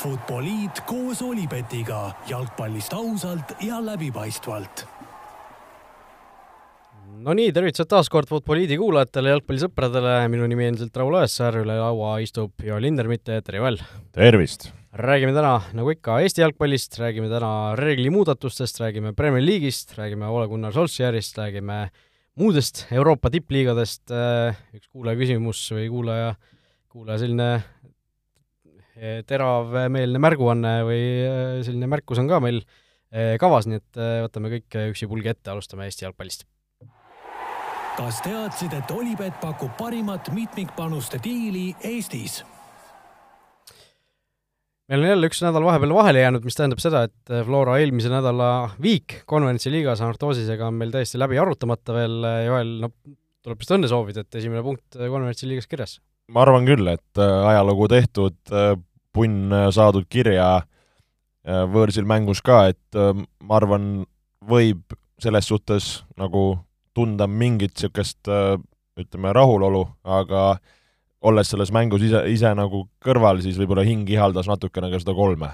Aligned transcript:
Futboliit 0.00 0.78
koos 0.88 1.18
Olipetiga 1.20 2.14
jalgpallist 2.24 2.94
ausalt 2.96 3.50
ja 3.60 3.82
läbipaistvalt. 3.84 4.86
no 7.20 7.34
nii, 7.36 7.50
tervitused 7.52 7.90
taas 7.90 8.08
kord 8.08 8.30
Futboliidi 8.30 8.78
kuulajatele, 8.80 9.34
jalgpallisõpradele, 9.34 10.14
minu 10.32 10.46
nimi 10.48 10.70
endiselt 10.70 10.96
Raul 10.96 11.18
Õessar, 11.18 11.58
üle 11.60 11.76
laua 11.76 12.14
istub 12.24 12.64
Joel 12.64 12.86
Lindermitte, 12.86 13.36
tere 13.44 13.60
Joel! 13.60 13.76
tervist! 14.16 14.70
räägime 14.96 15.34
täna, 15.36 15.58
nagu 15.76 15.92
ikka, 15.92 16.16
Eesti 16.24 16.46
jalgpallist, 16.46 16.96
räägime 17.02 17.28
täna 17.28 17.76
reeglimuudatustest, 17.76 18.80
räägime 18.80 19.12
Premier 19.18 19.44
League'ist, 19.44 19.92
räägime 19.98 20.32
Ole 20.32 20.48
Gunnar 20.48 20.72
Solskjaerist, 20.72 21.36
räägime 21.38 21.90
muudest 22.40 22.86
Euroopa 22.88 23.28
tippliigadest, 23.36 24.08
üks 24.80 24.88
kuulaja 24.88 25.20
küsimus 25.20 25.60
või 25.76 25.90
kuulaja, 25.92 26.32
kuulaja 26.88 27.20
selline 27.26 27.50
teravmeelne 29.26 30.20
märguanne 30.20 30.74
või 30.84 31.02
eh, 31.24 31.58
selline 31.64 31.88
märkus 31.90 32.20
on 32.20 32.28
ka 32.30 32.40
meil 32.44 32.60
eh, 32.60 33.36
kavas, 33.40 33.68
nii 33.70 33.80
et 33.80 34.00
võtame 34.26 34.52
kõik 34.56 34.80
üksipulgi 34.92 35.32
ette, 35.32 35.52
alustame 35.52 35.88
Eesti 35.88 36.06
jalgpallist. 36.06 36.46
kas 37.96 38.20
teadsid, 38.24 38.74
et 38.76 38.90
Olipet 38.94 39.40
pakub 39.40 39.72
parimat 39.78 40.32
mitmikpanuste 40.34 41.20
diili 41.24 41.70
Eestis? 41.84 42.42
meil 44.90 45.04
on 45.04 45.12
jälle 45.12 45.30
üks 45.30 45.40
nädal 45.44 45.64
vahepeal 45.64 45.94
vahele 45.94 46.24
jäänud, 46.24 46.44
mis 46.44 46.56
tähendab 46.58 46.80
seda, 46.82 47.04
et 47.06 47.34
Flora 47.46 47.78
eelmise 47.78 48.10
nädala 48.10 48.72
viik 48.82 49.20
konverentsi 49.30 49.70
liigas 49.70 50.02
Artosisega 50.02 50.66
on 50.66 50.80
meil 50.80 50.90
täiesti 50.90 51.20
läbi 51.20 51.38
arutamata 51.38 51.94
veel, 51.94 52.16
Joel, 52.48 52.76
no 52.82 52.90
tuleb 53.40 53.62
vist 53.62 53.70
õnne 53.76 53.88
soovida, 53.88 54.26
et 54.26 54.40
esimene 54.42 54.64
punkt 54.66 54.98
konverentsi 54.98 55.46
liigas 55.48 55.70
kirjas 55.70 56.00
ma 56.30 56.44
arvan 56.44 56.66
küll, 56.68 56.86
et 56.90 57.20
ajalugu 57.20 57.88
tehtud, 57.90 58.36
punn 59.14 59.52
äh, 59.52 59.68
saadud 59.74 60.06
kirja 60.10 60.48
äh, 60.60 61.64
võõrsil 61.70 62.06
mängus 62.08 62.42
ka, 62.44 62.64
et 62.72 62.98
äh, 62.98 63.12
ma 63.44 63.58
arvan, 63.58 64.04
võib 64.46 64.96
selles 65.20 65.50
suhtes 65.50 65.90
nagu 66.20 66.54
tunda 66.96 67.26
mingit 67.28 67.74
niisugust 67.76 68.30
ütleme, 68.98 69.32
rahulolu, 69.36 69.82
aga 70.02 70.54
olles 71.28 71.52
selles 71.52 71.70
mängus 71.76 72.02
ise, 72.06 72.22
ise 72.32 72.50
nagu 72.56 72.86
kõrval, 73.04 73.42
siis 73.44 73.60
võib-olla 73.60 73.84
hing 73.84 74.08
ihaldas 74.10 74.48
natukene 74.48 74.88
ka 74.90 75.02
seda 75.02 75.14
kolme. 75.14 75.52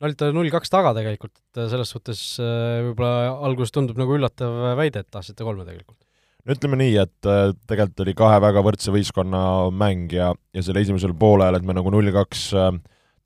no 0.00 0.08
olite 0.08 0.30
null-kaks 0.32 0.72
taga 0.72 0.94
tegelikult, 0.96 1.36
et 1.52 1.62
selles 1.68 1.92
suhtes 1.92 2.24
võib-olla 2.40 3.36
alguses 3.46 3.76
tundub 3.76 4.00
nagu 4.00 4.16
üllatav 4.16 4.74
väide, 4.80 5.04
et 5.04 5.12
tahtsite 5.12 5.44
kolme 5.44 5.68
tegelikult 5.68 6.05
no 6.46 6.54
ütleme 6.54 6.78
nii, 6.78 6.96
et 7.02 7.30
tegelikult 7.66 8.04
oli 8.04 8.14
kahe 8.16 8.36
väga 8.42 8.62
võrdse 8.62 8.92
võistkonna 8.94 9.40
mäng 9.74 10.12
ja, 10.14 10.30
ja 10.54 10.62
selle 10.62 10.84
esimesel 10.84 11.14
poolel, 11.18 11.58
et 11.58 11.66
me 11.66 11.74
nagu 11.74 11.90
null-kaks 11.90 12.44
äh, 12.54 12.70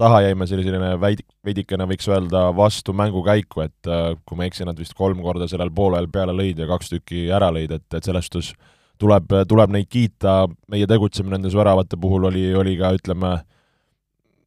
taha 0.01 0.23
jäime, 0.25 0.49
see 0.49 0.57
oli 0.57 0.67
selline 0.67 0.95
veidi, 1.01 1.25
veidikene 1.45 1.87
võiks 1.91 2.09
öelda 2.09 2.47
vastu 2.57 2.95
mängukäiku, 2.97 3.65
et 3.67 3.91
äh, 3.91 4.15
kui 4.25 4.39
ma 4.39 4.47
ei 4.47 4.53
eksi, 4.53 4.67
nad 4.69 4.81
vist 4.81 4.97
kolm 4.97 5.21
korda 5.25 5.48
sellel 5.51 5.73
poolel 5.77 6.09
peale 6.13 6.35
lõid 6.37 6.61
ja 6.63 6.69
kaks 6.71 6.95
tükki 6.95 7.29
ära 7.37 7.51
lõid, 7.53 7.75
et, 7.77 7.87
et 7.97 8.09
selles 8.09 8.31
suhtes 8.31 8.55
tuleb, 9.01 9.33
tuleb 9.48 9.73
neid 9.77 9.89
kiita, 9.93 10.43
meie 10.73 10.89
tegutsemine 10.89 11.37
nendes 11.37 11.57
väravate 11.57 12.01
puhul 12.01 12.29
oli, 12.31 12.47
oli 12.57 12.77
ka 12.81 12.95
ütleme, 12.97 13.35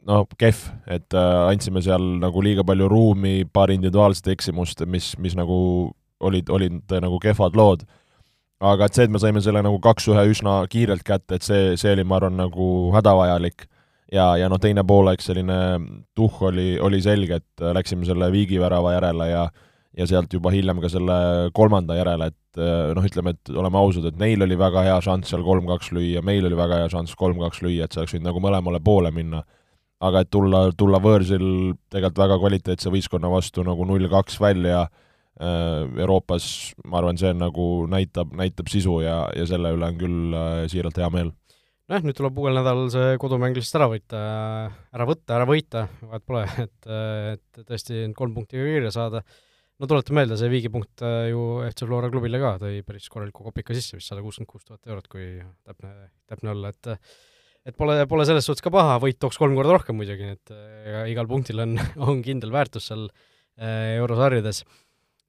noh, 0.10 0.26
kehv, 0.42 0.66
et 0.90 1.18
äh, 1.18 1.40
andsime 1.52 1.84
seal 1.86 2.16
nagu 2.22 2.42
liiga 2.46 2.66
palju 2.66 2.90
ruumi, 2.90 3.44
paar 3.46 3.74
individuaalset 3.74 4.34
eksimust, 4.34 4.82
mis, 4.90 5.14
mis 5.22 5.38
nagu 5.38 5.58
olid, 6.24 6.50
olid 6.50 6.98
nagu 7.04 7.20
kehvad 7.22 7.58
lood 7.60 7.86
aga 8.64 8.88
et 8.88 8.95
see, 8.95 9.08
et 9.08 9.14
me 9.14 9.19
saime 9.22 9.42
selle 9.44 9.64
nagu 9.66 9.80
kaks-ühe 9.83 10.23
üsna 10.31 10.61
kiirelt 10.72 11.03
kätte, 11.08 11.38
et 11.38 11.45
see, 11.45 11.73
see 11.80 11.94
oli, 11.95 12.06
ma 12.08 12.19
arvan, 12.19 12.38
nagu 12.39 12.67
hädavajalik. 12.95 13.67
ja, 14.14 14.33
ja 14.38 14.47
noh, 14.52 14.61
teine 14.61 14.83
poolaeg 14.88 15.22
selline 15.25 15.58
tuhh 16.16 16.42
oli, 16.50 16.78
oli 16.80 17.02
selge, 17.02 17.42
et 17.42 17.64
läksime 17.75 18.08
selle 18.08 18.31
viigivärava 18.31 18.97
järele 19.00 19.30
ja 19.31 19.45
ja 19.94 20.08
sealt 20.09 20.31
juba 20.33 20.50
hiljem 20.50 20.80
ka 20.81 20.89
selle 20.89 21.16
kolmanda 21.54 21.93
järele, 21.93 22.32
et 22.32 22.61
noh, 22.98 23.04
ütleme, 23.05 23.36
et 23.36 23.52
oleme 23.54 23.77
ausad, 23.77 24.08
et 24.10 24.15
neil 24.17 24.42
oli 24.42 24.55
väga 24.58 24.82
hea 24.88 24.95
šanss 25.05 25.30
seal 25.30 25.43
kolm-kaks 25.45 25.92
lüüa, 25.93 26.23
meil 26.26 26.48
oli 26.49 26.58
väga 26.58 26.80
hea 26.82 26.88
šanss 26.89 27.14
kolm-kaks 27.20 27.61
lüüa, 27.61 27.86
et 27.86 27.93
see 27.93 28.02
oleks 28.02 28.15
võinud 28.15 28.26
nagu 28.32 28.42
mõlemale 28.42 28.82
poole 28.82 29.11
minna. 29.14 29.43
aga 30.04 30.23
et 30.26 30.30
tulla, 30.33 30.65
tulla 30.76 30.98
võõrsil 30.99 31.45
tegelikult 31.93 32.17
väga 32.20 32.38
kvaliteetse 32.42 32.92
võistkonna 32.92 33.30
vastu 33.32 33.64
nagu 33.64 33.86
null-kaks 33.86 34.42
välja 34.42 34.82
Äh, 34.83 35.04
Euroopas, 35.43 36.45
ma 36.87 36.99
arvan, 36.99 37.17
see 37.20 37.31
nagu 37.36 37.86
näitab, 37.92 38.33
näitab 38.37 38.70
sisu 38.71 38.99
ja, 39.04 39.23
ja 39.36 39.45
selle 39.49 39.73
üle 39.76 39.89
on 39.92 39.98
küll 39.99 40.36
äh, 40.37 40.65
siiralt 40.71 40.99
hea 41.02 41.09
meel. 41.14 41.31
nojah, 41.89 42.05
nüüd 42.05 42.17
tuleb 42.17 42.37
uuel 42.39 42.55
nädalal 42.59 42.92
see 42.93 43.17
kodumäng 43.21 43.58
lihtsalt 43.58 43.82
ära 43.82 43.89
võita, 43.92 44.21
ära 44.95 45.08
võtta, 45.09 45.36
ära 45.39 45.48
võita, 45.49 45.87
vahet 46.05 46.27
pole, 46.30 46.43
et, 46.64 46.92
et 47.33 47.65
tõesti 47.65 48.05
kolm 48.17 48.37
punkti 48.37 48.61
kirja 48.61 48.93
saada. 48.95 49.23
no 49.82 49.89
tuletan 49.89 50.20
meelde, 50.20 50.37
see 50.39 50.52
viigipunkt 50.53 51.03
äh, 51.03 51.32
ju 51.33 51.43
FC 51.67 51.89
Flora 51.89 52.11
klubile 52.14 52.39
ka 52.43 52.55
tõi 52.61 52.80
päris 52.87 53.09
korraliku 53.11 53.49
kopika 53.49 53.76
sisse, 53.76 53.99
vist 53.99 54.14
sada 54.14 54.23
kuuskümmend 54.23 54.52
kuus 54.53 54.64
tuhat 54.70 54.87
eurot, 54.87 55.09
kui 55.11 55.27
täpne, 55.65 55.93
täpne 56.30 56.53
olla, 56.55 56.71
et 56.71 56.93
et 57.64 57.76
pole, 57.80 57.99
pole 58.11 58.26
selles 58.27 58.45
suhtes 58.48 58.64
ka 58.64 58.71
paha, 58.71 58.95
võit 58.99 59.20
tooks 59.20 59.39
kolm 59.39 59.55
korda 59.55 59.76
rohkem 59.76 59.95
muidugi, 59.95 60.33
et 60.37 60.55
igal 61.11 61.27
punktil 61.27 61.64
on, 61.64 61.77
on 62.08 62.23
kindel 62.23 62.52
väärtus 62.52 62.92
seal 62.92 63.09
eurosarjades 63.64 64.64
Äh, 64.64 64.83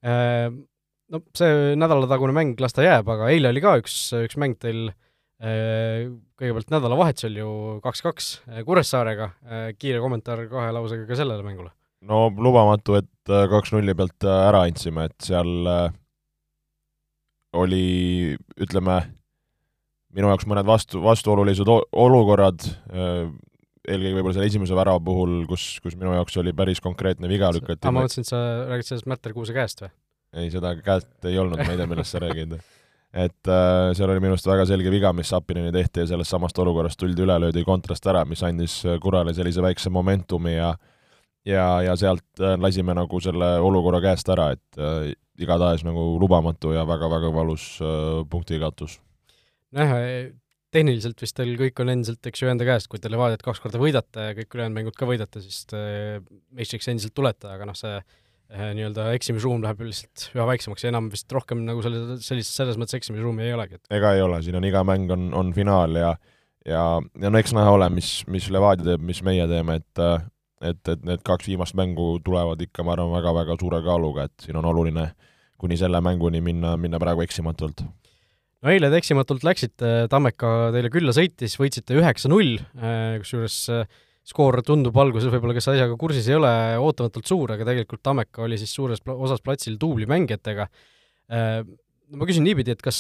no 0.05 1.23
see 1.37 1.79
nädalatagune 1.81 2.35
mäng 2.37 2.61
las 2.61 2.77
ta 2.77 2.85
jääb, 2.85 3.09
aga 3.09 3.31
eile 3.33 3.53
oli 3.53 3.63
ka 3.65 3.79
üks, 3.81 3.97
üks 4.19 4.37
mäng 4.41 4.59
teil 4.61 4.91
äh, 4.91 6.11
kõigepealt 6.41 6.75
nädalavahetusel 6.75 7.41
ju 7.41 7.51
kaks-kaks 7.85 8.31
äh, 8.51 8.63
Kuressaarega, 8.67 9.31
kiire 9.79 10.03
kommentaar 10.05 10.45
kahe 10.51 10.75
lausega 10.77 11.09
ka 11.09 11.19
sellele 11.19 11.47
mängule? 11.47 11.73
no 12.05 12.27
lubamatu, 12.29 12.99
et 13.01 13.35
kaks-nulli 13.53 13.95
pealt 13.97 14.27
ära 14.29 14.67
andsime, 14.69 15.07
et 15.09 15.25
seal 15.25 15.55
oli, 17.55 17.87
ütleme, 18.61 18.99
minu 20.13 20.29
jaoks 20.29 20.45
mõned 20.51 20.67
vastu, 20.69 21.01
vastuolulised 21.01 21.71
olukorrad, 21.71 22.67
eelkõige 23.89 24.15
võib-olla 24.19 24.37
selle 24.37 24.51
esimese 24.51 24.77
värava 24.77 25.03
puhul, 25.05 25.43
kus, 25.51 25.67
kus 25.85 25.99
minu 25.99 26.15
jaoks 26.17 26.39
oli 26.43 26.55
päris 26.57 26.81
konkreetne 26.85 27.31
viga 27.31 27.51
lükati. 27.55 27.85
ma 27.89 28.05
mõtlesin, 28.05 28.27
et 28.27 28.33
sa 28.33 28.41
räägid 28.71 28.91
sellest 28.91 29.11
Märter 29.11 29.37
Kuuse 29.37 29.57
käest 29.57 29.85
või? 29.85 29.93
ei, 30.35 30.49
seda 30.55 30.75
käest 30.81 31.29
ei 31.29 31.39
olnud, 31.39 31.61
ma 31.61 31.69
ei 31.71 31.79
tea, 31.79 31.91
millest 31.91 32.17
sa 32.17 32.23
räägid. 32.25 32.57
et 33.27 33.53
äh, 33.53 33.91
seal 33.95 34.11
oli 34.11 34.25
minu 34.25 34.35
arust 34.35 34.49
väga 34.51 34.67
selge 34.71 34.91
viga, 34.95 35.13
mis 35.15 35.31
Sapinini 35.31 35.75
tehti 35.75 36.03
ja 36.03 36.09
sellest 36.15 36.35
samast 36.35 36.59
olukorrast 36.59 36.99
tuldi 37.01 37.23
üle, 37.27 37.39
löödi 37.47 37.63
kontrast 37.67 38.07
ära, 38.11 38.25
mis 38.29 38.43
andis 38.47 38.81
Kurale 39.03 39.37
sellise 39.37 39.63
väikse 39.63 39.93
momentumi 39.95 40.57
ja 40.57 40.75
ja, 41.45 41.67
ja 41.85 41.97
sealt 41.97 42.41
äh, 42.41 42.57
lasime 42.61 42.95
nagu 42.97 43.21
selle 43.23 43.55
olukorra 43.65 44.01
käest 44.05 44.29
ära, 44.33 44.51
et 44.57 44.81
äh, 44.81 45.13
igatahes 45.41 45.85
nagu 45.87 46.15
lubamatu 46.21 46.73
ja 46.75 46.87
väga-väga 46.89 47.33
valus 47.35 47.75
äh, 47.83 48.23
punkti 48.31 48.61
kaotus. 48.63 48.99
nojah, 49.75 50.33
tehniliselt 50.75 51.23
vist 51.23 51.37
teil 51.39 51.55
kõik 51.61 51.81
on 51.85 51.93
endiselt, 51.93 52.21
eks 52.27 52.43
ju, 52.43 52.51
enda 52.51 52.67
käest, 52.69 52.91
kui 52.91 53.01
te 53.03 53.13
Levadiat 53.13 53.45
kaks 53.45 53.63
korda 53.63 53.81
võidate 53.81 54.29
ja 54.29 54.37
kõik 54.39 54.57
ülejäänud 54.57 54.79
mängud 54.79 54.99
ka 54.99 55.09
võidate, 55.09 55.43
siis 55.45 55.65
te 55.71 55.81
meistriks 56.55 56.91
endiselt 56.91 57.15
tulete, 57.17 57.49
aga 57.51 57.69
noh, 57.69 57.79
see 57.79 57.95
eh, 57.97 58.71
nii-öelda 58.77 59.09
eksimisruum 59.17 59.65
läheb 59.65 59.85
lihtsalt 59.87 60.29
üha 60.35 60.47
väiksemaks 60.51 60.87
ja 60.87 60.93
enam 60.93 61.11
vist 61.13 61.31
rohkem 61.35 61.65
nagu 61.69 61.85
selle, 61.85 62.19
sellist, 62.25 62.55
selles 62.59 62.79
mõttes 62.81 62.99
eksimisruumi 62.99 63.47
ei 63.47 63.57
olegi, 63.57 63.81
et 63.81 63.99
ega 63.99 64.15
ei 64.17 64.25
ole, 64.25 64.43
siin 64.45 64.59
on 64.59 64.69
iga 64.69 64.85
mäng 64.87 65.13
on, 65.15 65.31
on 65.37 65.55
finaal 65.57 65.99
ja 66.01 66.15
ja, 66.67 66.85
ja 67.21 67.31
no 67.31 67.41
eks 67.41 67.55
näha 67.57 67.75
ole, 67.77 67.91
mis, 67.93 68.17
mis 68.31 68.49
Levadia 68.53 68.95
teeb, 68.95 69.05
mis 69.05 69.23
meie 69.27 69.47
teeme, 69.51 69.81
et 69.83 70.07
et, 70.65 70.89
et 70.89 71.03
need 71.05 71.21
kaks 71.27 71.49
viimast 71.51 71.77
mängu 71.77 72.15
tulevad 72.25 72.63
ikka, 72.65 72.85
ma 72.87 72.95
arvan, 72.95 73.13
väga-väga 73.13 73.57
suure 73.61 73.83
kaaluga, 73.85 74.29
et 74.31 74.47
siin 74.47 74.57
on 74.57 74.65
oluline 74.71 75.11
kuni 75.61 75.77
selle 75.77 76.01
mänguni 76.01 76.41
minna, 76.45 76.75
minna 76.81 77.01
praegu 77.03 77.21
eksimatult 77.25 77.85
no 78.65 78.73
eile 78.73 78.89
te 78.91 78.99
eksimatult 79.01 79.45
läksite, 79.45 79.93
Tammeka 80.13 80.73
teile 80.75 80.91
külla 80.93 81.13
sõitis, 81.15 81.59
võitsite 81.61 81.99
üheksa-null, 82.01 82.57
äh, 82.81 83.19
kusjuures 83.21 83.59
äh, 83.75 84.03
skoor 84.25 84.63
tundub 84.65 84.97
alguses 85.01 85.29
võib-olla, 85.33 85.57
kes 85.57 85.69
asjaga 85.75 85.99
kursis 86.01 86.31
ei 86.31 86.39
ole, 86.39 86.51
ootamatult 86.81 87.29
suur, 87.29 87.53
aga 87.55 87.67
tegelikult 87.69 88.03
Tammeka 88.07 88.47
oli 88.47 88.59
siis 88.61 88.73
suures 88.73 89.05
osas 89.05 89.45
platsil 89.45 89.77
duublimängijatega. 89.81 90.69
Äh, 91.29 91.59
ma 92.15 92.29
küsin 92.29 92.45
niipidi, 92.47 92.73
et 92.77 92.83
kas, 92.85 92.99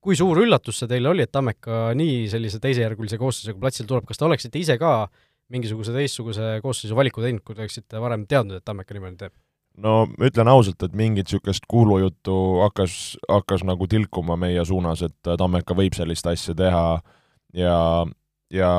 kui 0.00 0.16
suur 0.16 0.38
üllatus 0.40 0.78
see 0.80 0.88
teile 0.90 1.10
oli, 1.10 1.26
et 1.26 1.32
Tammeka 1.34 1.90
nii 1.98 2.24
sellise 2.32 2.60
teisejärgulise 2.62 3.18
koosseisuga 3.20 3.60
platsil 3.66 3.88
tuleb, 3.90 4.06
kas 4.08 4.18
te 4.18 4.26
oleksite 4.26 4.62
ise 4.62 4.78
ka 4.80 5.04
mingisuguse 5.50 5.92
teistsuguse 5.94 6.56
koosseisu 6.64 6.96
valiku 6.96 7.22
teinud, 7.22 7.42
kui 7.44 7.58
te 7.58 7.66
oleksite 7.66 8.02
varem 8.02 8.24
teadnud, 8.30 8.58
et 8.58 8.66
Tammeka 8.66 8.96
niimoodi 8.96 9.20
teeb? 9.24 9.34
No 9.78 10.06
ütlen 10.18 10.48
ausalt, 10.48 10.82
et 10.82 10.94
mingit 10.96 11.28
niisugust 11.28 11.66
kuulujuttu 11.70 12.34
hakkas, 12.64 13.16
hakkas 13.28 13.64
nagu 13.64 13.86
tilkuma 13.86 14.36
meie 14.36 14.64
suunas, 14.64 15.02
et 15.06 15.34
Tammeka 15.38 15.76
võib 15.78 15.94
sellist 15.96 16.26
asja 16.26 16.54
teha. 16.58 17.00
Ja, 17.54 18.06
ja 18.54 18.70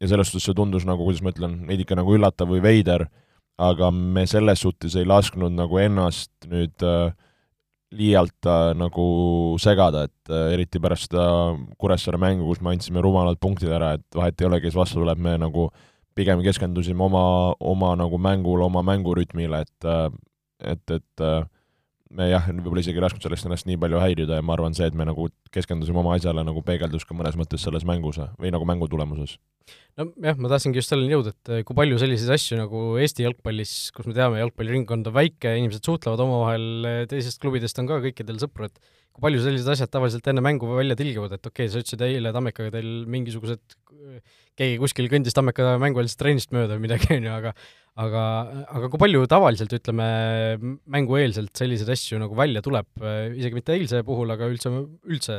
ja 0.00 0.10
selles 0.10 0.30
suhtes 0.30 0.48
see 0.48 0.56
tundus 0.56 0.86
nagu, 0.88 1.04
kuidas 1.06 1.22
ma 1.24 1.32
ütlen, 1.34 1.60
veidike 1.68 1.96
nagu 1.98 2.14
üllatav 2.16 2.50
või 2.50 2.62
veider, 2.64 3.06
aga 3.60 3.90
me 3.94 4.26
selles 4.28 4.64
suhtes 4.64 4.96
ei 4.98 5.06
lasknud 5.06 5.54
nagu 5.54 5.78
ennast 5.80 6.48
nüüd 6.50 6.84
äh, 6.84 7.14
liialt 7.94 8.48
äh, 8.50 8.72
nagu 8.78 9.06
segada, 9.62 10.06
et 10.08 10.32
äh, 10.32 10.52
eriti 10.56 10.82
pärast 10.82 11.08
seda 11.08 11.54
Kuressaare 11.78 12.20
mängu, 12.20 12.48
kus 12.50 12.62
me 12.64 12.74
andsime 12.74 13.02
rumalad 13.04 13.38
punktid 13.42 13.72
ära, 13.72 13.94
et 13.98 14.18
vahet 14.18 14.40
ei 14.40 14.50
ole, 14.50 14.60
kes 14.64 14.76
vastu 14.76 15.00
tuleb, 15.00 15.22
me 15.22 15.36
nagu 15.40 15.68
pigem 16.14 16.42
keskendusime 16.44 17.02
oma, 17.04 17.24
oma 17.60 17.94
nagu 17.98 18.20
mängule, 18.22 18.64
oma 18.66 18.84
mängurütmile, 18.86 19.64
et 19.66 19.90
et, 20.64 20.90
et 20.94 21.24
me 22.14 22.28
jah, 22.30 22.46
võib-olla 22.50 22.82
isegi 22.84 23.00
ei 23.00 23.04
lasknud 23.04 23.24
sellest 23.24 23.48
ennast 23.48 23.66
nii 23.68 23.78
palju 23.80 24.00
häirida 24.02 24.38
ja 24.38 24.44
ma 24.44 24.54
arvan, 24.54 24.74
see, 24.76 24.86
et 24.86 24.96
me 24.96 25.06
nagu 25.08 25.26
keskendusime 25.54 26.00
oma 26.02 26.14
asjale, 26.16 26.44
nagu 26.46 26.62
peegeldus 26.66 27.06
ka 27.08 27.16
mõnes 27.16 27.36
mõttes 27.38 27.64
selles 27.66 27.86
mängus 27.88 28.20
või 28.40 28.52
nagu 28.54 28.66
mängu 28.68 28.88
tulemuses. 28.90 29.36
nojah, 29.98 30.38
ma 30.38 30.50
tahtsingi 30.52 30.78
just 30.78 30.92
selleni 30.92 31.14
jõuda, 31.16 31.34
et 31.34 31.66
kui 31.66 31.78
palju 31.78 31.98
selliseid 32.02 32.34
asju 32.36 32.60
nagu 32.60 32.84
Eesti 33.02 33.26
jalgpallis, 33.26 33.74
kus 33.96 34.08
me 34.10 34.16
teame, 34.16 34.40
jalgpalliringkond 34.42 35.10
on 35.10 35.16
väike, 35.16 35.56
inimesed 35.58 35.86
suhtlevad 35.86 36.22
omavahel, 36.24 36.68
teisest 37.10 37.42
klubidest 37.42 37.80
on 37.82 37.90
ka 37.90 38.02
kõikidel 38.04 38.38
sõpru, 38.42 38.70
et 38.70 38.94
kui 39.14 39.22
palju 39.28 39.44
sellised 39.44 39.70
asjad 39.70 39.92
tavaliselt 39.94 40.26
enne 40.30 40.42
mängu 40.44 40.68
välja 40.74 40.96
tilguvad, 40.98 41.36
et 41.36 41.46
okei 41.46 41.68
okay,, 41.68 41.72
sa 41.72 41.82
ütlesid 41.82 42.02
eile 42.02 42.34
Tammekaga 42.34 42.74
teil 42.74 42.90
mingisugused, 43.10 43.62
keegi 44.58 44.80
kuskil 44.82 45.08
kõndis 45.12 45.36
Tammeka 45.36 45.76
mängueelsest 45.82 46.18
trennist 46.20 46.54
mööda 46.54 46.74
või 46.74 46.88
midagi, 46.88 47.12
on 47.18 47.28
ju, 47.28 47.34
aga 47.34 47.54
aga, 48.02 48.22
aga 48.74 48.88
kui 48.90 49.02
palju 49.04 49.26
tavaliselt, 49.30 49.74
ütleme, 49.76 50.06
mängueelselt 50.90 51.54
selliseid 51.58 51.92
asju 51.94 52.18
nagu 52.22 52.38
välja 52.38 52.62
tuleb, 52.64 52.88
isegi 53.38 53.58
mitte 53.58 53.76
eilse 53.76 54.02
puhul, 54.06 54.34
aga 54.34 54.48
üldse, 54.50 54.72
üldse 55.06 55.38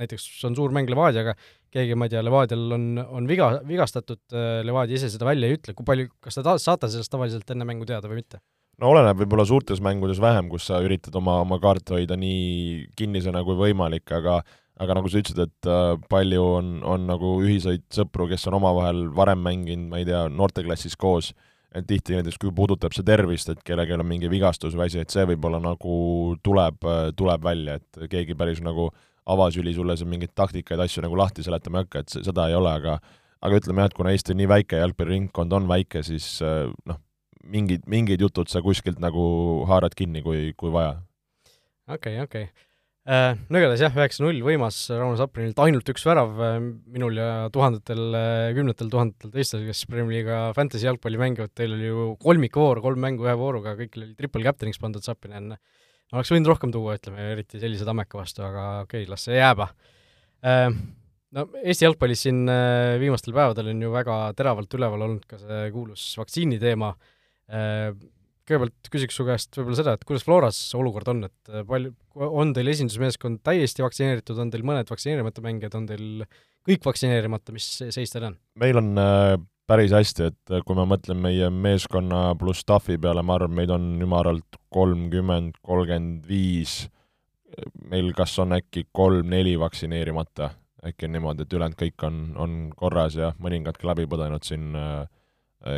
näiteks 0.00 0.24
on 0.48 0.56
suur 0.56 0.72
mäng 0.72 0.88
Levadiaga, 0.88 1.34
keegi, 1.72 1.96
ma 1.98 2.08
ei 2.08 2.14
tea, 2.14 2.22
Levadial 2.24 2.76
on, 2.78 2.86
on 3.02 3.28
viga, 3.28 3.52
vigastatud, 3.68 4.22
Levadia 4.64 4.96
ise 4.96 5.12
seda 5.12 5.28
välja 5.28 5.50
ei 5.50 5.58
ütle, 5.58 5.76
kui 5.76 5.88
palju, 5.88 6.08
kas 6.24 6.38
te 6.38 6.46
ta-, 6.46 6.58
saate 6.62 6.88
sellest 6.92 7.12
tavaliselt 7.12 7.52
enne 7.52 7.68
mängu 7.68 7.88
teada 7.88 8.08
või 8.08 8.22
mitte? 8.22 8.40
No 8.82 8.90
oleneb 8.90 9.20
võib-olla 9.22 9.46
suurtes 9.46 9.80
mängudes 9.84 10.20
vähem, 10.22 10.48
kus 10.50 10.66
sa 10.70 10.80
üritad 10.82 11.14
oma, 11.18 11.38
oma 11.44 11.58
kaarte 11.62 11.94
hoida 11.96 12.18
nii 12.18 12.88
kinnisena 12.98 13.44
kui 13.46 13.56
võimalik, 13.58 14.10
aga 14.14 14.40
aga 14.82 14.96
nagu 14.96 15.10
sa 15.12 15.20
ütlesid, 15.20 15.38
et 15.44 15.68
äh, 15.70 15.92
palju 16.10 16.42
on, 16.56 16.70
on 16.88 17.04
nagu 17.06 17.36
ühiseid 17.44 17.84
sõpru, 17.94 18.26
kes 18.30 18.48
on 18.50 18.56
omavahel 18.58 19.04
varem 19.14 19.42
mänginud, 19.44 19.90
ma 19.92 20.00
ei 20.00 20.06
tea, 20.08 20.24
noorteklassis 20.32 20.96
koos, 20.98 21.30
et 21.76 21.86
tihti 21.86 22.16
näiteks 22.16 22.40
kui 22.40 22.50
puudutab 22.56 22.96
see 22.96 23.06
tervist, 23.06 23.52
et 23.52 23.60
kellelgi 23.68 23.94
on 23.94 24.02
mingi 24.08 24.30
vigastus 24.32 24.74
või 24.74 24.88
asi, 24.88 25.04
et 25.04 25.14
see 25.14 25.28
võib-olla 25.28 25.60
nagu 25.62 25.94
tuleb, 26.42 26.88
tuleb 27.20 27.46
välja, 27.46 27.78
et 27.78 28.08
keegi 28.10 28.34
päris 28.38 28.64
nagu 28.64 28.88
avasüli 29.30 29.76
sulle 29.76 29.94
siin 30.00 30.10
mingeid 30.10 30.34
taktikaid, 30.34 30.82
asju 30.82 31.04
nagu 31.04 31.20
lahti 31.20 31.44
seletama 31.46 31.78
ei 31.78 31.86
hakka, 31.86 32.02
et 32.02 32.18
seda 32.18 32.48
ei 32.50 32.58
ole, 32.58 32.72
aga 32.82 32.98
aga 33.42 33.58
ütleme 33.58 33.84
jah, 33.84 33.92
et 33.92 33.96
kuna 33.98 34.10
Eesti 34.16 34.34
nii 34.38 34.50
väike, 34.50 34.82
jalgpalliringkond 34.82 35.54
on 35.54 35.70
väike, 35.70 36.02
siis 36.06 36.26
äh, 36.46 36.66
noh, 36.88 36.98
mingid, 37.44 37.86
mingid 37.90 38.22
jutud 38.22 38.50
sa 38.50 38.62
kuskilt 38.64 39.00
nagu 39.02 39.22
haarad 39.70 39.96
kinni, 39.98 40.22
kui, 40.24 40.52
kui 40.58 40.72
vaja. 40.74 40.98
okei 41.88 42.18
okay,, 42.18 42.26
okei 42.26 42.46
okay. 42.50 42.68
Uh, 43.02 43.32
no 43.50 43.58
igatahes 43.58 43.80
jah, 43.82 43.96
üheksa-null, 43.98 44.36
võimas 44.46 44.76
Rauno 44.94 45.16
Saprinilt, 45.18 45.58
ainult 45.58 45.88
üks 45.90 46.04
värav 46.06 46.36
uh, 46.38 46.52
minul 46.62 47.16
ja 47.18 47.48
tuhandetel 47.50 48.02
uh,, 48.14 48.50
kümnetel 48.54 48.92
tuhandetel 48.92 49.32
teistel, 49.34 49.64
kes 49.66 49.80
Premier 49.90 50.20
League'i 50.20 50.52
fantasy 50.54 50.86
jalgpalli 50.86 51.18
mängivad, 51.18 51.50
teil 51.58 51.74
oli 51.74 51.88
ju 51.88 52.04
kolmikvoor, 52.22 52.78
kolm 52.84 53.02
mängu 53.02 53.26
ühe 53.26 53.34
vooruga, 53.40 53.74
kõigil 53.80 54.04
oli 54.04 54.14
triple 54.14 54.46
captain'iks 54.46 54.78
pandud 54.78 55.02
Saprinen. 55.02 55.50
ma 55.50 56.20
oleks 56.20 56.30
võinud 56.30 56.52
rohkem 56.52 56.70
tuua, 56.76 56.94
ütleme, 57.00 57.26
eriti 57.32 57.58
sellise 57.58 57.88
Tammeka 57.88 58.20
vastu, 58.20 58.44
aga 58.46 58.68
okei 58.84 59.02
okay,, 59.02 59.10
las 59.10 59.26
see 59.26 59.40
jääb 59.40 59.64
no 61.32 61.46
Eesti 61.58 61.88
jalgpallis 61.88 62.22
siin 62.22 62.44
viimastel 63.02 63.34
päevadel 63.34 63.72
on 63.72 63.82
ju 63.82 63.90
väga 63.90 64.20
teravalt 64.38 64.78
üleval 64.78 65.08
olnud 65.08 65.26
ka 65.26 65.42
see 65.42 65.64
kuulus 65.74 66.06
vaktsiini 66.20 66.62
teema 66.62 66.92
uh,, 66.92 67.02
Äh, 67.02 67.11
kõigepealt 68.48 68.90
küsiks 68.92 69.16
su 69.16 69.26
käest 69.26 69.56
võib-olla 69.56 69.78
seda, 69.78 69.94
et 69.96 70.06
kuidas 70.06 70.24
Floras 70.26 70.58
olukord 70.78 71.10
on, 71.12 71.24
et 71.28 71.52
äh, 71.52 71.64
palju, 71.68 71.94
on 72.14 72.52
teil 72.56 72.70
esindusmeeskond 72.72 73.42
täiesti 73.46 73.84
vaktsineeritud, 73.84 74.38
on 74.42 74.50
teil 74.52 74.66
mõned 74.66 74.90
vaktsineerimata 74.90 75.44
mängijad, 75.44 75.76
on 75.78 75.86
teil 75.90 76.24
kõik 76.66 76.86
vaktsineerimata, 76.86 77.54
mis 77.54 77.68
seis 77.82 78.12
teil 78.12 78.30
on? 78.30 78.38
meil 78.60 78.80
on 78.80 78.90
äh, 79.00 79.36
päris 79.70 79.94
hästi, 79.94 80.30
et 80.32 80.56
kui 80.66 80.78
ma 80.78 80.86
mõtlen 80.90 81.20
meie 81.22 81.50
meeskonna 81.54 82.24
pluss 82.38 82.64
staffi 82.66 82.98
peale, 83.02 83.22
ma 83.24 83.38
arvan, 83.38 83.54
meid 83.60 83.72
on 83.74 83.92
ümaralt 84.02 84.58
kolmkümmend, 84.74 85.60
kolmkümmend 85.62 86.26
viis, 86.28 86.82
meil 87.92 88.10
kas 88.16 88.34
on 88.42 88.56
äkki 88.58 88.88
kolm-neli 88.96 89.54
vaktsineerimata, 89.60 90.50
äkki 90.88 91.06
on 91.06 91.14
niimoodi, 91.14 91.46
et 91.46 91.54
ülejäänud 91.54 91.78
kõik 91.78 92.06
on, 92.08 92.22
on 92.42 92.62
korras 92.76 93.16
ja 93.16 93.30
mõningad 93.38 93.78
ka 93.78 93.92
läbi 93.92 94.08
põdenud 94.10 94.42
siin 94.44 94.72
äh, 94.74 95.04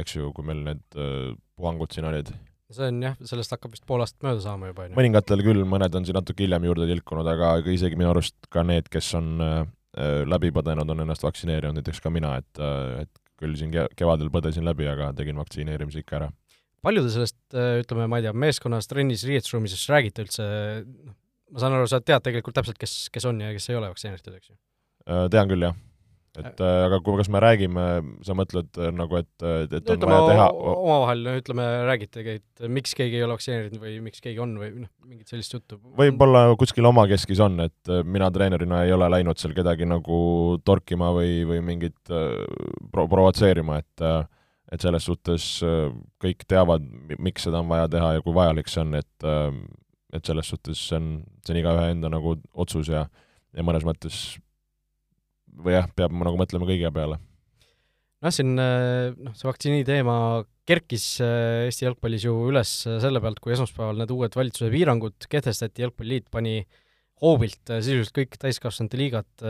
eks 0.01 0.17
ju, 0.17 0.31
kui 0.33 0.47
meil 0.49 0.63
need 0.65 0.97
äh, 0.97 1.35
puhangud 1.59 1.95
siin 1.95 2.09
olid. 2.09 2.33
see 2.75 2.89
on 2.91 3.03
jah, 3.05 3.17
sellest 3.29 3.53
hakkab 3.55 3.75
vist 3.75 3.85
pool 3.87 4.03
aastat 4.03 4.25
mööda 4.27 4.41
saama 4.43 4.71
juba, 4.71 4.87
on 4.87 4.93
ju? 4.93 4.99
mõningatel 4.99 5.43
küll, 5.47 5.63
mõned 5.69 5.95
on 5.95 6.07
siin 6.07 6.17
natuke 6.19 6.43
hiljem 6.47 6.65
juurde 6.67 6.89
tilkunud, 6.91 7.29
aga 7.31 7.57
isegi 7.71 7.99
minu 8.01 8.11
arust 8.11 8.49
ka 8.51 8.65
need, 8.67 8.89
kes 8.91 9.13
on 9.19 9.35
äh, 9.45 9.59
äh, 9.95 10.23
läbi 10.27 10.51
põdenud, 10.55 10.91
on 10.91 11.05
ennast 11.05 11.27
vaktsineerinud, 11.27 11.79
näiteks 11.79 12.03
ka 12.03 12.11
mina, 12.15 12.35
et, 12.43 12.63
et 13.05 13.23
küll 13.39 13.55
siin 13.61 13.75
kevadel 13.95 14.33
põdesin 14.35 14.67
läbi, 14.67 14.89
aga 14.91 15.13
tegin 15.19 15.39
vaktsineerimise 15.39 16.03
ikka 16.03 16.19
ära. 16.23 16.31
palju 16.85 17.05
te 17.05 17.15
sellest, 17.15 17.39
ütleme, 17.85 18.09
ma 18.11 18.19
ei 18.19 18.27
tea, 18.27 18.35
meeskonnas, 18.47 18.91
trennis, 18.91 19.27
riietusruumis 19.29 19.79
räägite 19.93 20.27
üldse, 20.27 20.51
noh, 20.89 21.17
ma 21.55 21.63
saan 21.63 21.79
aru, 21.79 21.87
sa 21.91 22.03
tead 22.03 22.27
tegelikult 22.27 22.59
täpselt, 22.59 22.81
kes, 22.81 23.05
kes 23.15 23.31
on 23.31 23.45
ja 23.45 23.55
kes 23.55 23.71
ei 23.71 23.79
ole 23.79 23.93
vaktsineeritud, 23.93 24.41
eks 24.41 24.51
ju? 24.51 24.57
Tean 25.05 25.51
küll, 25.53 25.69
jah 25.69 25.77
et 26.41 26.61
äh, 26.63 26.77
aga 26.87 26.99
kui, 27.05 27.17
kas 27.19 27.29
me 27.33 27.41
räägime, 27.43 27.85
sa 28.27 28.35
mõtled 28.37 28.79
äh, 28.81 28.91
nagu, 28.95 29.19
et, 29.21 29.31
et 29.45 29.75
on 29.79 29.97
ütleme, 29.97 30.11
vaja 30.11 30.29
teha 30.33 30.47
omavahel, 30.51 31.29
ütleme, 31.39 31.67
räägitegi, 31.91 32.37
et 32.41 32.65
miks 32.75 32.95
keegi 32.99 33.19
ei 33.21 33.27
ole 33.27 33.37
vaktsineeritud 33.37 33.83
või 33.83 33.95
miks 34.05 34.25
keegi 34.25 34.43
on 34.43 34.57
või 34.61 34.71
noh, 34.83 34.91
mingit 35.07 35.31
sellist 35.31 35.55
juttu? 35.55 35.79
võib-olla 35.99 36.47
kuskil 36.61 36.91
omakeskis 36.91 37.43
on, 37.45 37.59
et 37.67 37.93
äh, 37.93 38.03
mina 38.07 38.31
treenerina 38.35 38.83
ei 38.87 38.95
ole 38.97 39.11
läinud 39.15 39.41
seal 39.41 39.55
kedagi 39.57 39.89
nagu 39.89 40.19
torkima 40.67 41.13
või, 41.15 41.43
või 41.49 41.63
mingit 41.65 42.01
pro-, 42.11 43.09
provotseerima, 43.11 43.83
et 43.85 44.09
et 44.75 44.83
selles 44.83 45.05
suhtes 45.07 45.45
kõik 46.19 46.41
teavad, 46.51 46.83
miks 47.23 47.45
seda 47.47 47.61
on 47.61 47.69
vaja 47.71 47.85
teha 47.93 48.15
ja 48.17 48.23
kui 48.25 48.35
vajalik 48.35 48.71
see 48.73 48.83
on, 48.83 48.97
et 48.99 49.27
et 50.15 50.31
selles 50.31 50.49
suhtes 50.51 50.81
see 50.89 50.99
on, 50.99 51.13
see 51.45 51.55
on 51.55 51.61
igaühe 51.61 51.91
enda 51.93 52.11
nagu 52.11 52.35
otsus 52.65 52.91
ja 52.91 53.05
ja 53.55 53.63
mõnes 53.67 53.87
mõttes 53.87 54.17
või 55.63 55.77
jah, 55.77 55.87
peab 55.97 56.15
nagu 56.17 56.39
mõtlema 56.41 56.67
kõige 56.69 56.91
peale. 56.95 57.19
noh, 58.25 58.33
siin 58.33 58.55
noh, 58.57 59.35
see 59.37 59.49
vaktsiini 59.49 59.85
teema 59.87 60.17
kerkis 60.69 61.05
äh, 61.23 61.67
Eesti 61.69 61.87
jalgpallis 61.87 62.25
ju 62.25 62.35
üles 62.49 62.73
selle 62.87 63.21
pealt, 63.23 63.41
kui 63.43 63.55
esmaspäeval 63.55 64.01
need 64.01 64.15
uued 64.15 64.37
valitsuse 64.39 64.71
piirangud 64.73 65.29
kehtestati, 65.31 65.85
Jalgpalliliit 65.85 66.31
pani 66.33 66.59
hoobilt 67.23 67.73
äh, 67.75 67.83
sisuliselt 67.85 68.17
kõik 68.17 68.39
täiskasvanute 68.41 69.01
liigad 69.01 69.47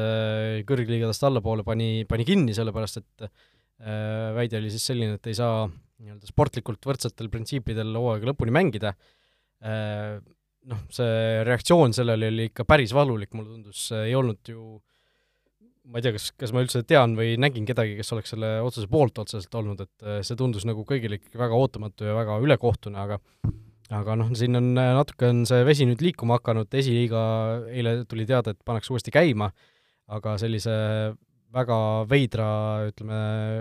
kõrgliigadest 0.68 1.26
allapoole 1.26 1.66
pani, 1.66 2.04
pani 2.10 2.26
kinni, 2.28 2.54
sellepärast 2.56 3.02
et 3.02 3.28
väide 4.34 4.60
oli 4.60 4.68
siis 4.70 4.84
selline, 4.86 5.16
et 5.18 5.26
ei 5.26 5.34
saa 5.34 5.64
nii-öelda 5.66 6.28
sportlikult 6.30 6.86
võrdsetel 6.86 7.26
printsiipidel 7.28 7.90
hooaega 7.98 8.28
lõpuni 8.30 8.54
mängida, 8.54 8.92
noh, 10.70 10.84
see 10.94 11.42
reaktsioon 11.44 11.92
sellele 11.96 12.30
oli 12.30 12.46
ikka 12.52 12.64
päris 12.70 12.94
valulik, 12.94 13.34
mulle 13.34 13.50
tundus, 13.50 13.88
ei 13.98 14.14
olnud 14.16 14.40
ju 14.48 14.76
äh, 14.78 14.93
ma 15.90 16.00
ei 16.00 16.04
tea, 16.04 16.14
kas, 16.16 16.30
kas 16.40 16.52
ma 16.54 16.62
üldse 16.64 16.82
tean 16.88 17.16
või 17.18 17.34
nägin 17.40 17.66
kedagi, 17.68 17.96
kes 17.98 18.12
oleks 18.16 18.32
selle 18.32 18.56
otsuse 18.64 18.88
poolt 18.90 19.18
otseselt 19.20 19.54
olnud, 19.60 19.82
et 19.84 20.06
äh, 20.06 20.22
see 20.26 20.38
tundus 20.38 20.64
nagu 20.68 20.84
kõigile 20.88 21.18
ikkagi 21.18 21.40
väga 21.40 21.58
ootamatu 21.60 22.08
ja 22.08 22.16
väga 22.16 22.38
ülekohtune, 22.44 23.00
aga 23.00 23.20
aga 23.94 24.16
noh, 24.16 24.30
siin 24.36 24.56
on 24.58 24.72
äh, 24.80 24.94
natuke 24.96 25.28
on 25.28 25.42
see 25.48 25.64
vesi 25.68 25.86
nüüd 25.88 26.02
liikuma 26.04 26.38
hakanud, 26.40 26.72
esiliiga 26.80 27.24
eile 27.68 27.98
tuli 28.08 28.24
teada, 28.28 28.54
et 28.54 28.64
pannakse 28.64 28.94
uuesti 28.94 29.12
käima, 29.14 29.50
aga 30.14 30.38
sellise 30.40 30.72
väga 31.54 31.76
veidra, 32.10 32.46
ütleme, 32.90 33.18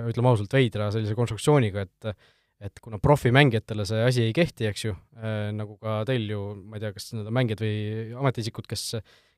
ütleme 0.09 0.31
ausalt, 0.31 0.55
veidra 0.55 0.89
sellise 0.95 1.17
konstruktsiooniga, 1.17 1.85
et 1.87 2.15
et 2.63 2.79
kuna 2.79 2.95
profimängijatele 3.03 3.83
see 3.83 4.03
asi 4.07 4.21
ei 4.23 4.33
kehti, 4.35 4.69
eks 4.69 4.85
ju 4.85 4.93
äh,, 5.19 5.49
nagu 5.51 5.75
ka 5.83 5.97
teil 6.07 6.29
ju, 6.31 6.43
ma 6.63 6.77
ei 6.77 6.83
tea, 6.85 6.93
kas 6.95 7.09
need 7.11 7.27
on 7.27 7.35
mängijad 7.35 7.59
või 7.59 8.13
ametiisikud, 8.21 8.69
kes 8.71 8.85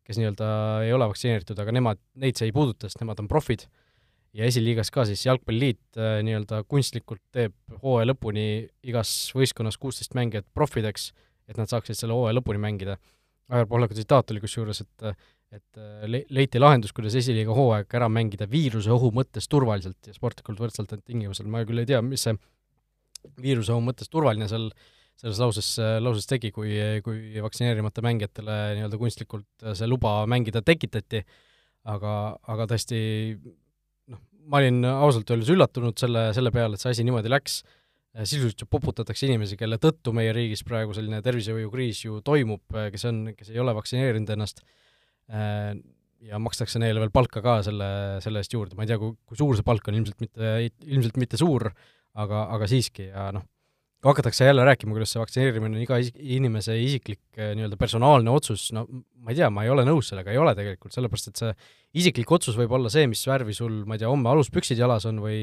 kes 0.05 0.19
nii-öelda 0.21 0.47
ei 0.85 0.93
ole 0.93 1.07
vaktsineeritud, 1.09 1.59
aga 1.61 1.73
nemad, 1.73 1.99
neid 2.21 2.37
see 2.37 2.49
ei 2.49 2.55
puuduta, 2.55 2.89
sest 2.89 3.01
nemad 3.01 3.21
on 3.23 3.29
profid, 3.31 3.65
ja 4.35 4.47
esiliigas 4.49 4.91
ka 4.93 5.05
siis 5.09 5.25
Jalgpalliliit 5.25 5.99
äh, 5.99 6.19
nii-öelda 6.27 6.63
kunstlikult 6.69 7.23
teeb 7.35 7.55
hooaja 7.81 8.11
lõpuni 8.11 8.47
igas 8.85 9.11
võistkonnas 9.35 9.79
kuusteist 9.81 10.17
mängijat 10.17 10.47
profideks, 10.53 11.11
et 11.49 11.57
nad 11.61 11.71
saaksid 11.71 11.97
selle 11.97 12.17
hooaja 12.17 12.37
lõpuni 12.39 12.61
mängida. 12.61 12.99
Aivar 13.49 13.67
Pohlaku 13.69 13.97
tsitaat 13.97 14.33
oli 14.33 14.43
kusjuures, 14.43 14.83
et 14.85 15.15
et 15.55 15.77
äh, 15.79 16.03
le-, 16.09 16.25
leiti 16.33 16.59
lahendus, 16.59 16.91
kuidas 16.91 17.15
esiliiga 17.15 17.53
hooaeg 17.55 17.93
ära 17.95 18.09
mängida 18.11 18.47
viiruse 18.49 18.91
ohu 18.91 19.11
mõttes 19.15 19.45
turvaliselt 19.47 20.09
ja 20.09 20.13
sportlikult 20.15 20.59
võrdsetel 20.59 20.99
tingimusel, 21.05 21.47
ma 21.47 21.61
küll 21.69 21.79
ei 21.79 21.87
tea, 21.87 22.01
mis 22.03 22.25
see 22.25 22.33
viiruse 23.41 23.71
ohu 23.71 23.83
mõttes 23.85 24.09
turvaline 24.11 24.49
seal 24.51 24.65
äh, 24.67 24.89
selles 25.19 25.39
lauses, 25.39 25.69
lauses 26.03 26.27
tegi, 26.29 26.51
kui, 26.55 26.75
kui 27.05 27.41
vaktsineerimata 27.43 28.03
mängijatele 28.05 28.57
nii-öelda 28.79 28.99
kunstlikult 28.99 29.67
see 29.77 29.87
luba 29.87 30.17
mängida 30.29 30.61
tekitati, 30.65 31.23
aga, 31.91 32.13
aga 32.51 32.67
tõesti 32.73 32.99
noh, 34.11 34.21
ma 34.51 34.61
olin 34.61 34.83
ausalt 34.91 35.31
öeldes 35.31 35.53
üllatunud 35.55 35.97
selle, 36.01 36.27
selle 36.35 36.51
peale, 36.55 36.75
et 36.75 36.83
see 36.83 36.95
asi 36.95 37.07
niimoodi 37.07 37.31
läks, 37.31 37.61
sisuliselt 38.23 38.63
ju 38.63 38.69
poputatakse 38.71 39.27
inimesi, 39.27 39.57
kelle 39.59 39.79
tõttu 39.81 40.13
meie 40.15 40.31
riigis 40.35 40.63
praegu 40.67 40.95
selline 40.95 41.19
tervishoiukriis 41.23 42.05
ju 42.05 42.21
toimub, 42.23 42.63
kes 42.93 43.07
on, 43.09 43.25
kes 43.35 43.51
ei 43.51 43.59
ole 43.59 43.73
vaktsineerinud 43.75 44.31
ennast, 44.37 44.63
ja 46.25 46.39
makstakse 46.41 46.79
neile 46.81 47.01
veel 47.03 47.11
palka 47.13 47.43
ka 47.43 47.57
selle, 47.65 47.89
selle 48.23 48.41
eest 48.41 48.55
juurde, 48.55 48.77
ma 48.77 48.85
ei 48.85 48.91
tea, 48.91 48.99
kui, 49.01 49.17
kui 49.27 49.39
suur 49.39 49.57
see 49.57 49.67
palk 49.67 49.91
on, 49.91 49.99
ilmselt 49.99 50.23
mitte, 50.23 50.53
ilmselt 50.87 51.19
mitte 51.21 51.39
suur, 51.39 51.67
aga, 52.15 52.45
aga 52.55 52.69
siiski 52.71 53.09
ja 53.09 53.29
noh, 53.35 53.45
kui 54.05 54.13
hakatakse 54.13 54.45
jälle 54.45 54.61
rääkima, 54.67 54.93
kuidas 54.93 55.15
see 55.15 55.17
vaktsineerimine 55.17 55.79
on 55.79 55.81
iga 55.81 55.97
isik, 55.97 56.17
inimese 56.37 56.75
isiklik 56.77 57.39
eh, 57.39 57.55
nii-öelda 57.57 57.77
personaalne 57.81 58.29
otsus, 58.29 58.67
no 58.75 58.83
ma 58.85 59.33
ei 59.33 59.39
tea, 59.39 59.49
ma 59.49 59.63
ei 59.65 59.71
ole 59.73 59.81
nõus 59.87 60.11
sellega, 60.11 60.29
ei 60.29 60.37
ole 60.37 60.53
tegelikult, 60.57 60.93
sellepärast 60.93 61.31
et 61.31 61.41
see 61.41 61.55
isiklik 62.03 62.29
otsus 62.37 62.59
võib 62.59 62.75
olla 62.77 62.91
see, 62.93 63.07
mis 63.09 63.25
värvi 63.25 63.55
sul, 63.57 63.81
ma 63.89 63.97
ei 63.97 64.03
tea, 64.03 64.11
homme 64.11 64.29
aluspüksid 64.29 64.77
jalas 64.77 65.09
on 65.09 65.23
või 65.25 65.39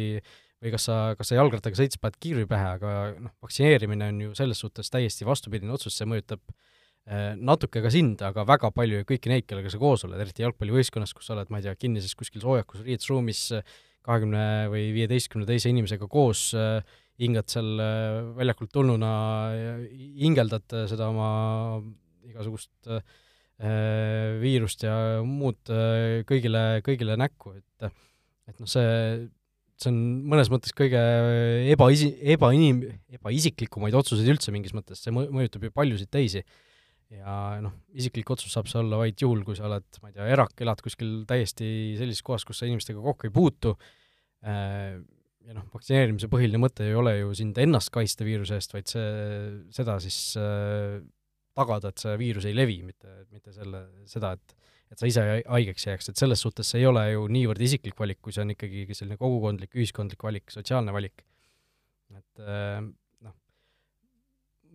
või 0.62 0.71
kas 0.76 0.87
sa, 0.87 0.97
kas 1.19 1.33
sa 1.33 1.40
jalgrattaga 1.40 1.75
sõites 1.75 1.99
paned 1.99 2.21
kiivri 2.23 2.47
pähe, 2.47 2.76
aga 2.76 2.95
noh, 3.19 3.35
vaktsineerimine 3.42 4.12
on 4.12 4.21
ju 4.28 4.35
selles 4.38 4.62
suhtes 4.62 4.95
täiesti 4.95 5.26
vastupidine 5.26 5.75
otsus, 5.75 5.97
see 5.99 6.07
mõjutab 6.07 6.38
eh, 6.47 7.33
natuke 7.35 7.83
ka 7.83 7.90
sind, 7.90 8.23
aga 8.23 8.47
väga 8.47 8.71
palju 8.71 9.02
kõiki 9.09 9.33
neid, 9.33 9.49
kellega 9.50 9.75
sa 9.75 9.83
koos 9.83 10.07
oled, 10.07 10.23
eriti 10.23 10.47
jalgpallivõistkonnas, 10.47 11.19
kus 11.19 11.26
sa 11.26 11.35
oled, 11.35 11.50
ma 11.50 11.59
ei 11.59 11.66
tea, 11.66 11.75
kinnises 11.83 12.14
kuskil 12.14 12.47
soojakus 12.47 12.87
riietusruumis 12.87 13.49
kahekümne 14.07 14.47
või 14.71 14.88
viieteistkümne 14.95 15.47
teise 15.50 15.71
inimesega 15.71 16.07
koos 16.11 16.50
äh, 16.59 16.78
hingad 17.21 17.50
seal 17.52 17.83
äh, 17.83 18.23
väljakult 18.38 18.73
tulnuna, 18.73 19.11
hingeldad 20.23 20.76
äh, 20.76 20.87
seda 20.90 21.11
oma 21.12 21.28
igasugust 22.28 22.73
äh, 22.88 23.02
viirust 24.42 24.83
ja 24.83 24.95
muud 25.26 25.71
kõigile, 26.26 26.81
kõigile 26.83 27.19
näkku, 27.21 27.52
et 27.61 27.92
et 28.50 28.59
noh, 28.59 28.66
see, 28.66 29.28
see 29.78 29.90
on 29.92 30.00
mõnes 30.33 30.50
mõttes 30.50 30.75
kõige 30.75 30.99
ebaisi-, 31.71 32.16
ebainim-, 32.35 32.83
ebaisiklikumad 33.14 33.95
otsuseid 34.00 34.33
üldse 34.33 34.50
mingis 34.54 34.75
mõttes, 34.75 35.04
see 35.04 35.14
mõjutab 35.14 35.62
ju 35.69 35.71
paljusid 35.75 36.11
teisi. 36.11 36.42
ja 37.12 37.61
noh, 37.62 37.76
isiklik 37.95 38.35
otsus 38.35 38.50
saab 38.57 38.66
see 38.73 38.81
olla 38.81 38.99
vaid 39.04 39.21
juhul, 39.21 39.45
kui 39.47 39.54
sa 39.54 39.69
oled, 39.69 39.87
ma 40.02 40.11
ei 40.11 40.16
tea, 40.16 40.26
erak, 40.33 40.57
elad 40.64 40.83
kuskil 40.83 41.23
täiesti 41.28 41.95
sellises 42.00 42.25
kohas, 42.26 42.47
kus 42.49 42.59
sa 42.59 42.66
inimestega 42.66 43.04
kokku 43.04 43.28
ei 43.28 43.35
puutu, 43.37 43.76
ja 45.47 45.57
noh, 45.57 45.67
vaktsineerimise 45.73 46.31
põhiline 46.33 46.61
mõte 46.63 46.87
ei 46.87 46.97
ole 46.99 47.17
ju 47.19 47.35
sind 47.39 47.59
ennast 47.61 47.93
kaitsta 47.95 48.27
viiruse 48.27 48.59
eest, 48.59 48.75
vaid 48.75 48.91
see, 48.91 49.11
seda 49.75 49.99
siis 50.03 50.19
äh, 50.41 51.01
tagada, 51.57 51.93
et 51.93 52.03
see 52.03 52.15
viirus 52.21 52.47
ei 52.49 52.57
levi, 52.57 52.81
mitte, 52.87 53.23
mitte 53.33 53.55
selle, 53.57 53.87
seda, 54.11 54.37
et 54.39 54.59
et 54.93 55.01
sa 55.01 55.09
ise 55.09 55.23
haigeks 55.25 55.87
jääks, 55.87 56.11
et 56.11 56.21
selles 56.21 56.43
suhtes 56.45 56.69
see 56.69 56.83
ei 56.83 56.85
ole 56.85 57.01
ju 57.15 57.23
niivõrd 57.33 57.63
isiklik 57.65 57.97
valik, 57.97 58.19
kui 58.21 58.35
see 58.37 58.43
on 58.43 58.51
ikkagi 58.53 58.83
selline 58.93 59.17
kogukondlik, 59.17 59.71
ühiskondlik 59.73 60.21
valik, 60.21 60.53
sotsiaalne 60.53 60.93
valik. 60.93 61.25
et 62.13 62.43
äh, 62.45 62.83
noh, 63.25 63.33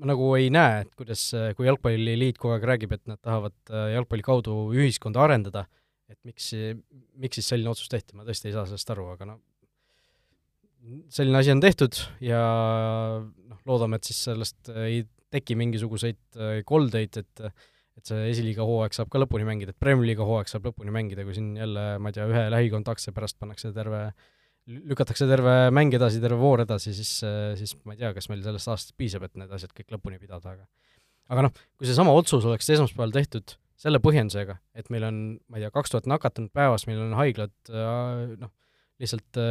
ma 0.02 0.10
nagu 0.10 0.32
ei 0.40 0.50
näe, 0.50 0.80
et 0.88 0.96
kuidas, 0.98 1.28
kui 1.54 1.70
Jalgpalliliit 1.70 2.42
kogu 2.42 2.56
aeg 2.56 2.66
räägib, 2.66 2.96
et 2.98 3.06
nad 3.06 3.22
tahavad 3.22 3.54
äh, 3.70 3.92
jalgpalli 3.94 4.26
kaudu 4.26 4.56
ühiskonda 4.74 5.22
arendada, 5.22 5.68
et 6.10 6.18
miks, 6.26 6.50
miks 7.22 7.38
siis 7.38 7.54
selline 7.54 7.70
otsus 7.70 7.94
tehti, 7.94 8.18
ma 8.18 8.26
tõesti 8.26 8.50
ei 8.50 8.58
saa 8.58 8.66
sellest 8.66 8.96
aru, 8.96 9.12
aga 9.14 9.30
no 9.36 9.38
selline 11.13 11.41
asi 11.41 11.53
on 11.53 11.63
tehtud 11.63 11.98
ja 12.24 12.41
noh, 13.22 13.60
loodame, 13.70 14.00
et 14.00 14.08
siis 14.10 14.20
sellest 14.29 14.72
ei 14.74 15.01
teki 15.34 15.58
mingisuguseid 15.60 16.39
äh, 16.39 16.62
koldeid, 16.67 17.20
et 17.24 17.50
et 17.98 18.06
see 18.06 18.27
esiliiga 18.29 18.62
hooaeg 18.62 18.94
saab 18.94 19.10
ka 19.10 19.17
lõpuni 19.17 19.46
mängida, 19.48 19.74
et 19.74 19.82
Premier 19.82 20.06
League'i 20.06 20.25
hooaeg 20.29 20.50
saab 20.51 20.67
lõpuni 20.70 20.91
mängida, 20.94 21.24
kui 21.25 21.34
siin 21.34 21.56
jälle, 21.58 21.86
ma 21.98 22.12
ei 22.12 22.13
tea, 22.13 22.27
ühe 22.29 22.44
lähikontaktse 22.53 23.10
pärast 23.10 23.39
pannakse 23.41 23.72
terve, 23.74 24.03
lükatakse 24.70 25.25
terve 25.25 25.56
mäng 25.74 25.96
edasi, 25.98 26.22
terve 26.22 26.38
voor 26.38 26.62
edasi, 26.62 26.94
siis, 26.94 27.15
siis 27.58 27.74
ma 27.89 27.96
ei 27.96 28.03
tea, 28.03 28.12
kas 28.13 28.29
meil 28.29 28.44
sellest 28.46 28.70
aastast 28.70 28.94
piisab, 29.01 29.25
et 29.25 29.41
need 29.41 29.50
asjad 29.58 29.74
kõik 29.74 29.96
lõpuni 29.96 30.22
pidada, 30.22 30.53
aga 30.53 30.67
aga 31.34 31.48
noh, 31.48 31.63
kui 31.74 31.89
seesama 31.89 32.13
otsus 32.13 32.46
oleks 32.48 32.70
esmaspäeval 32.77 33.15
tehtud 33.17 33.58
selle 33.82 33.98
põhjendusega, 34.01 34.60
et 34.77 34.94
meil 34.94 35.10
on, 35.10 35.20
ma 35.50 35.58
ei 35.58 35.65
tea, 35.65 35.74
kaks 35.74 35.94
tuhat 35.94 36.08
nakatunut 36.10 36.53
päevas, 36.56 36.86
meil 36.89 37.01
on 37.01 37.17
haiglad 37.17 37.53
äh, 37.74 38.38
noh, 38.41 38.53
lihtsalt 39.01 39.41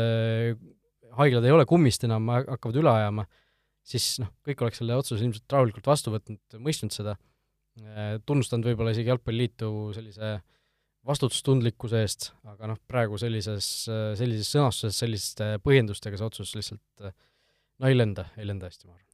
haiglad 1.18 1.46
ei 1.46 1.54
ole 1.54 1.66
kummist 1.68 2.04
enam, 2.06 2.28
hakkavad 2.32 2.80
üle 2.82 2.92
ajama, 2.92 3.26
siis 3.86 4.16
noh, 4.22 4.32
kõik 4.46 4.64
oleks 4.64 4.82
selle 4.82 4.98
otsuse 4.98 5.24
ilmselt 5.24 5.56
rahulikult 5.56 5.88
vastu 5.88 6.12
võtnud, 6.14 6.58
mõistnud 6.62 6.94
seda, 6.94 7.16
äh, 7.80 8.16
tunnustanud 8.26 8.68
võib-olla 8.70 8.94
isegi 8.94 9.12
Jalgpalliliitu 9.12 9.72
sellise 9.96 10.36
vastutustundlikkuse 11.06 12.02
eest, 12.02 12.30
aga 12.50 12.72
noh, 12.72 12.78
praegu 12.90 13.18
sellises, 13.20 13.66
sellises 14.18 14.48
sõnastuses, 14.50 14.96
selliste 14.98 15.52
põhjendustega 15.62 16.18
see 16.18 16.26
otsus 16.26 16.54
lihtsalt 16.58 17.12
no 17.78 17.90
ei 17.90 17.94
lenda, 17.94 18.26
ei 18.40 18.48
lenda 18.48 18.66
hästi, 18.66 18.88
ma 18.88 18.96
arvan. 18.96 19.04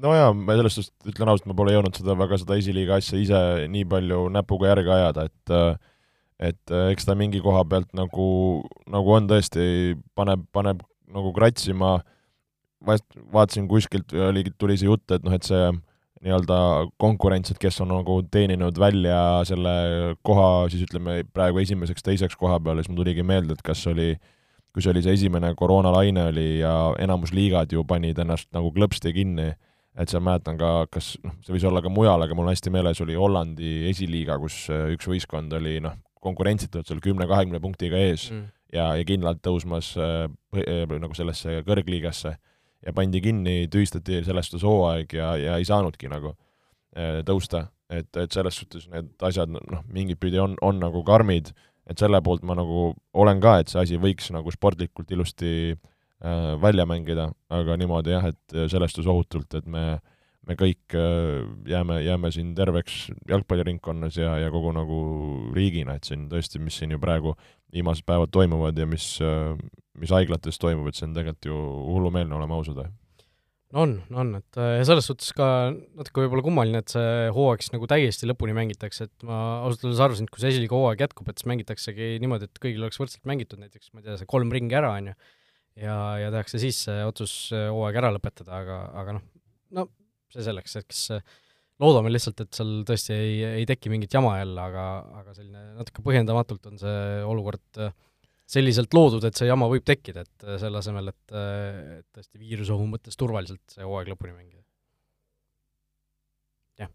No 0.00 0.14
jaa, 0.16 0.32
ma 0.34 0.56
selles 0.56 0.76
suhtes 0.78 1.12
ütlen 1.12 1.28
ausalt, 1.28 1.46
ma 1.50 1.56
pole 1.58 1.74
jõudnud 1.74 1.98
seda 1.98 2.14
väga, 2.18 2.38
seda 2.40 2.56
esiliiga 2.58 2.96
asja 2.98 3.20
ise 3.20 3.40
nii 3.70 3.86
palju 3.90 4.24
näpuga 4.32 4.70
järge 4.70 4.94
ajada, 4.96 5.26
et 5.28 5.54
äh, 5.54 5.72
et 6.40 6.72
eks 6.72 7.04
ta 7.04 7.16
mingi 7.18 7.42
koha 7.44 7.66
pealt 7.68 7.90
nagu, 7.96 8.26
nagu 8.88 9.12
on 9.12 9.26
tõesti, 9.28 9.92
paneb, 10.16 10.46
paneb 10.56 10.80
nagu 11.14 11.32
kratsima, 11.36 11.98
vaatasin 13.32 13.68
kuskilt, 13.68 14.12
oli, 14.14 14.44
tuli 14.58 14.76
see 14.80 14.88
jutt, 14.88 15.06
et 15.14 15.24
noh, 15.26 15.34
et 15.36 15.46
see 15.46 15.70
nii-öelda 16.20 16.56
konkurents, 17.00 17.52
et 17.52 17.60
kes 17.60 17.80
on 17.80 17.92
nagu 17.94 18.18
teeninud 18.32 18.76
välja 18.80 19.40
selle 19.48 19.72
koha 20.26 20.68
siis 20.72 20.84
ütleme, 20.84 21.22
praegu 21.32 21.62
esimeseks-teiseks 21.62 22.36
koha 22.40 22.58
peale, 22.60 22.84
siis 22.84 22.92
mul 22.92 23.00
tuligi 23.00 23.24
meelde, 23.24 23.56
et 23.56 23.64
kas 23.64 23.86
oli, 23.88 24.12
kui 24.74 24.84
see 24.84 24.92
oli 24.92 25.04
see 25.04 25.16
esimene 25.16 25.54
koroonalaine 25.56 26.26
oli 26.28 26.48
ja 26.60 26.74
enamus 27.00 27.32
liigad 27.36 27.72
ju 27.72 27.86
panid 27.88 28.20
ennast 28.20 28.50
nagu 28.56 28.68
klõpsti 28.76 29.14
kinni, 29.16 29.48
et 30.00 30.12
seal 30.12 30.22
mäletan 30.24 30.60
ka, 30.60 30.84
kas 30.92 31.14
noh, 31.24 31.38
see 31.44 31.56
võis 31.56 31.66
olla 31.68 31.80
ka 31.84 31.92
mujal, 31.92 32.20
aga 32.24 32.36
mul 32.36 32.52
hästi 32.52 32.72
meeles 32.72 33.00
oli 33.00 33.16
Hollandi 33.16 33.88
esiliiga, 33.90 34.36
kus 34.40 34.66
üks 34.68 35.08
võistkond 35.08 35.56
oli 35.56 35.78
noh, 35.84 35.96
konkurentsitult 36.20 36.88
seal 36.88 37.00
kümne-kahekümne 37.00 37.62
punktiga 37.64 38.00
ees. 38.00 38.28
Mm 38.28 38.48
ja, 38.74 38.90
ja 38.98 39.06
kindlalt 39.06 39.42
tõusmas 39.44 39.92
äh, 40.00 40.26
äh, 40.60 40.84
nagu 40.90 41.16
sellesse 41.16 41.60
kõrgliigasse 41.66 42.34
ja 42.80 42.94
pandi 42.96 43.20
kinni, 43.24 43.64
tühistati 43.72 44.22
sellest 44.26 44.56
hooaeg 44.62 45.14
ja, 45.16 45.34
ja 45.40 45.58
ei 45.60 45.66
saanudki 45.68 46.10
nagu 46.12 46.34
äh, 46.96 47.20
tõusta, 47.26 47.66
et, 47.92 48.10
et 48.16 48.32
selles 48.32 48.60
suhtes 48.62 48.88
need 48.92 49.12
asjad 49.26 49.52
noh, 49.52 49.84
mingit 49.92 50.20
pidi 50.20 50.40
on, 50.40 50.56
on 50.64 50.80
nagu 50.82 51.04
karmid, 51.06 51.52
et 51.90 52.00
selle 52.00 52.22
poolt 52.24 52.46
ma 52.46 52.56
nagu 52.58 52.90
olen 53.12 53.42
ka, 53.42 53.58
et 53.60 53.72
see 53.72 53.82
asi 53.82 54.00
võiks 54.00 54.30
nagu 54.34 54.52
sportlikult 54.54 55.10
ilusti 55.12 55.74
äh, 55.74 56.54
välja 56.62 56.86
mängida, 56.88 57.30
aga 57.52 57.76
niimoodi 57.80 58.16
jah, 58.16 58.30
et 58.32 58.58
selles 58.72 58.94
suhtes 58.94 59.10
ohutult, 59.10 59.60
et 59.60 59.68
me 59.68 59.98
me 60.48 60.56
kõik 60.58 60.96
äh, 60.96 61.44
jääme, 61.68 62.00
jääme 62.04 62.30
siin 62.34 62.52
terveks 62.56 63.10
jalgpalliringkonnas 63.28 64.16
ja, 64.18 64.34
ja 64.40 64.50
kogu 64.52 64.72
nagu 64.74 65.00
riigina, 65.54 65.96
et 65.98 66.08
siin 66.08 66.28
tõesti, 66.30 66.60
mis 66.62 66.78
siin 66.80 66.94
ju 66.94 67.00
praegu 67.02 67.34
viimased 67.74 68.06
päevad 68.08 68.32
toimuvad 68.34 68.78
ja 68.78 68.86
mis, 68.88 69.12
mis 70.00 70.14
haiglates 70.14 70.58
toimub, 70.60 70.88
et 70.90 70.98
see 70.98 71.06
on 71.08 71.14
tegelikult 71.16 71.50
ju 71.50 71.60
hullumeelne, 71.90 72.34
oleme 72.36 72.56
ausad. 72.56 72.82
on, 73.72 73.96
on, 74.10 74.32
et 74.40 74.58
ja 74.58 74.86
selles 74.88 75.06
suhtes 75.06 75.30
ka 75.36 75.48
natuke 75.72 76.24
võib-olla 76.24 76.46
kummaline, 76.46 76.82
et 76.82 76.94
see 76.94 77.28
hooaeg 77.36 77.62
siis 77.64 77.74
nagu 77.74 77.90
täiesti 77.90 78.28
lõpuni 78.30 78.56
mängitakse, 78.56 79.06
et 79.06 79.26
ma 79.26 79.40
ausalt 79.66 79.86
öeldes 79.86 80.02
arvasin, 80.06 80.26
et 80.26 80.34
kui 80.34 80.42
see 80.42 80.54
esiliiga 80.54 80.78
hooaeg 80.78 81.04
jätkub, 81.06 81.30
et 81.30 81.38
siis 81.38 81.50
mängitaksegi 81.50 82.16
niimoodi, 82.22 82.50
et 82.50 82.62
kõigil 82.62 82.82
oleks 82.86 82.98
võrdselt 83.00 83.28
mängitud, 83.30 83.62
näiteks 83.62 83.92
ma 83.92 84.02
ei 84.02 84.08
tea, 84.08 84.18
see 84.20 84.30
kolm 84.30 84.50
ringi 84.54 84.78
ära, 84.80 84.96
on 84.98 85.12
ju, 85.12 85.18
ja, 85.84 86.00
ja 86.24 86.32
tehakse 86.34 86.62
siis 86.62 86.82
see 86.88 87.04
otsus 87.06 87.36
hooaeg 87.54 88.02
ära 88.02 88.10
lõpetada, 88.16 88.64
aga, 88.64 88.82
aga 89.04 89.18
noh, 89.18 89.28
no 89.78 89.86
see 90.34 90.46
selleks, 90.46 90.76
eks 90.82 91.06
loodame 91.80 92.12
lihtsalt, 92.12 92.44
et 92.44 92.56
seal 92.56 92.80
tõesti 92.88 93.16
ei, 93.16 93.34
ei 93.62 93.66
teki 93.68 93.92
mingit 93.92 94.12
jama 94.14 94.36
jälle, 94.40 94.60
aga, 94.62 94.86
aga 95.22 95.34
selline 95.36 95.64
natuke 95.78 96.04
põhjendamatult 96.04 96.70
on 96.70 96.80
see 96.80 97.02
olukord 97.28 97.80
äh, 97.80 97.94
selliselt 98.50 98.94
loodud, 98.96 99.24
et 99.26 99.38
see 99.38 99.48
jama 99.48 99.68
võib 99.70 99.86
tekkida, 99.88 100.24
et 100.26 100.46
äh, 100.46 100.58
selle 100.60 100.80
asemel, 100.82 101.12
äh, 101.12 102.00
et 102.00 102.08
tõesti 102.18 102.40
viirusohu 102.40 102.88
mõttes 102.90 103.16
turvaliselt 103.20 103.76
see 103.76 103.86
hooaeg 103.86 104.12
lõpuni 104.12 104.34
mängida. 104.34 104.64
jah. 106.82 106.92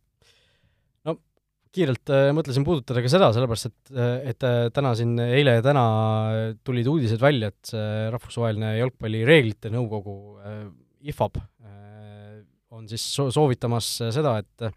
no 1.09 1.17
kiirelt 1.75 2.13
mõtlesin 2.37 2.67
puudutada 2.67 3.01
ka 3.03 3.11
seda, 3.11 3.31
sellepärast 3.35 3.71
et, 3.71 3.95
et 4.31 4.45
täna 4.75 4.93
siin, 4.95 5.17
eile 5.25 5.57
ja 5.57 5.65
täna 5.65 5.87
tulid 6.63 6.87
uudised 6.87 7.19
välja, 7.19 7.49
et 7.51 7.73
see 7.73 7.89
rahvusvaheline 8.13 8.77
jalgpallireeglite 8.77 9.73
nõukogu 9.73 10.15
IFAB 11.05 11.41
on 12.75 12.89
siis 12.91 13.05
soovitamas 13.15 13.95
seda, 14.15 14.39
et 14.43 14.69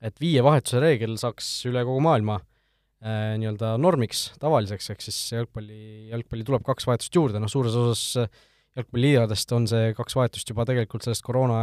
et 0.00 0.16
viie 0.16 0.40
vahetuse 0.40 0.78
reegel 0.80 1.18
saaks 1.20 1.48
üle 1.68 1.82
kogu 1.84 2.00
maailma 2.00 2.38
äh, 2.40 3.34
nii-öelda 3.40 3.74
normiks, 3.80 4.30
tavaliseks, 4.40 4.86
ehk 4.94 5.02
siis 5.04 5.18
jalgpalli, 5.34 6.08
jalgpalli 6.08 6.46
tuleb 6.48 6.64
kaks 6.64 6.88
vahetust 6.88 7.18
juurde, 7.18 7.42
noh 7.42 7.52
suures 7.52 7.76
osas 7.76 8.30
jalgpalliliigadest 8.78 9.52
on 9.56 9.66
see 9.68 9.90
kaks 9.98 10.16
vahetust 10.16 10.52
juba 10.52 10.64
tegelikult 10.68 11.04
sellest 11.04 11.26
koroona 11.26 11.58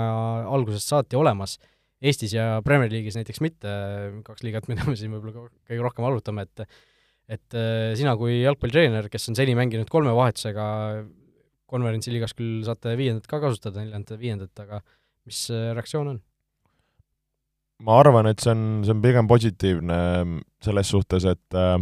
algusest 0.53 0.93
saati 0.93 1.17
olemas, 1.19 1.57
Eestis 1.97 2.35
ja 2.35 2.59
Premier 2.61 2.91
League'is 2.93 3.15
näiteks 3.17 3.41
mitte, 3.41 3.71
kaks 4.27 4.43
liigat, 4.45 4.67
mida 4.69 4.85
me 4.85 4.93
siin 4.99 5.15
võib-olla 5.15 5.47
kõige 5.65 5.81
rohkem 5.81 6.05
arutame, 6.05 6.45
et 6.45 6.67
et 7.27 7.57
äh, 7.59 7.91
sina 7.99 8.13
kui 8.15 8.37
jalgpallitreener, 8.37 9.09
kes 9.11 9.27
on 9.31 9.35
seni 9.35 9.55
mänginud 9.57 9.89
kolme 9.91 10.13
vahetusega, 10.15 10.67
konverentsiliigas 11.67 12.37
küll 12.37 12.61
saate 12.63 12.93
viiendat 12.95 13.25
ka 13.27 13.41
kasutada, 13.43 13.81
neljandat 13.81 14.13
ja 14.13 14.19
viiendat, 14.21 14.61
aga 14.63 14.79
mis 15.27 15.43
reaktsioon 15.51 16.13
on? 16.13 16.21
ma 17.85 17.99
arvan, 18.01 18.29
et 18.31 18.41
see 18.41 18.53
on, 18.53 18.63
see 18.85 18.93
on 18.95 19.03
pigem 19.03 19.27
positiivne 19.29 19.97
ähm, 20.21 20.37
selles 20.63 20.89
suhtes, 20.89 21.27
et 21.29 21.57
äh, 21.57 21.75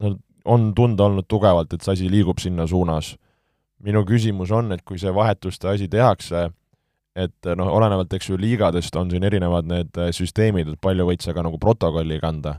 no 0.00 0.14
on 0.48 0.70
tunda 0.74 1.04
olnud 1.04 1.26
tugevalt, 1.28 1.74
et 1.74 1.84
see 1.84 1.92
asi 1.92 2.08
liigub 2.08 2.40
sinna 2.40 2.64
suunas. 2.66 3.16
minu 3.84 4.02
küsimus 4.04 4.50
on, 4.52 4.72
et 4.72 4.82
kui 4.84 4.98
see 5.00 5.12
vahetuste 5.14 5.68
asi 5.68 5.88
tehakse, 5.88 6.50
et 7.16 7.48
noh, 7.56 7.68
olenevalt, 7.72 8.12
eks 8.12 8.28
ju, 8.28 8.36
liigadest 8.40 8.96
on 8.96 9.10
siin 9.10 9.24
erinevad 9.24 9.68
need 9.68 10.00
süsteemid, 10.16 10.68
et 10.72 10.80
palju 10.80 11.06
võid 11.08 11.24
sa 11.24 11.32
ka 11.36 11.44
nagu 11.44 11.58
protokolli 11.60 12.20
kanda 12.20 12.58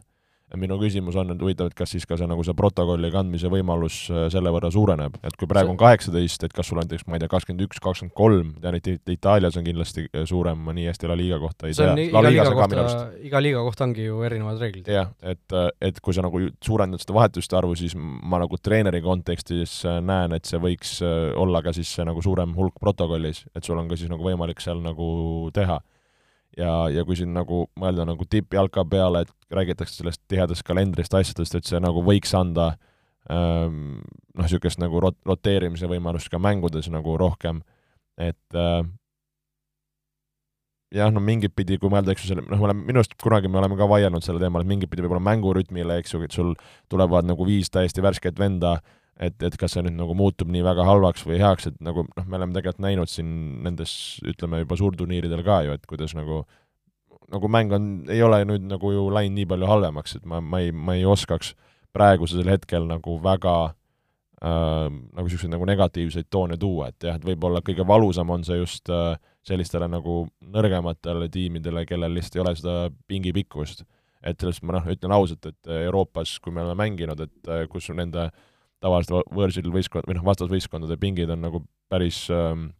minu 0.59 0.77
küsimus 0.81 1.15
on, 1.19 1.31
et 1.33 1.41
huvitav, 1.41 1.69
et 1.71 1.75
kas 1.77 1.93
siis 1.93 2.05
ka 2.07 2.17
see 2.19 2.27
nagu 2.29 2.43
see 2.45 2.55
protokolli 2.57 3.11
kandmise 3.13 3.49
võimalus 3.51 4.03
äh, 4.11 4.25
selle 4.33 4.51
võrra 4.53 4.71
suureneb, 4.73 5.15
et 5.23 5.37
kui 5.39 5.49
praegu 5.49 5.71
on 5.73 5.79
kaheksateist, 5.79 6.45
et 6.47 6.55
kas 6.55 6.67
sul 6.71 6.81
on 6.81 6.87
näiteks, 6.87 7.05
ma 7.07 7.17
ei 7.17 7.23
tea, 7.23 7.31
kakskümmend 7.31 7.63
üks, 7.67 7.79
kakskümmend 7.83 8.15
kolm, 8.17 8.53
tean, 8.63 8.77
et 8.79 9.13
Itaalias 9.13 9.57
on 9.59 9.67
kindlasti 9.67 10.07
äh, 10.09 10.25
suurem, 10.29 10.59
ma 10.65 10.75
nii 10.75 10.89
hästi 10.89 11.11
La 11.11 11.17
Liga 11.19 11.39
kohta 11.41 11.69
ei 11.69 11.77
see 11.77 11.87
tea. 11.87 12.07
iga 12.09 12.23
liiga 12.25 12.47
kohta, 12.55 12.97
iga 13.29 13.43
liiga 13.43 13.63
kohta 13.67 13.87
ongi 13.87 14.07
ju 14.09 14.23
erinevad 14.27 14.59
reeglid. 14.61 14.91
jah, 14.91 15.13
et, 15.21 15.45
äh, 15.55 15.69
et 15.91 16.01
kui 16.03 16.17
sa 16.17 16.25
nagu 16.25 16.43
suurendad 16.63 17.03
seda 17.03 17.15
vahetuste 17.19 17.59
arvu, 17.59 17.77
siis 17.79 17.95
ma 17.95 18.41
nagu 18.41 18.59
treeneri 18.59 19.03
kontekstis 19.05 19.81
näen, 19.85 20.35
et 20.35 20.49
see 20.49 20.59
võiks 20.61 20.99
olla 21.01 21.63
ka 21.63 21.73
siis 21.75 21.91
see 21.95 22.07
nagu 22.07 22.23
suurem 22.23 22.55
hulk 22.57 22.79
protokollis, 22.81 23.45
et 23.55 23.63
sul 23.63 23.79
on 23.79 23.87
ka 23.91 23.99
siis 23.99 24.11
nagu 24.11 24.25
võimalik 24.25 24.59
seal 24.63 24.83
nagu 24.83 25.07
teha 25.55 25.79
ja, 26.57 26.71
ja 26.91 27.03
kui 27.07 27.17
siin 27.19 27.33
nagu 27.35 27.65
mõelda 27.79 28.05
nagu 28.07 28.27
tippjalka 28.29 28.85
peale, 28.89 29.25
et 29.25 29.55
räägitakse 29.55 30.01
sellest 30.01 30.21
tihedast 30.31 30.65
kalendrist, 30.67 31.13
asjadest, 31.15 31.57
et 31.57 31.69
see 31.69 31.81
nagu 31.83 32.03
võiks 32.05 32.33
anda 32.37 32.73
ähm, 33.29 34.01
noh, 34.35 34.45
niisugust 34.45 34.81
nagu 34.81 35.01
rot-, 35.03 35.19
roteerimise 35.27 35.89
võimalust 35.91 36.31
ka 36.31 36.41
mängudes 36.41 36.89
nagu 36.91 37.17
rohkem, 37.19 37.61
et 38.19 38.57
äh, 38.57 38.81
jah, 40.95 41.11
no 41.13 41.23
mingit 41.23 41.55
pidi, 41.55 41.77
kui 41.79 41.91
mõelda, 41.91 42.13
eks 42.13 42.25
ju, 42.25 42.33
selle, 42.33 42.45
noh, 42.47 42.59
me 42.59 42.67
oleme, 42.67 42.85
minu 42.89 43.01
arust 43.01 43.15
kunagi 43.21 43.51
me 43.51 43.61
oleme 43.61 43.77
ka 43.79 43.87
vaielnud 43.89 44.25
selle 44.25 44.41
teemal, 44.43 44.65
et 44.65 44.71
mingit 44.71 44.91
pidi 44.91 45.05
võib-olla 45.05 45.23
mängurütmile, 45.31 46.01
eks 46.01 46.15
ju, 46.15 46.23
et 46.27 46.35
sul 46.35 46.51
tulevad 46.91 47.27
nagu 47.29 47.47
viis 47.47 47.71
täiesti 47.71 48.03
värsket 48.03 48.39
venda, 48.41 48.79
et, 49.21 49.37
et 49.45 49.57
kas 49.59 49.75
see 49.75 49.83
nüüd 49.85 49.97
nagu 49.99 50.15
muutub 50.17 50.49
nii 50.51 50.63
väga 50.65 50.85
halvaks 50.87 51.25
või 51.27 51.39
heaks, 51.41 51.69
et 51.69 51.77
nagu 51.83 52.05
noh, 52.07 52.25
me 52.25 52.39
oleme 52.39 52.55
tegelikult 52.57 52.85
näinud 52.85 53.11
siin 53.11 53.29
nendes, 53.65 53.93
ütleme 54.27 54.63
juba 54.63 54.77
suurturniiridel 54.79 55.43
ka 55.45 55.61
ju, 55.67 55.75
et 55.77 55.85
kuidas 55.89 56.15
nagu 56.17 56.43
nagu 57.31 57.47
mäng 57.47 57.71
on, 57.75 57.91
ei 58.11 58.19
ole 58.25 58.41
nüüd 58.47 58.65
nagu 58.67 58.91
ju 58.91 59.05
läinud 59.13 59.37
nii 59.37 59.47
palju 59.51 59.69
halvemaks, 59.69 60.17
et 60.17 60.25
ma, 60.27 60.41
ma 60.43 60.63
ei, 60.63 60.73
ma 60.73 60.97
ei 60.97 61.05
oskaks 61.07 61.53
praegusel 61.95 62.49
hetkel 62.49 62.87
nagu 62.89 63.15
väga 63.23 63.55
äh, 63.69 64.89
nagu 64.89 65.27
niisuguseid 65.27 65.53
nagu 65.53 65.69
negatiivseid 65.69 66.27
toone 66.33 66.57
tuua, 66.59 66.89
et 66.91 67.07
jah, 67.07 67.19
et 67.19 67.27
võib-olla 67.27 67.63
kõige 67.63 67.85
valusam 67.87 68.33
on 68.33 68.43
see 68.47 68.59
just 68.59 68.91
äh, 68.91 69.15
sellistele 69.47 69.87
nagu 69.91 70.25
nõrgematele 70.53 71.29
tiimidele, 71.31 71.85
kellel 71.89 72.17
lihtsalt 72.17 72.37
ei 72.39 72.45
ole 72.45 72.55
seda 72.57 72.77
pingipikkust. 73.07 73.85
et 74.21 74.37
sellest 74.37 74.61
ma 74.61 74.75
noh, 74.75 74.85
ütlen 74.85 75.13
ausalt, 75.15 75.45
et 75.49 75.69
Euroopas, 75.81 76.35
kui 76.39 76.53
me 76.53 76.61
oleme 76.61 76.83
mänginud, 76.83 77.21
et 77.23 77.47
äh, 77.49 77.63
kus 77.69 77.87
nende 77.95 78.27
äh, 78.27 78.49
tavaliselt 78.81 79.31
võõrsil 79.33 79.71
võistkond, 79.73 80.07
või 80.09 80.17
noh, 80.17 80.25
vastasvõistkondade 80.25 80.97
pingid 81.01 81.31
on 81.33 81.43
nagu 81.45 81.63
päris 81.91 82.23
ähm, 82.33 82.71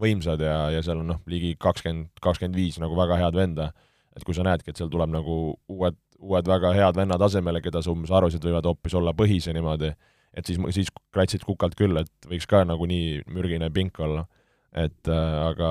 võimsad 0.00 0.42
ja, 0.44 0.70
ja 0.74 0.82
seal 0.84 1.02
on 1.02 1.12
noh, 1.12 1.20
ligi 1.30 1.54
kakskümmend, 1.60 2.12
kakskümmend 2.24 2.56
viis 2.56 2.78
nagu 2.80 2.96
väga 2.98 3.18
head 3.20 3.36
venda, 3.36 3.70
et 4.16 4.24
kui 4.26 4.36
sa 4.36 4.44
näedki, 4.46 4.72
et 4.72 4.80
seal 4.80 4.90
tuleb 4.92 5.12
nagu 5.12 5.36
uued, 5.70 5.98
uued 6.20 6.48
väga 6.48 6.72
head 6.76 6.98
vennad 6.98 7.22
asemele, 7.26 7.62
keda 7.64 7.82
sa 7.84 7.92
umbes 7.92 8.12
arvasid, 8.14 8.44
võivad 8.44 8.68
hoopis 8.70 8.96
olla 8.98 9.14
põhis 9.16 9.48
ja 9.48 9.54
niimoodi, 9.56 9.92
et 10.36 10.46
siis, 10.46 10.60
siis 10.76 10.92
kratsid 11.12 11.44
kukalt 11.46 11.76
küll, 11.78 12.00
et 12.00 12.30
võiks 12.30 12.48
ka 12.48 12.62
nagu 12.68 12.88
nii 12.88 13.20
mürgine 13.34 13.70
pink 13.74 14.00
olla. 14.00 14.26
et 14.70 15.08
äh, 15.10 15.36
aga, 15.50 15.68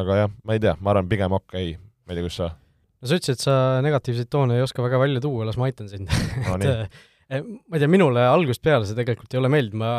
aga 0.00 0.14
jah, 0.22 0.30
ma 0.48 0.56
ei 0.56 0.60
tea, 0.64 0.72
ma 0.80 0.94
arvan, 0.94 1.08
pigem 1.08 1.34
okei 1.36 1.74
okay., 1.74 1.80
ma 2.06 2.14
ei 2.14 2.18
tea, 2.18 2.24
kus 2.24 2.38
sa 2.40 2.46
no 2.50 3.08
sa 3.08 3.18
ütlesid, 3.18 3.36
et 3.36 3.44
sa 3.44 3.54
negatiivseid 3.84 4.30
toone 4.32 4.56
ei 4.56 4.64
oska 4.64 4.82
väga 4.84 5.00
välja 5.02 5.20
tuua, 5.20 5.44
las 5.48 5.58
ma 5.60 5.68
aitan 5.68 5.90
sind 5.92 6.08
no, 6.08 6.56
et 6.64 6.96
ma 7.30 7.76
ei 7.76 7.82
tea, 7.82 7.90
minule 7.90 8.24
algusest 8.26 8.62
peale 8.64 8.86
see 8.88 8.96
tegelikult 8.98 9.34
ei 9.34 9.38
ole 9.38 9.50
meeldinud, 9.52 9.78
ma, 9.78 9.90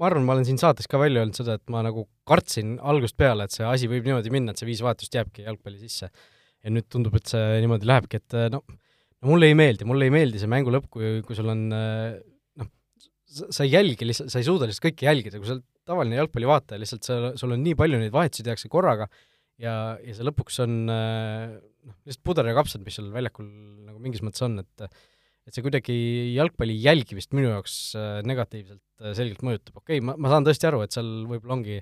ma 0.00 0.08
arvan, 0.08 0.24
ma 0.26 0.34
olen 0.34 0.46
siin 0.48 0.58
saates 0.58 0.90
ka 0.90 0.98
välja 0.98 1.22
öelnud 1.22 1.38
seda, 1.38 1.54
et 1.58 1.70
ma 1.70 1.84
nagu 1.86 2.08
kartsin 2.26 2.76
algusest 2.82 3.18
peale, 3.20 3.46
et 3.46 3.54
see 3.54 3.66
asi 3.66 3.90
võib 3.90 4.08
niimoodi 4.08 4.32
minna, 4.34 4.52
et 4.52 4.60
see 4.60 4.66
viis 4.66 4.82
vahetust 4.82 5.14
jääbki 5.14 5.46
jalgpalli 5.46 5.78
sisse. 5.78 6.10
ja 6.58 6.72
nüüd 6.74 6.88
tundub, 6.90 7.14
et 7.14 7.30
see 7.30 7.60
niimoodi 7.62 7.86
lähebki, 7.86 8.18
et 8.18 8.34
no, 8.50 8.58
no 8.66 9.30
mulle 9.30 9.46
ei 9.46 9.54
meeldi, 9.58 9.86
mulle 9.86 10.08
ei 10.08 10.14
meeldi 10.14 10.40
see 10.42 10.50
mängu 10.50 10.72
lõpp, 10.74 10.88
kui, 10.90 11.20
kui 11.26 11.38
sul 11.38 11.52
on 11.52 11.68
noh, 11.70 12.70
sa 13.30 13.62
ei 13.62 13.70
jälgi 13.70 14.08
lihtsalt, 14.08 14.32
sa 14.34 14.42
ei 14.42 14.48
suuda 14.48 14.66
lihtsalt 14.66 14.88
kõike 14.88 15.06
jälgida, 15.06 15.38
kui 15.38 15.46
sa 15.46 15.54
oled 15.54 15.66
tavaline 15.86 16.18
jalgpallivaataja, 16.18 16.82
lihtsalt 16.82 17.06
sa, 17.06 17.20
sul 17.38 17.54
on 17.54 17.62
nii 17.62 17.76
palju 17.78 18.02
neid 18.02 18.14
vahetusi 18.14 18.42
tehakse 18.48 18.70
korraga 18.72 19.06
ja, 19.62 19.94
ja 20.02 20.16
see 20.16 20.26
lõpuks 20.26 20.58
on 20.66 20.74
noh, 20.90 21.94
lihtsalt 22.02 22.26
puder 22.26 22.50
ja 22.50 22.56
kapsad, 22.58 22.82
mis 22.82 22.98
seal 22.98 23.12
väljakul 23.14 23.46
nagu 23.46 24.02
mingis 24.02 24.26
mõttes 24.26 24.42
on, 24.48 24.58
et 24.66 24.88
et 25.48 25.56
see 25.56 25.64
kuidagi 25.64 25.94
jalgpalli 26.36 26.76
jälgimist 26.84 27.32
minu 27.36 27.54
jaoks 27.54 27.78
äh, 27.96 28.18
negatiivselt 28.28 28.82
äh, 29.00 29.14
selgelt 29.16 29.40
mõjutab, 29.46 29.78
okei 29.80 29.98
okay,, 29.98 30.04
ma, 30.04 30.16
ma 30.20 30.32
saan 30.32 30.46
tõesti 30.46 30.68
aru, 30.68 30.82
et 30.84 30.94
seal 30.94 31.08
võib-olla 31.30 31.56
ongi 31.56 31.78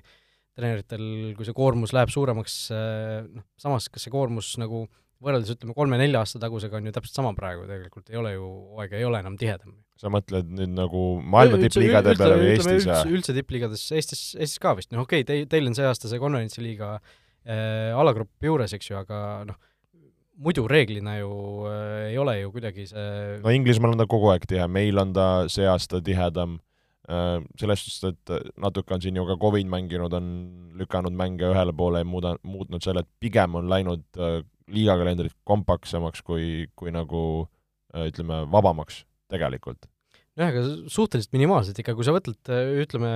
treeneritel, 0.57 1.03
kui 1.37 1.45
see 1.45 1.57
koormus 1.57 1.93
läheb 1.93 2.13
suuremaks, 2.13 2.55
äh, 2.73 3.19
noh, 3.27 3.45
samas 3.61 3.89
kas 3.91 4.07
see 4.07 4.13
koormus 4.13 4.55
nagu 4.61 4.85
võrreldes 5.23 5.55
ütleme, 5.55 5.73
kolme-nelja 5.77 6.21
aasta 6.21 6.39
tagusega 6.41 6.77
on 6.77 6.87
ju 6.87 6.93
täpselt 6.93 7.17
sama 7.17 7.33
praegu 7.37 7.65
tegelikult, 7.69 8.09
ei 8.11 8.19
ole 8.19 8.35
ju, 8.35 8.47
hooaeg 8.73 8.97
ei 8.99 9.05
ole 9.07 9.21
enam 9.23 9.37
tihedam. 9.39 9.73
sa 9.97 10.11
mõtled 10.13 10.49
nüüd 10.53 10.75
nagu 10.77 11.05
maailma 11.25 11.57
tippliigade 11.61 12.13
peale 12.19 12.37
või 12.37 12.51
Eestis? 12.53 12.85
üldse, 12.85 12.99
üldse 13.17 13.33
tippliigades, 13.37 13.85
Eestis, 13.97 14.21
Eestis 14.37 14.61
ka 14.61 14.75
vist, 14.77 14.91
noh 14.93 15.03
okei 15.05 15.25
okay,, 15.25 15.29
teil, 15.29 15.47
teil 15.49 15.69
on 15.71 15.77
see 15.77 15.87
aasta 15.89 16.11
see 16.11 16.21
konverentsiliiga 16.21 16.91
äh, 16.99 17.97
alagrupp 17.97 18.45
juures, 18.45 18.77
eks 18.77 18.91
ju, 18.91 18.99
aga 19.01 19.21
noh, 19.49 19.57
muidu 20.37 20.67
reeglina 20.69 21.17
ju 21.17 21.31
äh, 21.69 22.11
ei 22.11 22.17
ole 22.21 22.39
ju 22.41 22.53
kuidagi 22.53 22.87
see 22.89 23.37
no 23.43 23.53
Inglismaal 23.53 23.95
on 23.95 24.03
ta 24.03 24.07
kogu 24.09 24.31
aeg 24.33 24.45
tihe, 24.49 24.67
meil 24.69 25.01
on 25.01 25.13
ta 25.15 25.27
see 25.51 25.67
aasta 25.69 26.01
tihedam 26.05 26.59
äh,, 27.09 27.41
selles 27.59 27.83
suhtes, 27.85 28.13
et 28.13 28.53
natuke 28.61 28.95
on 28.95 29.03
siin 29.03 29.17
ju 29.17 29.25
ka 29.29 29.37
Covid 29.41 29.69
mänginud, 29.71 30.13
on 30.13 30.29
lükanud 30.77 31.17
mänge 31.17 31.49
ühele 31.49 31.73
poole 31.77 32.03
ja 32.03 32.07
muuda, 32.07 32.37
muutnud 32.45 32.85
selle, 32.85 33.05
et 33.05 33.11
pigem 33.23 33.57
on 33.59 33.69
läinud 33.71 34.05
äh, 34.21 34.41
liigakalendrid 34.73 35.35
kompaktsemaks 35.47 36.23
kui, 36.27 36.67
kui 36.77 36.93
nagu 36.93 37.21
äh, 37.95 38.09
ütleme, 38.11 38.43
vabamaks 38.51 39.05
tegelikult. 39.31 39.87
Jah, 40.37 40.51
aga 40.51 40.61
suhteliselt 40.93 41.33
minimaalselt 41.33 41.79
ikka, 41.81 41.95
kui 41.97 42.05
sa 42.05 42.13
võtad, 42.13 42.37
äh, 42.53 42.75
ütleme, 42.83 43.13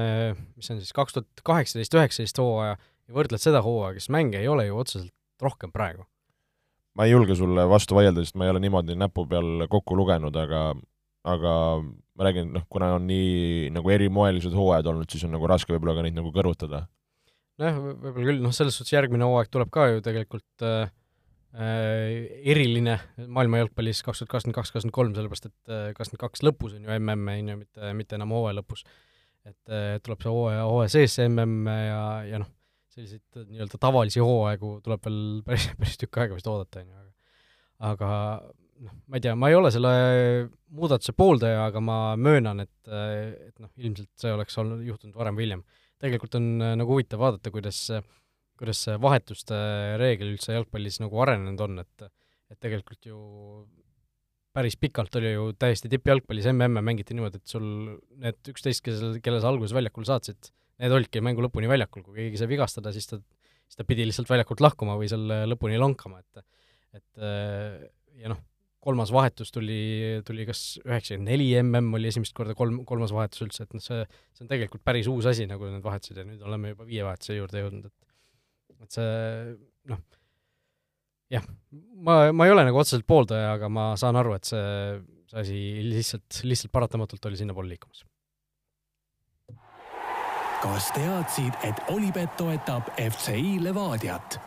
mis 0.56 0.72
on 0.74 0.82
siis 0.82 0.96
kaks 0.98 1.18
tuhat 1.18 1.44
kaheksateist, 1.46 2.00
üheksateist 2.00 2.42
hooaja 2.42 2.78
ja 2.80 3.18
võrdled 3.18 3.44
seda 3.44 3.62
hooaega, 3.66 4.02
siis 4.02 4.14
mänge 4.14 4.42
ei 4.42 4.50
ole 4.50 4.66
ju 4.70 4.80
otseselt 4.82 5.14
rohkem 5.42 5.74
praegu 5.74 6.08
ma 6.98 7.08
ei 7.08 7.14
julge 7.14 7.36
sulle 7.40 7.66
vastu 7.70 7.98
vaielda, 7.98 8.24
sest 8.26 8.38
ma 8.40 8.48
ei 8.48 8.54
ole 8.54 8.62
niimoodi 8.64 8.98
näpu 9.00 9.26
peal 9.30 9.68
kokku 9.72 9.96
lugenud, 9.98 10.36
aga 10.36 10.72
aga 11.28 11.54
ma 11.82 12.26
räägin, 12.28 12.50
noh, 12.56 12.64
kuna 12.70 12.96
on 12.98 13.06
nii 13.10 13.70
nagu 13.74 13.92
erimoelised 13.94 14.56
hooajad 14.58 14.90
olnud, 14.92 15.10
siis 15.12 15.26
on 15.28 15.36
nagu 15.36 15.50
raske 15.50 15.74
võib-olla 15.74 16.00
ka 16.00 16.06
neid 16.06 16.18
nagu 16.18 16.32
kõrvutada. 16.34 16.86
nojah, 17.62 17.78
võib-olla 17.78 18.26
küll, 18.32 18.42
noh, 18.42 18.56
selles 18.56 18.78
suhtes 18.78 18.96
järgmine 18.96 19.28
hooaeg 19.28 19.52
tuleb 19.54 19.70
ka 19.74 19.88
ju 19.92 20.02
tegelikult 20.06 20.66
äh, 20.66 20.90
äh 21.52 22.48
eriline 22.54 22.98
maailma 23.28 23.62
jalgpallis 23.62 24.02
kaks 24.08 24.24
tuhat 24.24 24.34
kakskümmend 24.34 24.58
kaks, 24.58 24.74
kakskümmend 24.74 24.98
kolm, 24.98 25.14
sellepärast 25.18 25.50
et 25.52 25.74
äh, 25.74 25.92
kakskümmend 25.98 26.26
kaks 26.26 26.46
lõpus 26.48 26.78
on 26.78 26.88
ju 26.88 26.98
mm, 27.00 27.28
on 27.36 27.54
ju, 27.54 27.60
mitte, 27.66 27.94
mitte 28.02 28.18
enam 28.18 28.34
hooaja 28.34 28.58
lõpus. 28.62 28.86
et 29.46 29.74
äh, 29.74 30.00
tuleb 30.04 30.26
see 30.26 30.34
hooaja, 30.34 30.66
hooaja 30.70 30.96
sees 30.98 31.18
see 31.20 31.30
mm 31.30 31.70
ja, 31.70 32.02
ja 32.30 32.42
noh, 32.42 32.50
selliseid 32.96 33.40
äh, 33.40 33.46
nii-öelda 33.50 33.80
tavalisi 33.82 34.24
hooaegu 34.24 34.78
tuleb 34.86 35.06
veel 35.08 35.22
päris, 35.48 35.70
päris 35.80 36.00
tükk 36.02 36.22
aega 36.24 36.38
vist 36.38 36.50
oodata, 36.52 36.84
on 36.84 36.90
ju, 36.90 36.98
aga 37.02 37.12
aga 37.92 38.10
noh, 38.86 38.96
ma 39.08 39.20
ei 39.20 39.26
tea, 39.26 39.36
ma 39.38 39.52
ei 39.52 39.58
ole 39.58 39.72
selle 39.74 39.94
muudatuse 40.78 41.16
pooldaja, 41.18 41.68
aga 41.70 41.84
ma 41.84 42.00
möönan, 42.20 42.64
et, 42.66 42.80
et 42.88 43.56
noh, 43.62 43.72
ilmselt 43.82 44.12
see 44.22 44.34
oleks 44.34 44.58
olnud, 44.62 44.84
juhtunud 44.86 45.18
varem 45.18 45.38
või 45.38 45.48
hiljem. 45.48 45.68
tegelikult 46.02 46.40
on 46.40 46.50
äh, 46.62 46.74
nagu 46.80 46.98
huvitav 46.98 47.22
vaadata, 47.22 47.54
kuidas, 47.54 47.84
kuidas 48.60 48.86
see 48.88 48.98
vahetuste 49.02 49.62
reegel 50.02 50.34
üldse 50.36 50.58
jalgpallis 50.58 51.02
nagu 51.04 51.24
arenenud 51.26 51.68
on, 51.68 51.86
et 51.86 52.12
et 52.52 52.60
tegelikult 52.60 53.06
ju 53.08 53.18
päris 54.56 54.76
pikalt 54.80 55.16
oli 55.16 55.32
ju 55.32 55.52
täiesti 55.60 55.90
tippjalgpallis 55.92 56.50
MM-e 56.52 56.84
mängiti 56.84 57.16
niimoodi, 57.16 57.40
et 57.40 57.54
sul 57.54 57.68
need 58.20 58.52
üksteist, 58.52 58.84
kes, 58.84 59.04
kelle 59.24 59.40
sa 59.40 59.52
alguses 59.52 59.76
väljakul 59.76 60.08
saatsid, 60.08 60.52
need 60.82 60.96
olidki 60.98 61.22
mängu 61.24 61.44
lõpuni 61.46 61.70
väljakul, 61.70 62.04
kui 62.06 62.18
keegi 62.18 62.42
sai 62.42 62.50
vigastada, 62.52 62.94
siis 62.96 63.10
ta, 63.10 63.20
siis 63.66 63.80
ta 63.80 63.88
pidi 63.88 64.08
lihtsalt 64.08 64.30
väljakult 64.32 64.64
lahkuma 64.66 64.98
või 65.00 65.10
seal 65.12 65.28
lõpuni 65.52 65.80
lonkama, 65.82 66.22
et 66.24 66.46
et 66.92 67.22
ja 68.20 68.32
noh, 68.34 68.40
kolmas 68.82 69.12
vahetus 69.14 69.54
tuli, 69.54 69.80
tuli 70.26 70.46
kas 70.48 70.62
üheksakümmend 70.82 71.30
neli 71.30 71.50
mm 71.62 71.94
oli 71.98 72.10
esimest 72.10 72.34
korda 72.38 72.56
kolm, 72.58 72.82
kolmas 72.90 73.14
vahetus 73.14 73.46
üldse, 73.46 73.68
et 73.68 73.76
noh, 73.78 73.84
see, 73.84 74.02
see 74.34 74.46
on 74.46 74.50
tegelikult 74.50 74.84
päris 74.84 75.10
uus 75.12 75.28
asi, 75.30 75.46
nagu 75.50 75.70
need 75.70 75.86
vahetused 75.86 76.18
ja 76.18 76.26
nüüd 76.26 76.42
oleme 76.48 76.74
juba 76.74 76.88
viie 76.90 77.06
vahetuse 77.06 77.38
juurde 77.38 77.62
jõudnud, 77.62 77.92
et 77.92 78.82
et 78.82 78.98
see 78.98 79.10
noh, 79.92 80.02
jah, 81.32 81.46
ma, 82.02 82.24
ma 82.34 82.48
ei 82.48 82.56
ole 82.56 82.66
nagu 82.68 82.82
otseselt 82.82 83.06
pooldaja, 83.08 83.54
aga 83.60 83.70
ma 83.70 83.92
saan 84.02 84.18
aru, 84.20 84.34
et 84.40 84.50
see, 84.50 84.64
see 85.30 85.44
asi 85.46 85.60
lihtsalt, 85.86 86.42
lihtsalt 86.50 86.74
paratamatult 86.74 87.30
oli 87.30 87.40
sinnapoole 87.40 87.72
liikumas 87.76 88.02
kas 90.62 90.92
teadsid, 90.94 91.56
et 91.66 91.78
Olipet 91.90 92.34
toetab 92.38 92.90
FCI 93.00 93.58
Levadiat? 93.64 94.38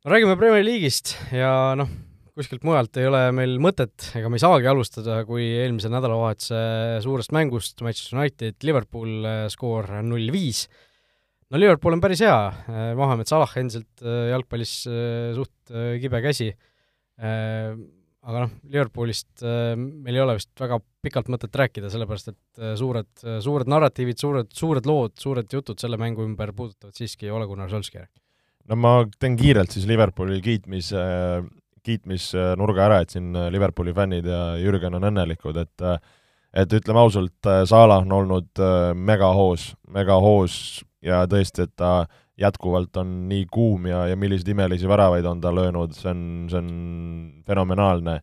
no 0.00 0.10
räägime 0.10 0.34
Premier 0.40 0.64
League'ist 0.64 1.12
ja 1.36 1.76
noh, 1.78 1.90
kuskilt 2.34 2.64
mujalt 2.66 2.96
ei 2.98 3.06
ole 3.06 3.20
meil 3.36 3.58
mõtet, 3.62 4.08
ega 4.18 4.30
me 4.32 4.40
ei 4.40 4.42
saagi 4.42 4.66
alustada, 4.70 5.20
kui 5.28 5.44
eelmise 5.60 5.90
nädalavahetuse 5.92 6.62
suurest 7.04 7.34
mängust 7.36 7.84
Manchester 7.84 8.18
United, 8.18 8.58
Liverpool 8.66 9.28
skoor 9.52 9.92
null 10.08 10.32
viis. 10.34 10.64
no 11.52 11.60
Liverpool 11.60 11.94
on 11.94 12.02
päris 12.02 12.24
hea, 12.26 12.40
Mohamed 12.98 13.30
Salah 13.30 13.54
endiselt 13.60 14.02
jalgpallis 14.32 14.74
suht 15.36 15.78
kibe 16.02 16.24
käsi, 16.26 16.50
aga 18.26 18.44
noh, 18.44 18.50
Liverpoolist 18.68 19.42
meil 19.76 20.16
ei 20.16 20.22
ole 20.22 20.36
vist 20.36 20.50
väga 20.60 20.76
pikalt 21.04 21.30
mõtet 21.32 21.54
rääkida, 21.56 21.88
sellepärast 21.92 22.32
et 22.32 22.64
suured, 22.76 23.08
suured 23.40 23.70
narratiivid, 23.72 24.18
suured, 24.20 24.50
suured 24.52 24.88
lood, 24.88 25.14
suured 25.20 25.48
jutud 25.48 25.80
selle 25.80 25.96
mängu 26.00 26.26
ümber 26.26 26.52
puudutavad 26.56 26.96
siiski 26.96 27.32
Ole 27.32 27.48
Gunnar 27.48 27.72
Solskjaer. 27.72 28.10
No 28.68 28.76
ma 28.76 28.92
teen 29.18 29.38
kiirelt 29.40 29.72
siis 29.72 29.88
Liverpooli 29.88 30.42
kiitmise, 30.44 31.00
kiitmisnurga 31.86 32.84
ära, 32.90 33.00
et 33.00 33.16
siin 33.16 33.32
Liverpooli 33.50 33.96
fännid 33.96 34.28
ja 34.28 34.42
Jürgen 34.60 35.00
on 35.00 35.08
õnnelikud, 35.10 35.56
et 35.64 35.88
et 36.52 36.72
ütleme 36.74 36.98
ausalt, 36.98 37.46
Salah 37.70 38.02
on 38.02 38.12
olnud 38.12 38.58
äh, 38.58 38.90
megahoos, 38.94 39.70
megahoos 39.94 40.54
ja 41.04 41.22
tõesti, 41.30 41.66
et 41.68 41.74
ta 41.78 42.08
jätkuvalt 42.40 42.96
on 42.96 43.12
nii 43.28 43.46
kuum 43.52 43.86
ja, 43.90 44.06
ja 44.08 44.16
milliseid 44.16 44.48
imelisi 44.54 44.88
väravaid 44.88 45.24
on 45.28 45.40
ta 45.40 45.52
löönud, 45.54 45.92
see 45.96 46.10
on, 46.10 46.22
see 46.50 46.58
on 46.58 46.70
fenomenaalne. 47.46 48.20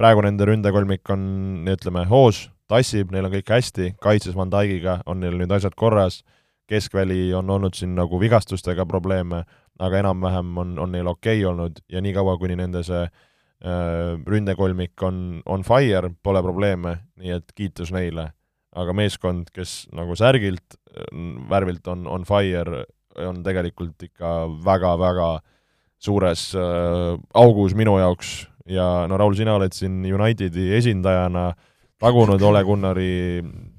praegu 0.00 0.22
nende 0.24 0.46
ründekolmik 0.48 1.10
on, 1.12 1.24
ütleme, 1.68 2.06
hoos, 2.08 2.46
tassib, 2.72 3.10
neil 3.12 3.26
on 3.28 3.34
kõik 3.34 3.50
hästi, 3.52 3.94
kaitses 4.00 4.36
Van 4.36 4.48
Dijkiga 4.52 5.02
on 5.06 5.20
neil 5.20 5.36
nüüd 5.36 5.52
asjad 5.52 5.76
korras, 5.76 6.22
keskväli 6.70 7.34
on 7.36 7.50
olnud 7.50 7.76
siin 7.76 7.92
nagu 7.98 8.20
vigastustega 8.20 8.86
probleeme, 8.88 9.42
aga 9.78 10.00
enam-vähem 10.00 10.56
on, 10.62 10.78
on 10.78 10.94
neil 10.94 11.10
okei 11.10 11.42
okay 11.42 11.50
olnud 11.50 11.82
ja 11.92 12.00
niikaua, 12.00 12.38
kuni 12.40 12.56
nende 12.56 12.80
see 12.86 13.02
äh, 13.04 13.12
ründekolmik 14.26 15.02
on, 15.04 15.42
on 15.44 15.66
fire, 15.68 16.14
pole 16.22 16.42
probleeme, 16.42 16.96
nii 17.20 17.36
et 17.36 17.52
kiitus 17.54 17.92
neile. 17.92 18.30
aga 18.70 18.92
meeskond, 18.94 19.48
kes 19.50 19.88
nagu 19.92 20.14
särgilt, 20.14 20.76
värvilt 21.50 21.88
on, 21.90 22.04
on 22.06 22.22
fire, 22.22 22.84
on 23.18 23.42
tegelikult 23.44 24.02
ikka 24.06 24.34
väga-väga 24.64 25.30
suures 26.00 26.50
äh, 26.56 27.16
augus 27.34 27.74
minu 27.76 27.98
jaoks. 28.00 28.46
Ja 28.70 29.06
no 29.10 29.18
Raul, 29.18 29.34
sina 29.38 29.56
oled 29.58 29.74
siin 29.74 30.04
Unitedi 30.06 30.70
esindajana 30.76 31.50
tagunud 32.00 32.42
Ole 32.46 32.62
Gunnari 32.64 33.14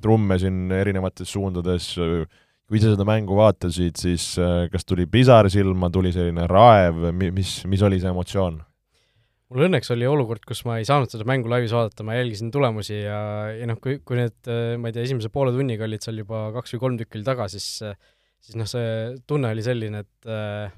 trumme 0.02 0.38
siin 0.42 0.72
erinevates 0.76 1.32
suundades. 1.32 1.94
Äh,, 2.02 2.26
kui 2.72 2.80
sa 2.80 2.94
seda 2.94 3.04
mängu 3.08 3.36
vaatasid, 3.36 3.98
siis 4.00 4.34
äh, 4.40 4.68
kas 4.72 4.88
tuli 4.88 5.08
pisar 5.12 5.50
silma, 5.52 5.90
tuli 5.92 6.14
selline 6.16 6.46
raev, 6.48 7.10
mis, 7.20 7.62
mis 7.68 7.82
oli 7.88 8.00
see 8.00 8.12
emotsioon? 8.12 8.62
mul 9.52 9.66
õnneks 9.66 9.92
oli 9.92 10.06
olukord, 10.08 10.46
kus 10.48 10.62
ma 10.64 10.78
ei 10.80 10.86
saanud 10.88 11.12
seda 11.12 11.26
mängu 11.28 11.50
laivis 11.52 11.74
vaadata, 11.76 12.06
ma 12.08 12.16
jälgisin 12.16 12.54
tulemusi 12.56 13.02
ja, 13.02 13.18
ja 13.52 13.66
noh, 13.68 13.76
kui, 13.84 13.98
kui 14.08 14.16
need, 14.22 14.38
äh, 14.48 14.78
ma 14.80 14.88
ei 14.88 14.96
tea, 14.96 15.04
esimese 15.04 15.28
poole 15.34 15.52
tunniga 15.52 15.84
olid 15.84 16.06
seal 16.06 16.22
juba 16.22 16.46
kaks 16.56 16.78
või 16.78 16.84
kolm 16.86 17.00
tükki 17.02 17.20
oli 17.20 17.28
taga, 17.28 17.50
siis 17.52 17.68
siis 18.42 18.58
noh, 18.60 18.70
see 18.70 19.18
tunne 19.30 19.52
oli 19.54 19.66
selline, 19.66 20.04
et 20.06 20.30
äh, 20.30 20.72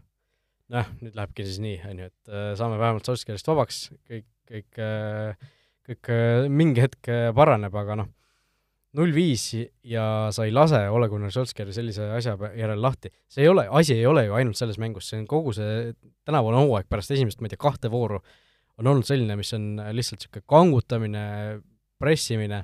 noh, 0.73 0.91
nüüd 1.01 1.15
lähebki 1.17 1.45
siis 1.47 1.61
nii, 1.63 1.77
on 1.89 2.03
ju, 2.03 2.09
et 2.11 2.33
saame 2.59 2.79
vähemalt 2.81 3.07
Solskjaerist 3.07 3.49
vabaks, 3.49 3.85
kõik, 4.09 4.27
kõik, 4.49 4.83
kõik 5.87 6.11
mingi 6.51 6.83
hetk 6.83 7.11
paraneb, 7.35 7.75
aga 7.83 7.97
noh, 8.03 8.11
null 8.97 9.13
viis 9.13 9.47
ja 9.89 10.05
sa 10.33 10.45
ei 10.45 10.53
lase 10.53 10.83
Ole 10.93 11.09
Gunnar 11.09 11.33
Solskjaeri 11.33 11.73
sellise 11.73 12.07
asja 12.13 12.35
järel 12.57 12.81
lahti. 12.81 13.09
see 13.27 13.45
ei 13.45 13.49
ole, 13.49 13.65
asi 13.69 13.95
ei 13.97 14.05
ole 14.05 14.25
ju 14.27 14.35
ainult 14.37 14.57
selles 14.59 14.77
mängus, 14.81 15.09
see 15.09 15.21
on 15.21 15.27
kogu 15.29 15.53
see 15.55 15.93
tänavune 16.25 16.61
hooaeg 16.61 16.89
pärast 16.89 17.13
esimest, 17.15 17.41
ma 17.41 17.49
ei 17.49 17.55
tea, 17.55 17.61
kahte 17.61 17.91
vooru 17.91 18.21
on 18.81 18.89
olnud 18.89 19.05
selline, 19.05 19.35
mis 19.37 19.53
on 19.53 19.77
lihtsalt 19.93 20.21
niisugune 20.21 20.45
kangutamine, 20.49 21.25
pressimine, 22.01 22.63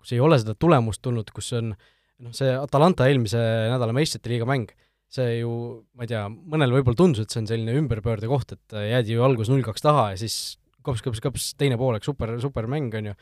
kus 0.00 0.12
ei 0.12 0.20
ole 0.20 0.38
seda 0.40 0.54
tulemust 0.56 1.02
tulnud, 1.04 1.30
kus 1.34 1.52
on 1.56 1.74
noh, 2.22 2.34
see 2.36 2.50
Atalanta 2.54 3.08
eelmise 3.10 3.40
nädala 3.72 3.94
meistrite 3.96 4.30
liiga 4.30 4.46
mäng, 4.48 4.70
see 5.14 5.40
ju, 5.40 5.52
ma 5.94 6.06
ei 6.06 6.10
tea, 6.10 6.26
mõnel 6.30 6.74
võib-olla 6.74 6.98
tundus, 6.98 7.24
et 7.24 7.34
see 7.34 7.42
on 7.42 7.48
selline 7.50 7.78
ümberpöörde 7.80 8.28
koht, 8.30 8.54
et 8.56 8.76
jäädi 8.90 9.16
ju 9.16 9.24
alguses 9.26 9.52
null-kaks 9.52 9.84
taha 9.84 10.10
ja 10.12 10.20
siis 10.20 10.58
kops-kops-kops 10.84 11.54
teine 11.60 11.78
poolek, 11.80 12.04
super, 12.06 12.36
super 12.42 12.68
mäng, 12.70 12.92
on 12.98 13.12
ju. 13.12 13.16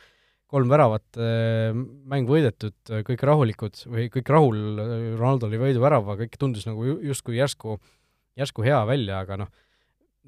Kolm 0.53 0.69
väravat, 0.69 1.07
äh, 1.17 1.71
mäng 2.13 2.29
võidetud, 2.29 2.75
kõik 3.09 3.23
rahulikud 3.25 3.87
või 3.89 4.11
kõik 4.13 4.29
rahul, 4.35 4.59
Ronaldo 5.17 5.49
oli 5.49 5.61
võiduvärava, 5.63 6.19
kõik 6.19 6.37
tundus 6.37 6.67
nagu 6.69 6.85
justkui 7.01 7.39
järsku, 7.39 7.79
järsku 8.37 8.67
hea 8.67 8.83
välja, 8.85 9.23
aga 9.25 9.39
noh, 9.41 9.53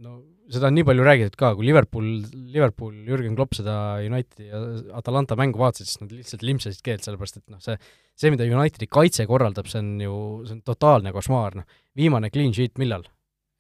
no 0.03 0.15
seda 0.51 0.69
on 0.71 0.77
nii 0.79 0.87
palju 0.89 1.05
räägitud 1.07 1.37
ka, 1.39 1.53
kui 1.59 1.67
Liverpool, 1.69 2.09
Liverpool, 2.55 2.95
Jürgen 3.07 3.37
Klopp 3.39 3.55
seda 3.57 3.77
Unitedi 4.03 4.49
ja 4.49 4.61
Atalanta 4.99 5.37
mängu 5.39 5.61
vaatasid, 5.63 5.91
siis 5.91 6.03
nad 6.03 6.15
lihtsalt 6.15 6.43
limsasid 6.47 6.83
keelt, 6.87 7.07
sellepärast 7.07 7.39
et 7.41 7.47
noh, 7.55 7.63
see, 7.63 7.79
see, 8.19 8.33
mida 8.35 8.47
Unitedi 8.49 8.89
kaitse 8.91 9.29
korraldab, 9.31 9.71
see 9.71 9.83
on 9.83 9.93
ju, 10.03 10.19
see 10.49 10.59
on 10.59 10.65
totaalne 10.67 11.15
košmaar, 11.15 11.61
noh. 11.61 11.81
viimane 11.97 12.33
clean 12.35 12.55
sheet 12.57 12.81
millal? 12.83 13.07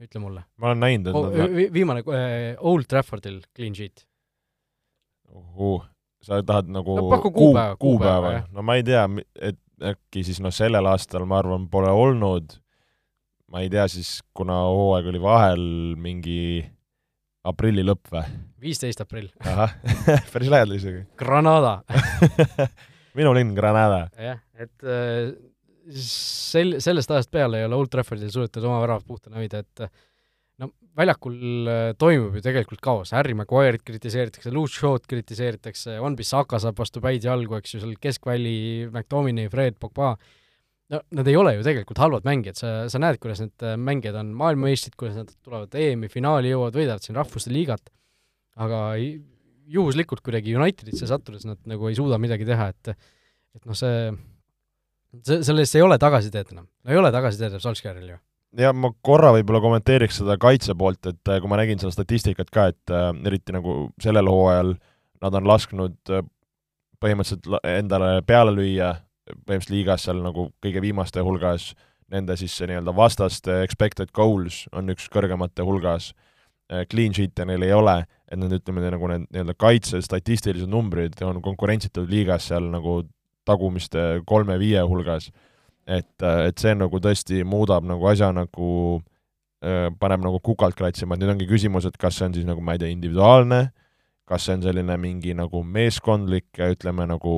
ütle 0.02 0.20
mulle. 0.20 0.42
ma 0.58 0.72
olen 0.72 0.82
näinud, 0.82 1.08
et 1.08 1.38
nad 1.38 1.72
viimane 1.72 2.02
äh, 2.02 2.38
Old 2.58 2.90
Traffordil 2.90 3.42
clean 3.54 3.76
sheet. 3.78 4.06
uh 5.30 5.82
sa 6.24 6.40
tahad 6.40 6.70
nagu 6.72 6.96
no, 6.96 7.18
kuu, 7.20 7.30
kuupäeva, 7.30 7.76
kuupäeva, 7.76 8.32
no 8.52 8.62
ma 8.64 8.78
ei 8.78 8.84
tea, 8.86 9.04
et 9.36 9.58
äkki 9.84 10.22
siis 10.24 10.40
noh, 10.40 10.52
sellel 10.54 10.86
aastal 10.88 11.26
ma 11.28 11.42
arvan, 11.42 11.66
pole 11.68 11.90
olnud, 11.92 12.56
ma 13.52 13.64
ei 13.64 13.70
tea 13.72 13.86
siis, 13.92 14.18
kuna 14.36 14.60
hooaeg 14.68 15.10
oli 15.12 15.20
vahel 15.22 15.64
mingi 16.00 16.64
aprilli 17.44 17.84
lõpp 17.84 18.12
või? 18.14 18.24
viisteist 18.64 19.02
aprill. 19.04 19.28
ahah 19.44 19.74
päris 20.32 20.52
lähedal 20.52 20.76
isegi. 20.78 21.04
Granada 21.20 21.80
minu 23.18 23.34
linn 23.36 23.54
Granada. 23.56 24.06
jah, 24.18 24.40
et 24.56 24.88
äh, 24.88 25.34
sel-, 25.92 26.78
sellest 26.82 27.12
ajast 27.12 27.32
peale 27.34 27.60
ei 27.60 27.68
ole 27.68 27.78
Old 27.78 27.92
Traffordil 27.92 28.32
suudetud 28.32 28.64
oma 28.64 28.80
väravat 28.82 29.06
puhtana 29.08 29.40
hoida, 29.42 29.60
et 29.64 29.84
no 30.62 30.70
väljakul 30.96 31.68
äh, 31.70 31.82
toimub 32.00 32.38
ju 32.38 32.44
tegelikult 32.44 32.82
kaos, 32.84 33.12
Harry 33.16 33.36
Maguire'it 33.36 33.84
kritiseeritakse, 33.86 34.52
Luke 34.54 34.72
Shaw'd 34.72 35.06
kritiseeritakse, 35.10 35.98
Wan-Bissaka 36.02 36.60
saab 36.62 36.78
vastu 36.80 37.02
päid 37.04 37.26
jalgu, 37.26 37.58
eks 37.58 37.76
ju, 37.76 37.82
seal 37.84 37.98
keskväli, 38.00 38.56
McTominay, 38.92 39.50
Fred, 39.52 39.78
Pogba, 39.82 40.14
no 40.92 41.00
nad 41.16 41.28
ei 41.30 41.36
ole 41.40 41.54
ju 41.56 41.64
tegelikult 41.66 42.00
halvad 42.02 42.26
mängijad, 42.28 42.58
sa, 42.60 42.72
sa 42.92 43.00
näed, 43.00 43.20
kuidas 43.22 43.40
need 43.42 43.64
äh, 43.64 43.76
mängijad 43.80 44.18
on 44.20 44.34
maailmameistrid, 44.40 44.96
kuidas 45.00 45.16
nad 45.20 45.32
tulevad 45.44 45.74
EM-i 45.80 46.10
finaali, 46.12 46.52
jõuavad, 46.52 46.76
võidavad 46.76 47.06
siin 47.06 47.18
rahvuste 47.18 47.52
liigat, 47.54 47.88
aga 48.60 48.84
juhuslikult 49.74 50.22
kuidagi 50.24 50.54
Unitedisse 50.58 51.08
sattudes 51.08 51.46
nad 51.48 51.60
nagu 51.68 51.88
ei 51.88 51.96
suuda 51.98 52.20
midagi 52.20 52.46
teha, 52.48 52.70
et 52.74 52.94
et 53.54 53.64
noh, 53.64 53.76
see, 53.78 54.10
see, 55.22 55.42
sellest 55.46 55.78
ei 55.78 55.84
ole 55.84 55.98
tagasiteed 56.02 56.54
enam, 56.54 56.66
no 56.66 56.94
ei 56.94 57.00
ole 57.00 57.12
tagasiteed 57.14 57.60
Solskjaeril 57.62 58.14
ju. 58.14 58.20
Ja 58.58 58.70
ma 58.74 58.92
korra 59.02 59.32
võib-olla 59.34 59.60
kommenteeriks 59.62 60.20
seda 60.20 60.36
kaitse 60.38 60.76
poolt, 60.78 61.08
et 61.10 61.30
äh, 61.30 61.40
kui 61.42 61.50
ma 61.50 61.58
nägin 61.58 61.80
seda 61.82 61.94
statistikat 61.94 62.52
ka, 62.54 62.68
et 62.70 62.92
äh, 62.92 63.08
eriti 63.26 63.54
nagu 63.54 63.88
sellel 64.02 64.30
hooajal 64.30 64.76
nad 65.24 65.38
on 65.40 65.48
lasknud 65.48 66.12
äh, 66.12 66.22
põhimõtteliselt 67.02 67.66
endale 67.66 68.20
peale 68.26 68.54
lüüa, 68.54 68.92
põhimõtteliselt 69.30 69.74
liigas 69.74 70.06
seal 70.06 70.20
nagu 70.24 70.48
kõige 70.62 70.82
viimaste 70.84 71.22
hulgas, 71.24 71.72
nende 72.12 72.36
siis 72.36 72.52
see 72.52 72.68
nii-öelda 72.68 72.92
vastaste 72.96 73.62
expected 73.64 74.12
goals 74.14 74.64
on 74.76 74.92
üks 74.92 75.08
kõrgemate 75.12 75.64
hulgas, 75.64 76.12
clean 76.90 77.14
sheet'e 77.16 77.44
neil 77.48 77.64
ei 77.64 77.72
ole, 77.76 77.96
et 78.30 78.40
need 78.40 78.54
ütleme, 78.58 78.84
nagu 78.92 79.08
need 79.10 79.26
nii-öelda 79.28 79.54
kaitse 79.60 80.00
statistilised 80.04 80.70
numbrid 80.70 81.20
on 81.24 81.42
konkurentsitud 81.44 82.08
liigas 82.10 82.48
seal 82.50 82.70
nagu 82.72 83.02
tagumiste 83.44 84.22
kolme-viie 84.26 84.82
hulgas. 84.88 85.28
Et, 85.84 86.16
et 86.24 86.60
see 86.60 86.72
nagu 86.72 86.96
tõesti 87.04 87.42
muudab 87.44 87.84
nagu 87.84 88.06
asja 88.08 88.30
nagu 88.32 88.68
äh, 89.60 89.90
paneb 90.00 90.22
nagu 90.24 90.40
kukalt 90.40 90.76
kratsima, 90.78 91.14
et 91.14 91.20
nüüd 91.20 91.34
ongi 91.34 91.48
küsimus, 91.50 91.84
et 91.84 91.98
kas 92.00 92.16
see 92.16 92.30
on 92.30 92.36
siis 92.36 92.46
nagu, 92.48 92.64
ma 92.64 92.76
ei 92.76 92.80
tea, 92.80 92.92
individuaalne, 92.94 93.66
kas 94.24 94.46
see 94.46 94.56
on 94.56 94.64
selline 94.64 94.96
mingi 95.00 95.36
nagu 95.36 95.60
meeskondlik, 95.60 96.48
ütleme 96.56 97.04
nagu 97.10 97.34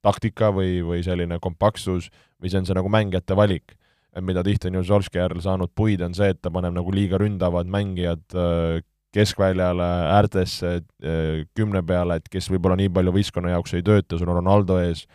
kaitsetaktika 0.00 0.50
või, 0.52 0.82
või 0.82 1.02
selline 1.04 1.38
kompaktsus 1.40 2.10
või 2.40 2.50
see 2.50 2.58
on 2.60 2.66
see 2.66 2.74
nagu 2.74 2.88
mängijate 2.88 3.36
valik. 3.36 3.76
mida 4.20 4.42
tihti 4.42 4.66
on 4.68 4.74
ju 4.74 4.84
Solskjaer 4.84 5.40
saanud 5.40 5.70
puid, 5.74 6.00
on 6.00 6.14
see, 6.14 6.30
et 6.30 6.40
ta 6.42 6.50
paneb 6.50 6.74
nagu 6.74 6.90
liiga 6.90 7.16
ründavad 7.16 7.66
mängijad 7.66 8.34
äh, 8.34 8.82
keskväljale, 9.12 9.86
äärtesse, 10.16 10.82
äh, 11.04 11.46
kümne 11.54 11.82
peale, 11.82 12.16
et 12.16 12.28
kes 12.28 12.50
võib-olla 12.50 12.76
nii 12.76 12.88
palju 12.88 13.12
võistkonna 13.12 13.50
jaoks 13.50 13.74
ei 13.74 13.82
tööta, 13.82 14.18
sul 14.18 14.28
on 14.28 14.40
Ronaldo 14.40 14.78
ees 14.80 15.06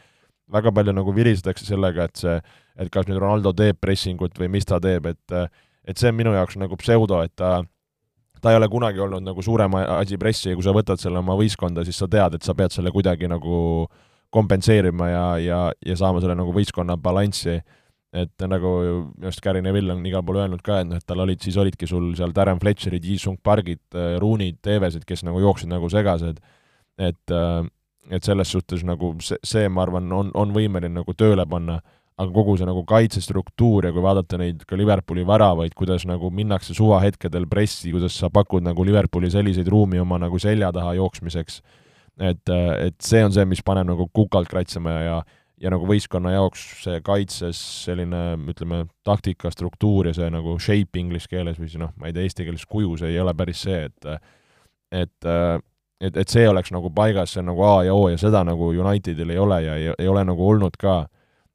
väga 0.52 0.72
palju 0.72 0.94
nagu 0.94 1.12
virisetakse 1.12 1.66
sellega, 1.66 2.06
et 2.06 2.16
see, 2.16 2.40
et 2.78 2.90
kas 2.90 3.08
nüüd 3.08 3.20
Ronaldo 3.20 3.52
teeb 3.54 3.80
pressingut 3.82 4.40
või 4.40 4.48
mis 4.48 4.66
ta 4.66 4.80
teeb, 4.80 5.06
et 5.06 5.52
et 5.86 5.98
see 5.98 6.10
on 6.10 6.16
minu 6.16 6.32
jaoks 6.34 6.56
nagu 6.58 6.78
pseudo, 6.78 7.22
et 7.22 7.36
ta 7.36 7.64
ta 8.42 8.52
ei 8.52 8.58
ole 8.58 8.68
kunagi 8.70 9.00
olnud 9.00 9.24
nagu 9.26 9.42
suurem 9.42 9.74
asi 9.76 10.18
pressi 10.18 10.50
ja 10.50 10.56
kui 10.56 10.64
sa 10.64 10.72
võtad 10.72 11.02
selle 11.02 11.20
oma 11.20 11.36
võistkonda, 11.36 11.84
siis 11.84 11.98
sa 11.98 12.08
tead, 12.08 12.36
et 12.38 12.44
sa 12.44 12.54
pead 12.54 12.72
selle 12.72 12.92
kuidagi 12.94 13.28
nagu 13.28 13.88
kompenseerima 14.36 15.10
ja, 15.10 15.26
ja, 15.42 15.60
ja 15.86 15.98
saama 16.00 16.22
selle 16.24 16.36
nagu 16.38 16.54
võistkonna 16.56 16.98
balanssi. 17.02 17.60
et 18.16 18.46
nagu 18.48 18.70
minu 18.80 19.28
arust 19.28 19.42
Gary 19.44 19.60
Neville 19.60 19.92
on 19.92 20.06
igal 20.08 20.22
pool 20.24 20.38
öelnud 20.40 20.62
ka, 20.64 20.78
et 20.80 20.88
noh, 20.88 21.00
et 21.02 21.04
tal 21.04 21.20
olid, 21.20 21.42
siis 21.44 21.58
olidki 21.60 21.88
sul 21.88 22.14
seal 22.16 22.32
Darren 22.36 22.62
Fletcherid, 22.62 23.04
Jisung 23.04 23.42
Pargid, 23.44 23.82
Roonid, 24.22 24.62
Tevesid, 24.64 25.04
kes 25.04 25.26
nagu 25.28 25.42
jooksid 25.44 25.68
nagu 25.68 25.90
segased, 25.92 26.40
et 26.96 27.36
et 28.10 28.24
selles 28.24 28.52
suhtes 28.52 28.84
nagu 28.86 29.16
see, 29.24 29.38
see, 29.44 29.70
ma 29.70 29.84
arvan, 29.86 30.12
on, 30.14 30.32
on 30.38 30.52
võimeline 30.56 30.94
nagu 31.00 31.16
tööle 31.18 31.46
panna, 31.50 31.80
aga 32.16 32.32
kogu 32.32 32.56
see 32.56 32.68
nagu 32.68 32.86
kaitsestruktuur 32.88 33.90
ja 33.90 33.94
kui 33.96 34.04
vaadata 34.04 34.40
neid 34.40 34.62
ka 34.68 34.78
Liverpooli 34.80 35.26
väravaid, 35.28 35.74
kuidas 35.76 36.06
nagu 36.08 36.30
minnakse 36.32 36.76
suvahetkedel 36.78 37.48
pressi, 37.52 37.92
kuidas 37.92 38.16
sa 38.22 38.30
pakud 38.32 38.64
nagu 38.64 38.86
Liverpooli 38.88 39.32
selliseid 39.34 39.68
ruumi 39.72 40.00
oma 40.00 40.20
nagu 40.22 40.40
selja 40.40 40.72
taha 40.76 40.96
jooksmiseks, 41.00 41.60
et, 42.20 42.52
et 42.52 42.96
see 43.04 43.24
on 43.26 43.34
see, 43.36 43.46
mis 43.50 43.64
paneb 43.66 43.90
nagu 43.90 44.08
kukalt 44.16 44.50
kratsima 44.52 44.96
ja, 45.04 45.18
ja 45.62 45.72
nagu 45.74 45.88
võistkonna 45.90 46.34
jaoks 46.36 46.64
see 46.84 47.02
kaitses 47.06 47.60
selline, 47.86 48.24
ütleme, 48.52 48.86
taktika, 49.08 49.52
struktuur 49.54 50.12
ja 50.12 50.16
see 50.18 50.30
nagu 50.34 50.58
shape 50.62 51.00
inglise 51.00 51.32
keeles 51.32 51.60
või 51.60 51.70
siis 51.70 51.82
noh, 51.82 51.94
ma 52.00 52.10
ei 52.10 52.16
tea, 52.16 52.28
eesti 52.28 52.48
keeles 52.48 52.66
kuju, 52.70 52.98
see 53.02 53.14
ei 53.14 53.22
ole 53.24 53.36
päris 53.38 53.66
see, 53.68 53.86
et 53.90 54.12
et 54.96 55.32
et, 56.02 56.18
et 56.18 56.30
see 56.30 56.48
oleks 56.50 56.72
nagu 56.76 56.92
paigas, 56.94 57.32
see 57.34 57.42
on 57.42 57.50
nagu 57.54 57.64
A 57.64 57.76
ja 57.88 57.94
O 57.96 58.10
ja 58.12 58.18
seda 58.20 58.44
nagu 58.48 58.70
Unitedil 58.76 59.32
ei 59.32 59.40
ole 59.40 59.62
ja 59.64 59.76
ei, 59.80 59.94
ei 60.00 60.10
ole 60.12 60.26
nagu 60.28 60.48
olnud 60.48 60.76
ka. 60.80 61.06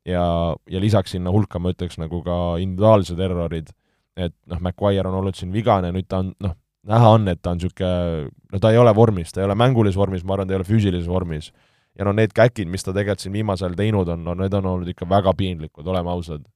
ja, 0.06 0.24
ja 0.70 0.80
lisaks 0.80 1.12
sinna 1.12 1.30
hulka 1.30 1.58
ma 1.60 1.74
ütleks 1.74 1.98
nagu 2.00 2.22
ka 2.24 2.56
individuaalsed 2.58 3.20
errorid, 3.20 3.68
et 4.16 4.32
noh, 4.48 4.60
Maguire 4.64 5.08
on 5.08 5.18
olnud 5.20 5.36
siin 5.36 5.52
vigane, 5.52 5.92
nüüd 5.92 6.08
ta 6.08 6.22
on 6.24 6.32
noh, 6.40 6.54
näha 6.88 7.10
on, 7.16 7.28
et 7.28 7.40
ta 7.42 7.52
on 7.52 7.60
niisugune, 7.60 8.30
no 8.52 8.60
ta 8.62 8.70
ei 8.72 8.78
ole 8.80 8.94
vormis, 8.96 9.34
ta 9.34 9.42
ei 9.42 9.48
ole 9.48 9.56
mängulises 9.58 9.98
vormis, 9.98 10.24
ma 10.24 10.36
arvan, 10.36 10.48
ta 10.48 10.54
ei 10.54 10.60
ole 10.60 10.68
füüsilises 10.68 11.10
vormis. 11.10 11.50
Ja 11.98 12.06
no 12.06 12.14
need 12.16 12.32
käkid, 12.36 12.70
mis 12.70 12.86
ta 12.86 12.94
tegelikult 12.94 13.24
siin 13.24 13.34
viimasel 13.34 13.70
ajal 13.70 13.78
teinud 13.80 14.08
on, 14.14 14.24
no 14.24 14.34
need 14.38 14.54
on 14.56 14.66
olnud 14.72 14.88
ikka 14.92 15.08
väga 15.10 15.34
piinlikud, 15.36 15.86
oleme 15.86 16.12
ausad. 16.12 16.46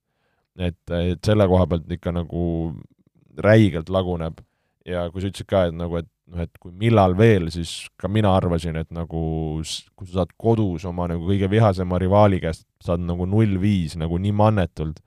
et, 0.54 0.78
et 0.94 1.18
selle 1.26 1.48
koha 1.50 1.66
pealt 1.66 1.90
ikka 1.90 2.12
nagu 2.14 2.42
räigelt 3.42 3.88
laguneb. 3.90 4.38
Ja 4.86 5.08
kui 5.10 5.22
sa 5.22 5.30
ütlesid 5.32 5.48
ka, 5.50 5.64
et 5.68 5.74
nagu, 5.74 5.98
et 5.98 6.08
noh, 6.30 6.44
et 6.44 6.60
kui 6.62 6.72
millal 6.78 7.16
veel, 7.18 7.48
siis 7.50 7.88
ka 8.00 8.08
mina 8.08 8.30
arvasin, 8.36 8.76
et 8.78 8.90
nagu 8.94 9.24
kui 9.60 10.06
sa 10.06 10.20
saad 10.20 10.34
kodus 10.38 10.84
oma 10.88 11.08
nagu 11.10 11.26
kõige 11.26 11.50
vihasema 11.50 11.98
rivaali 11.98 12.38
käest, 12.44 12.66
saad 12.84 13.02
nagu 13.02 13.26
null 13.26 13.58
viis 13.60 13.98
nagu 14.00 14.20
nii 14.20 14.34
mannetult. 14.36 15.02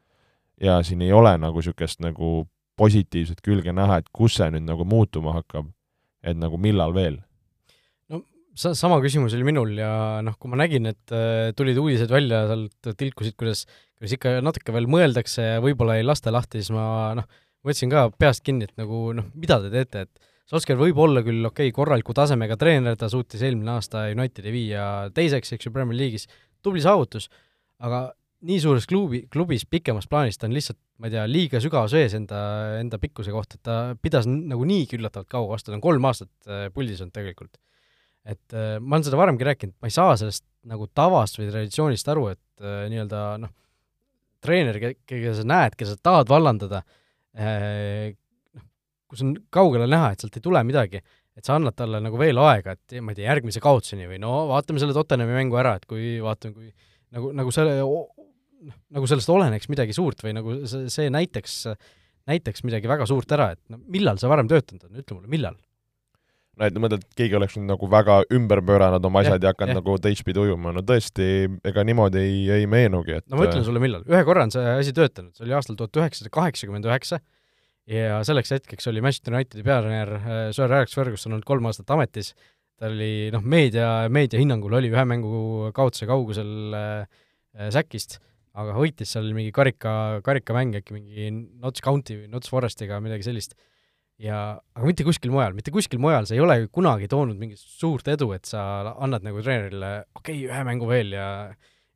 Ja 0.61 0.79
siin 0.83 1.03
ei 1.05 1.13
ole 1.13 1.35
nagu 1.37 1.61
niisugust 1.61 2.01
nagu 2.01 2.47
positiivset 2.77 3.41
külge 3.45 3.73
näha, 3.75 4.01
et 4.01 4.11
kus 4.13 4.37
see 4.39 4.49
nüüd 4.53 4.67
nagu 4.67 4.85
muutuma 4.87 5.35
hakkab, 5.39 5.71
et 6.23 6.37
nagu 6.37 6.59
millal 6.61 6.93
veel? 6.95 7.19
Sa-, 8.57 8.73
sama 8.77 8.97
küsimus 9.03 9.35
oli 9.37 9.45
minul 9.45 9.75
ja 9.77 9.89
noh, 10.25 10.37
kui 10.41 10.49
ma 10.49 10.57
nägin, 10.57 10.89
et 10.89 11.13
äh, 11.13 11.51
tulid 11.57 11.77
uudised 11.77 12.09
välja, 12.09 12.45
sealt 12.49 12.93
tilkusid, 12.97 13.35
kuidas, 13.37 13.65
kuidas 13.97 14.15
ikka 14.17 14.37
natuke 14.45 14.73
veel 14.73 14.89
mõeldakse 14.89 15.45
ja 15.45 15.59
võib-olla 15.61 15.99
ei 15.99 16.07
lasta 16.07 16.33
lahti, 16.33 16.63
siis 16.63 16.73
ma 16.73 17.13
noh, 17.19 17.27
võtsin 17.67 17.91
ka 17.91 18.07
peast 18.17 18.41
kinni, 18.45 18.65
et 18.65 18.73
nagu 18.81 19.11
noh, 19.17 19.29
mida 19.37 19.59
te 19.61 19.69
teete, 19.73 20.07
et 20.07 20.33
Solskjaer 20.47 20.79
võib 20.79 20.99
olla 21.03 21.19
küll 21.25 21.43
okei 21.43 21.67
okay,, 21.67 21.75
korraliku 21.75 22.13
tasemega 22.15 22.55
treener, 22.59 22.95
ta 22.95 23.09
suutis 23.11 23.41
eelmine 23.43 23.73
aasta 23.73 24.05
Unitedi 24.13 24.53
viia 24.53 24.85
teiseks, 25.13 25.51
eks 25.53 25.67
ju, 25.67 25.73
Premier 25.75 25.97
League'is, 25.99 26.23
tubli 26.63 26.79
saavutus, 26.83 27.27
aga 27.83 28.05
nii 28.45 28.57
suures 28.61 28.85
klubi, 28.89 29.23
klubis 29.33 29.65
pikemas 29.69 30.07
plaanis 30.09 30.37
ta 30.37 30.45
on 30.47 30.53
lihtsalt, 30.53 30.77
ma 31.01 31.09
ei 31.09 31.15
tea, 31.15 31.23
liiga 31.29 31.61
sügavas 31.63 31.93
vees 31.95 32.13
enda, 32.17 32.39
enda 32.81 32.99
pikkuse 33.01 33.33
kohta, 33.33 33.57
et 33.57 33.65
ta 33.65 33.77
pidas 34.01 34.27
nagu 34.29 34.65
niigi 34.67 34.99
üllatavalt 34.99 35.29
kaua 35.31 35.49
vastu, 35.55 35.71
ta 35.71 35.77
on 35.77 35.83
kolm 35.83 36.05
aastat 36.09 36.49
äh, 36.49 36.67
puldis 36.73 37.01
olnud 37.01 37.15
tegelikult. 37.15 37.57
et 38.27 38.53
äh, 38.53 38.75
ma 38.79 38.97
olen 38.97 39.07
seda 39.07 39.17
varemgi 39.17 39.47
rääkinud, 39.47 39.77
ma 39.81 39.89
ei 39.89 39.95
saa 39.95 40.15
sellest 40.19 40.45
nagu 40.67 40.89
tavast 40.93 41.39
või 41.39 41.49
traditsioonist 41.49 42.09
aru, 42.13 42.27
et 42.35 42.65
äh, 42.65 42.85
nii-öelda 42.91 43.21
noh, 43.41 43.53
treener, 44.43 44.77
keda 45.09 45.33
sa 45.33 45.45
näed, 45.47 45.77
keda 45.79 45.95
sa 45.95 46.03
tahad 46.11 46.29
vallandada 46.29 46.83
noh, 47.37 48.65
kus 49.09 49.23
on 49.25 49.33
kaugele 49.53 49.87
näha, 49.89 50.11
et 50.13 50.21
sealt 50.21 50.37
ei 50.37 50.43
tule 50.45 50.61
midagi, 50.67 51.01
et 51.37 51.45
sa 51.45 51.55
annad 51.57 51.73
talle 51.77 52.01
nagu 52.03 52.19
veel 52.21 52.37
aega, 52.43 52.75
et 52.77 52.99
ma 53.01 53.13
ei 53.13 53.17
tea, 53.17 53.31
järgmise 53.31 53.61
kaotuseni 53.63 54.05
või 54.09 54.21
no 54.21 54.43
vaatame 54.51 54.81
selle 54.81 54.93
Tottenhami 54.97 55.39
mängu 55.39 55.57
ära, 55.57 55.75
et 55.79 55.89
kui 55.89 56.19
vaatame, 56.21 56.53
kui 56.53 56.69
nagu, 57.15 57.31
nagu 57.37 57.53
selle, 57.55 57.79
noh, 58.65 58.75
nagu 58.97 59.09
sellest 59.09 59.31
oleneks 59.33 59.69
midagi 59.71 59.95
suurt 59.95 60.23
või 60.25 60.35
nagu 60.37 60.57
see, 60.69 60.87
see 60.93 61.13
näiteks, 61.13 61.61
näiteks 62.29 62.65
midagi 62.67 62.89
väga 62.89 63.07
suurt 63.09 63.31
ära, 63.37 63.53
et 63.55 63.63
no 63.73 63.81
millal 63.91 64.19
sa 64.21 64.31
varem 64.31 64.49
töötanud 64.51 64.89
on, 64.89 64.99
ütle 65.03 65.19
mulle, 65.19 65.31
millal? 65.31 65.57
no 66.57 66.65
et 66.65 66.77
mõtled, 66.81 67.05
et 67.05 67.17
keegi 67.19 67.37
oleks 67.37 67.55
nüüd 67.57 67.69
nagu 67.69 67.89
väga 67.91 68.19
ümber 68.33 68.63
pööranud 68.65 69.05
oma 69.09 69.21
asjad 69.21 69.37
ja, 69.37 69.51
ja 69.51 69.53
hakanud 69.53 69.79
nagu 69.79 69.97
teistpidi 70.01 70.41
ujuma, 70.41 70.73
no 70.75 70.83
tõesti, 70.85 71.27
ega 71.69 71.85
niimoodi 71.85 72.21
ei, 72.23 72.37
ei 72.59 72.69
meenugi, 72.69 73.19
et 73.19 73.27
no 73.29 73.39
ma 73.39 73.47
ütlen 73.47 73.65
sulle, 73.67 73.81
millal, 73.83 74.05
ühe 74.09 74.21
korra 74.27 74.47
on 74.47 74.53
see 74.53 74.65
asi 74.73 74.93
töötanud, 74.97 75.35
see 75.37 75.45
oli 75.45 75.57
aastal 75.57 75.77
tuhat 75.79 76.01
üheksasada 76.01 76.33
kaheksakümmend 76.33 76.89
üheksa 76.89 77.21
ja 77.87 78.19
selleks 78.27 78.51
hetkeks 78.55 78.89
oli 78.91 79.03
Manchester 79.05 79.37
Unitedi 79.37 79.63
peatreener 79.65 80.13
äh, 80.17 80.37
Sir 80.55 80.71
Alex 80.71 80.95
Ferguson 80.97 81.35
olnud 81.35 81.47
kolm 81.47 81.69
aastat 81.69 81.93
ametis, 81.95 82.33
ta 82.77 82.89
oli 82.91 83.29
noh, 83.33 83.45
meedia, 83.45 84.07
meedia 84.13 84.41
hinnangul 84.41 84.75
oli 84.79 84.91
ühe 84.93 85.05
mängu 85.07 85.69
kaotuse 85.77 86.09
kaugusel 86.09 86.75
äh, 86.77 87.21
äh, 87.55 87.69
säkist, 87.73 88.19
aga 88.57 88.75
võitis 88.77 89.11
seal 89.13 89.29
mingi 89.37 89.53
karika, 89.55 90.19
karikamäng 90.25 90.79
äkki 90.79 90.95
mingi 90.95 91.31
Notts 91.31 91.83
County 91.85 92.23
või 92.23 92.31
Notts 92.33 92.51
Forestiga, 92.51 93.01
midagi 93.03 93.27
sellist 93.27 93.57
ja 94.21 94.57
aga 94.57 94.87
mitte 94.87 95.05
kuskil 95.05 95.31
mujal, 95.33 95.55
mitte 95.57 95.73
kuskil 95.73 96.01
mujal, 96.01 96.25
sa 96.25 96.35
ei 96.35 96.41
ole 96.41 96.59
kunagi 96.73 97.09
toonud 97.11 97.37
mingit 97.37 97.61
suurt 97.61 98.07
edu, 98.09 98.31
et 98.33 98.49
sa 98.49 98.63
annad 98.95 99.25
nagu 99.25 99.43
treenerile 99.45 99.91
okei 100.17 100.41
okay,, 100.41 100.47
ühe 100.49 100.63
mängu 100.67 100.89
veel 100.89 101.13
ja 101.13 101.27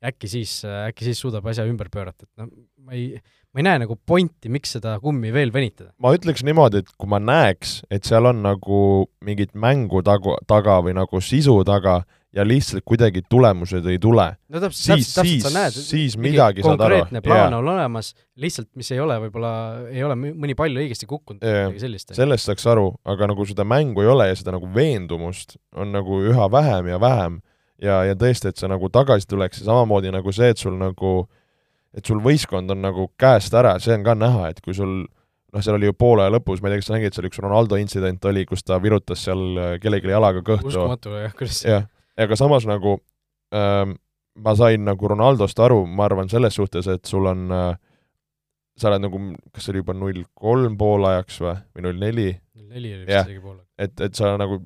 äkki 0.06 0.30
siis, 0.30 0.60
äkki 0.66 1.06
siis 1.06 1.22
suudab 1.22 1.46
asja 1.50 1.66
ümber 1.70 1.90
pöörata, 1.94 2.26
et 2.26 2.42
noh, 2.42 2.50
ma 2.86 2.96
ei, 2.98 3.18
ma 3.54 3.62
ei 3.62 3.68
näe 3.68 3.82
nagu 3.84 3.98
pointi, 3.98 4.50
miks 4.54 4.78
seda 4.78 4.96
kummi 5.02 5.34
veel 5.34 5.54
venitada. 5.54 5.92
ma 6.02 6.14
ütleks 6.18 6.46
niimoodi, 6.46 6.82
et 6.82 6.94
kui 6.98 7.10
ma 7.10 7.22
näeks, 7.22 7.82
et 7.94 8.08
seal 8.10 8.30
on 8.30 8.42
nagu 8.46 8.82
mingit 9.26 9.54
mängu 9.54 10.02
tagu, 10.06 10.38
taga 10.50 10.80
või 10.86 10.98
nagu 10.98 11.22
sisu 11.26 11.58
taga, 11.68 12.02
ja 12.32 12.46
lihtsalt 12.48 12.86
kuidagi 12.88 13.24
tulemused 13.30 13.86
ei 13.92 14.00
tule. 14.00 14.28
no 14.50 14.62
täpselt, 14.64 15.04
sa 15.04 15.52
näed, 15.52 15.76
siis 15.76 16.16
midagi 16.18 16.64
saad 16.64 16.80
aru. 16.80 17.02
konkreetne 17.02 17.22
plaan 17.26 17.42
yeah. 17.52 17.58
on 17.60 17.70
olemas, 17.74 18.14
lihtsalt 18.40 18.70
mis 18.80 18.92
ei 18.96 19.02
ole 19.04 19.18
võib-olla, 19.26 19.54
ei 19.92 20.04
ole 20.08 20.16
mõni 20.16 20.56
pall 20.58 20.82
õigesti 20.84 21.10
kukkunud 21.10 21.44
yeah., 21.44 21.68
midagi 21.68 21.86
sellist. 21.86 22.16
sellest 22.16 22.48
saaks 22.48 22.68
aru, 22.72 22.88
aga 23.04 23.32
nagu 23.34 23.48
seda 23.50 23.68
mängu 23.68 24.06
ei 24.06 24.12
ole 24.12 24.30
ja 24.32 24.40
seda 24.40 24.56
nagu 24.56 24.70
veendumust 24.76 25.58
on 25.76 25.92
nagu 25.96 26.22
üha 26.32 26.48
vähem 26.52 26.94
ja 26.94 27.02
vähem 27.04 27.42
ja, 27.82 28.02
ja 28.08 28.18
tõesti, 28.18 28.52
et 28.52 28.62
sa 28.62 28.72
nagu 28.72 28.90
tagasi 28.94 29.28
tuleks 29.28 29.62
ja 29.62 29.72
samamoodi 29.72 30.14
nagu 30.14 30.32
see, 30.36 30.52
et 30.54 30.62
sul 30.62 30.78
nagu, 30.80 31.16
et 31.98 32.08
sul 32.08 32.22
võistkond 32.24 32.72
on 32.72 32.86
nagu 32.86 33.10
käest 33.20 33.56
ära, 33.58 33.76
see 33.84 33.98
on 33.98 34.06
ka 34.08 34.16
näha, 34.18 34.52
et 34.54 34.62
kui 34.64 34.78
sul 34.78 35.02
noh, 35.04 35.60
seal 35.64 35.76
oli 35.76 35.90
ju 35.90 35.96
poole 35.98 36.28
lõpus, 36.32 36.62
ma 36.62 36.70
ei 36.70 36.78
tea, 36.78 36.84
kas 36.84 36.92
sa 36.94 36.96
nägid, 36.96 37.16
seal 37.18 37.28
üks 37.28 37.42
Ronaldo 37.44 37.80
intsident 37.82 38.24
oli, 38.30 38.46
kus 38.48 38.64
ta 38.64 38.80
virutas 38.84 39.26
seal 39.28 39.80
kellelegi 39.84 40.14
jalaga 40.14 40.44
kõhtu. 40.48 40.72
uskumatu 40.72 41.18
jah, 41.18 41.34
kuidas 41.36 41.64
jah, 41.68 41.90
aga 42.18 42.38
samas 42.40 42.68
nagu 42.70 42.98
ähm, 43.56 43.96
ma 44.36 44.56
sain 44.56 44.84
nagu 44.88 45.08
Ronaldost 45.08 45.60
aru, 45.60 45.86
ma 45.86 46.06
arvan 46.08 46.30
selles 46.32 46.56
suhtes, 46.56 46.88
et 46.88 47.06
sul 47.06 47.28
on 47.30 47.52
äh, 47.52 47.74
sa 48.80 48.90
oled 48.90 49.04
nagu, 49.04 49.20
kas 49.54 49.66
see 49.66 49.74
oli 49.74 49.84
juba 49.84 49.96
null 49.98 50.24
kolm 50.38 50.78
poolajaks 50.80 51.42
või, 51.44 51.56
või 51.76 51.88
null 51.88 52.00
neli? 52.02 52.30
null 52.56 52.70
neli 52.72 52.94
oli 52.96 53.08
vist 53.08 53.28
isegi 53.30 53.44
pool. 53.44 53.60
et, 53.78 53.94
et 54.08 54.18
sa 54.18 54.34
nagu 54.40 54.62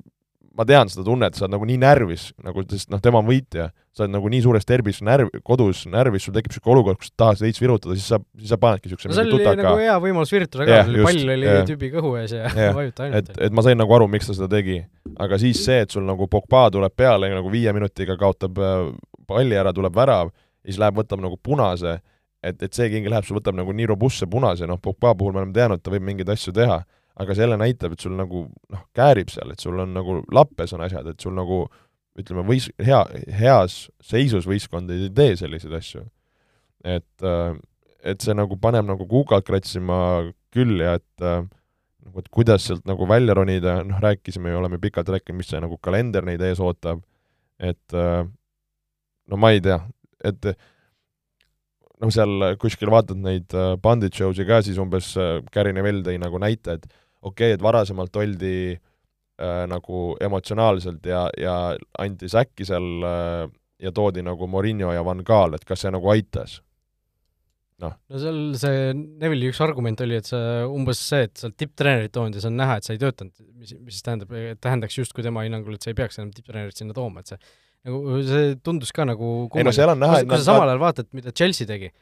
ma 0.56 0.64
tean 0.68 0.90
seda 0.90 1.04
tunnet, 1.06 1.36
sa 1.36 1.44
oled 1.44 1.54
nagu 1.54 1.66
nii 1.68 1.76
närvis, 1.82 2.30
nagu, 2.44 2.62
sest 2.70 2.88
noh, 2.92 3.00
tema 3.02 3.20
on 3.20 3.28
võitja, 3.28 3.68
sa 3.96 4.04
oled 4.04 4.14
nagu 4.14 4.30
nii 4.32 4.42
suures 4.44 4.66
derbis 4.68 5.02
närv, 5.04 5.28
kodus 5.46 5.84
närvis, 5.92 6.26
sul 6.26 6.34
tekib 6.36 6.52
niisugune 6.52 6.74
olukord, 6.74 7.00
kus 7.02 7.12
tahad 7.18 7.42
veits 7.44 7.60
virutada, 7.60 7.96
siis 7.98 8.08
sa, 8.12 8.18
siis 8.40 8.52
sa 8.52 8.58
panedki 8.60 8.88
niisuguse 8.88 9.10
no 9.10 9.18
see 9.18 9.26
oli 9.26 9.36
tutaka. 9.36 9.60
nagu 9.60 9.82
hea 9.82 9.96
võimalus 10.02 10.32
virutada 10.32 10.66
ka 10.68 10.78
yeah,, 10.78 10.90
pall 11.08 11.34
oli 11.36 11.48
yeah. 11.48 11.68
tüübi 11.68 11.92
kõhu 11.92 12.14
ees 12.22 12.34
ja 12.36 12.48
yeah. 12.48 12.74
vajuta 12.78 13.06
ainult. 13.06 13.30
et, 13.34 13.42
et 13.48 13.56
ma 13.56 13.66
sain 13.66 13.80
nagu 13.80 13.96
aru, 13.98 14.08
miks 14.12 14.30
ta 14.30 14.36
seda 14.38 14.50
tegi. 14.56 14.80
aga 15.26 15.40
siis 15.42 15.60
see, 15.68 15.78
et 15.84 15.96
sul 15.96 16.04
nagu 16.08 16.28
Pogba 16.32 16.66
tuleb 16.72 16.96
peale, 16.96 17.30
nagu 17.36 17.52
viie 17.52 17.72
minutiga 17.76 18.16
kaotab 18.20 18.60
äh, 18.60 18.90
palli 19.28 19.60
ära, 19.60 19.76
tuleb 19.76 19.96
värav, 19.96 20.32
ja 20.64 20.72
siis 20.72 20.80
läheb, 20.80 20.96
võtab 21.02 21.20
nagu 21.24 21.36
punase, 21.42 21.98
et, 22.40 22.60
et 22.62 22.72
see 22.72 22.88
king 22.92 23.08
läheb, 23.12 23.28
sul 23.28 23.40
võtab 23.40 23.56
nagu 23.58 23.76
nii 23.76 23.92
robustse 23.92 24.28
punase, 24.30 24.68
noh, 24.68 24.80
Pogba 24.80 25.12
puhul 25.18 25.36
me 25.36 25.44
oleme 25.44 25.56
teadnud, 25.56 25.84
ta 25.84 25.92
võib 25.92 26.08
mingeid 26.08 26.32
asju 26.32 26.56
teha 26.56 26.80
aga 27.16 27.34
see 27.34 27.46
jälle 27.46 27.56
näitab, 27.60 27.96
et 27.96 28.04
sul 28.04 28.16
nagu 28.16 28.44
noh, 28.72 28.84
käärib 28.96 29.30
seal, 29.32 29.52
et 29.54 29.62
sul 29.62 29.78
on 29.80 29.94
nagu 29.96 30.20
lappes 30.34 30.74
on 30.76 30.84
asjad, 30.84 31.08
et 31.08 31.22
sul 31.22 31.36
nagu 31.36 31.64
ütleme, 32.20 32.44
võis-, 32.48 32.70
hea, 32.82 33.00
heas 33.38 33.86
seisus 34.04 34.48
võistkond 34.48 34.92
ei 34.92 35.08
tee 35.16 35.36
selliseid 35.40 35.76
asju. 35.78 36.04
et, 36.86 37.24
äh, 37.24 37.56
et 38.06 38.22
see 38.22 38.34
nagu 38.36 38.56
paneb 38.62 38.86
nagu 38.86 39.06
kukalt 39.10 39.46
kratsima 39.48 39.98
küll 40.54 40.78
ja 40.78 40.94
et 41.00 41.24
nagu, 41.24 42.20
et 42.20 42.28
kuidas 42.30 42.68
sealt 42.68 42.84
nagu 42.86 43.08
välja 43.08 43.34
ronida, 43.34 43.80
noh, 43.84 43.98
rääkisime 44.00 44.52
ju, 44.52 44.60
oleme 44.60 44.78
pikalt 44.78 45.08
rääkinud, 45.10 45.40
mis 45.40 45.50
see 45.50 45.60
nagu 45.60 45.78
kalender 45.82 46.24
neid 46.24 46.44
ees 46.44 46.60
ootab, 46.62 47.02
et 47.58 47.96
äh, 47.96 48.22
no 49.26 49.40
ma 49.40 49.50
ei 49.56 49.64
tea, 49.64 49.80
et 50.24 50.52
noh, 51.96 52.12
seal 52.12 52.52
kuskil 52.60 52.92
vaatad 52.92 53.18
neid 53.18 53.56
bandit 53.82 54.14
show'si 54.14 54.46
ka, 54.46 54.60
siis 54.62 54.78
umbes 54.78 55.14
Gary 55.52 55.72
Neville 55.74 56.04
tõi 56.06 56.20
nagu 56.22 56.38
näite, 56.38 56.76
et 56.78 56.86
okei 57.26 57.52
okay,, 57.52 57.56
et 57.56 57.64
varasemalt 57.64 58.16
oldi 58.22 58.56
äh, 58.74 59.64
nagu 59.70 60.08
emotsionaalselt 60.22 61.06
ja, 61.10 61.26
ja 61.40 61.56
anti 62.02 62.30
säkki 62.32 62.68
seal 62.68 62.86
äh, 63.06 63.48
ja 63.82 63.92
toodi 63.92 64.24
nagu 64.24 64.48
Morinho 64.48 64.94
ja 64.94 65.04
Van 65.04 65.24
Gaal, 65.26 65.56
et 65.56 65.66
kas 65.68 65.84
see 65.84 65.92
nagu 65.94 66.14
aitas? 66.14 66.60
noh, 67.82 67.92
no 68.08 68.20
seal 68.20 68.38
see 68.56 68.92
Neville'i 68.96 69.50
üks 69.52 69.60
argument 69.64 70.00
oli, 70.04 70.16
et 70.20 70.28
see 70.30 70.64
umbes 70.64 71.00
see, 71.10 71.26
et 71.28 71.36
sealt 71.36 71.58
tipptreenerit 71.60 72.14
toonud 72.14 72.36
ja 72.36 72.40
see 72.40 72.48
on 72.48 72.56
näha, 72.62 72.78
et 72.78 72.88
sa 72.88 72.94
ei 72.94 73.02
töötanud, 73.02 73.36
mis, 73.52 73.74
mis 73.76 73.98
siis 73.98 74.06
tähendab, 74.06 74.32
tähendaks 74.64 74.96
justkui 74.96 75.24
tema 75.26 75.44
hinnangul, 75.44 75.76
et 75.76 75.84
sa 75.84 75.92
ei 75.92 75.98
peaks 75.98 76.16
enam 76.20 76.32
tipptreenerit 76.32 76.80
sinna 76.80 76.96
tooma, 76.96 77.20
et 77.20 77.34
see 77.34 77.40
nagu 77.86 78.20
see 78.26 78.54
tundus 78.66 78.92
ka 78.96 79.06
nagu 79.06 79.30
ei 79.54 79.66
no 79.66 79.74
seal 79.76 79.92
on 79.92 80.00
näha, 80.02 80.22
kui 80.24 80.40
sa 80.40 80.54
samal 80.54 80.70
ajal 80.70 80.82
vaatad, 80.82 81.10
mida 81.16 81.34
Chelsea 81.36 81.68
tegi, 81.68 81.92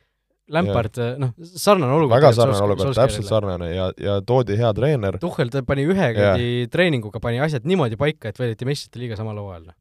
Lampard, 0.53 0.99
noh, 1.17 1.31
sarnane 1.41 1.95
olukord. 1.97 2.19
väga 2.19 2.31
sarnane 2.37 2.65
olukord, 2.67 2.93
täpselt 2.99 3.25
sarnane 3.25 3.71
ja, 3.71 3.87
ja 3.97 4.17
toodi 4.27 4.59
hea 4.61 4.69
treener. 4.77 5.17
Tuhhel 5.23 5.49
ta 5.49 5.63
pani 5.65 5.87
ühe 5.89 6.09
kuradi 6.13 6.49
treeninguga, 6.73 7.21
pani 7.25 7.41
asjad 7.41 7.65
niimoodi 7.69 7.97
paika, 8.01 8.29
et 8.29 8.41
võideti 8.43 8.69
meistrite 8.69 9.01
liiga 9.01 9.17
samal 9.17 9.41
hooajal. 9.41 9.73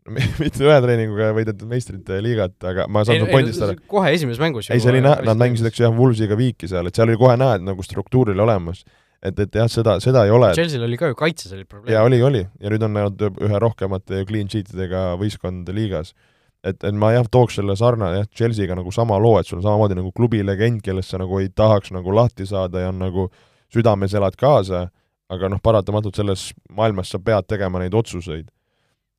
mitte 0.44 0.64
ühe 0.64 0.80
treeninguga 0.86 1.34
võideti 1.36 1.68
meistrite 1.68 2.22
liigat, 2.24 2.56
aga 2.72 2.88
ma 2.88 3.04
saan 3.04 3.20
su 3.26 3.28
pointist 3.34 3.68
aru. 3.68 3.76
kohe 3.92 4.16
esimeses 4.16 4.40
mängus 4.40 4.72
ei, 4.72 4.80
see 4.80 4.94
oli 4.94 5.04
näha, 5.04 5.20
nad 5.28 5.44
mängisid, 5.44 5.68
eks 5.68 5.82
ju, 5.82 5.90
jah, 5.90 5.96
Wolvesiga 6.00 6.40
viiki 6.40 6.72
seal, 6.72 6.88
et 6.88 6.96
seal 6.96 7.12
oli 7.12 7.20
kohe 7.20 7.36
näha, 7.40 7.60
et 7.60 7.68
nagu 7.68 7.84
struktuur 7.84 8.32
oli 8.32 8.48
olemas. 8.48 8.86
et, 9.20 9.36
et 9.36 9.60
jah, 9.60 9.68
seda, 9.72 10.00
seda 10.04 10.24
ei 10.24 10.32
ole. 10.36 10.54
Chelsea'l 10.56 10.88
oli 10.88 11.00
ka 11.00 11.12
ju 11.12 11.20
kaitses 11.20 11.52
oli 11.58 11.68
probleem. 11.68 11.92
jaa, 11.98 12.08
oli, 12.08 12.24
oli. 12.24 12.48
ja 12.64 12.72
nüüd 12.72 12.88
on 12.88 13.02
nad 13.02 13.28
ühe 13.34 13.60
rohkemate 13.68 14.24
clean 14.32 14.48
sheet 14.48 14.72
idega 14.72 15.10
võistkond 15.20 15.68
liigas 15.76 16.16
et, 16.64 16.84
et 16.84 16.96
ma 16.96 17.12
jah, 17.14 17.28
tooks 17.32 17.58
selle 17.60 17.76
sarnane 17.80 18.22
jah, 18.22 18.30
Chelsea'ga 18.36 18.78
nagu 18.80 18.92
sama 18.96 19.18
loo, 19.22 19.36
et 19.40 19.50
sul 19.50 19.60
on 19.60 19.66
samamoodi 19.66 19.98
nagu 20.00 20.14
klubi 20.16 20.44
legend, 20.46 20.82
kellest 20.86 21.14
sa 21.14 21.20
nagu 21.22 21.40
ei 21.42 21.50
tahaks 21.52 21.92
nagu 21.96 22.16
lahti 22.16 22.48
saada 22.50 22.86
ja 22.86 22.92
on 22.94 23.02
nagu 23.04 23.28
südames 23.74 24.16
elad 24.16 24.38
kaasa, 24.40 24.88
aga 25.34 25.50
noh, 25.50 25.62
paratamatult 25.64 26.20
selles 26.20 26.52
maailmas 26.72 27.12
sa 27.14 27.20
pead 27.20 27.50
tegema 27.50 27.82
neid 27.82 27.96
otsuseid. 27.98 28.50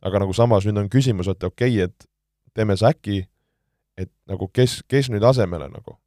aga 0.04 0.20
nagu 0.20 0.34
samas 0.36 0.66
nüüd 0.68 0.76
on 0.76 0.88
küsimus, 0.92 1.30
et 1.32 1.44
okei 1.44 1.78
okay,, 1.78 1.88
et 1.88 2.08
teeme 2.54 2.76
säki, 2.76 3.22
et 3.96 4.10
nagu 4.28 4.50
kes, 4.52 4.82
kes 4.88 5.08
nüüd 5.12 5.24
asemele 5.24 5.68
nagu? 5.72 5.98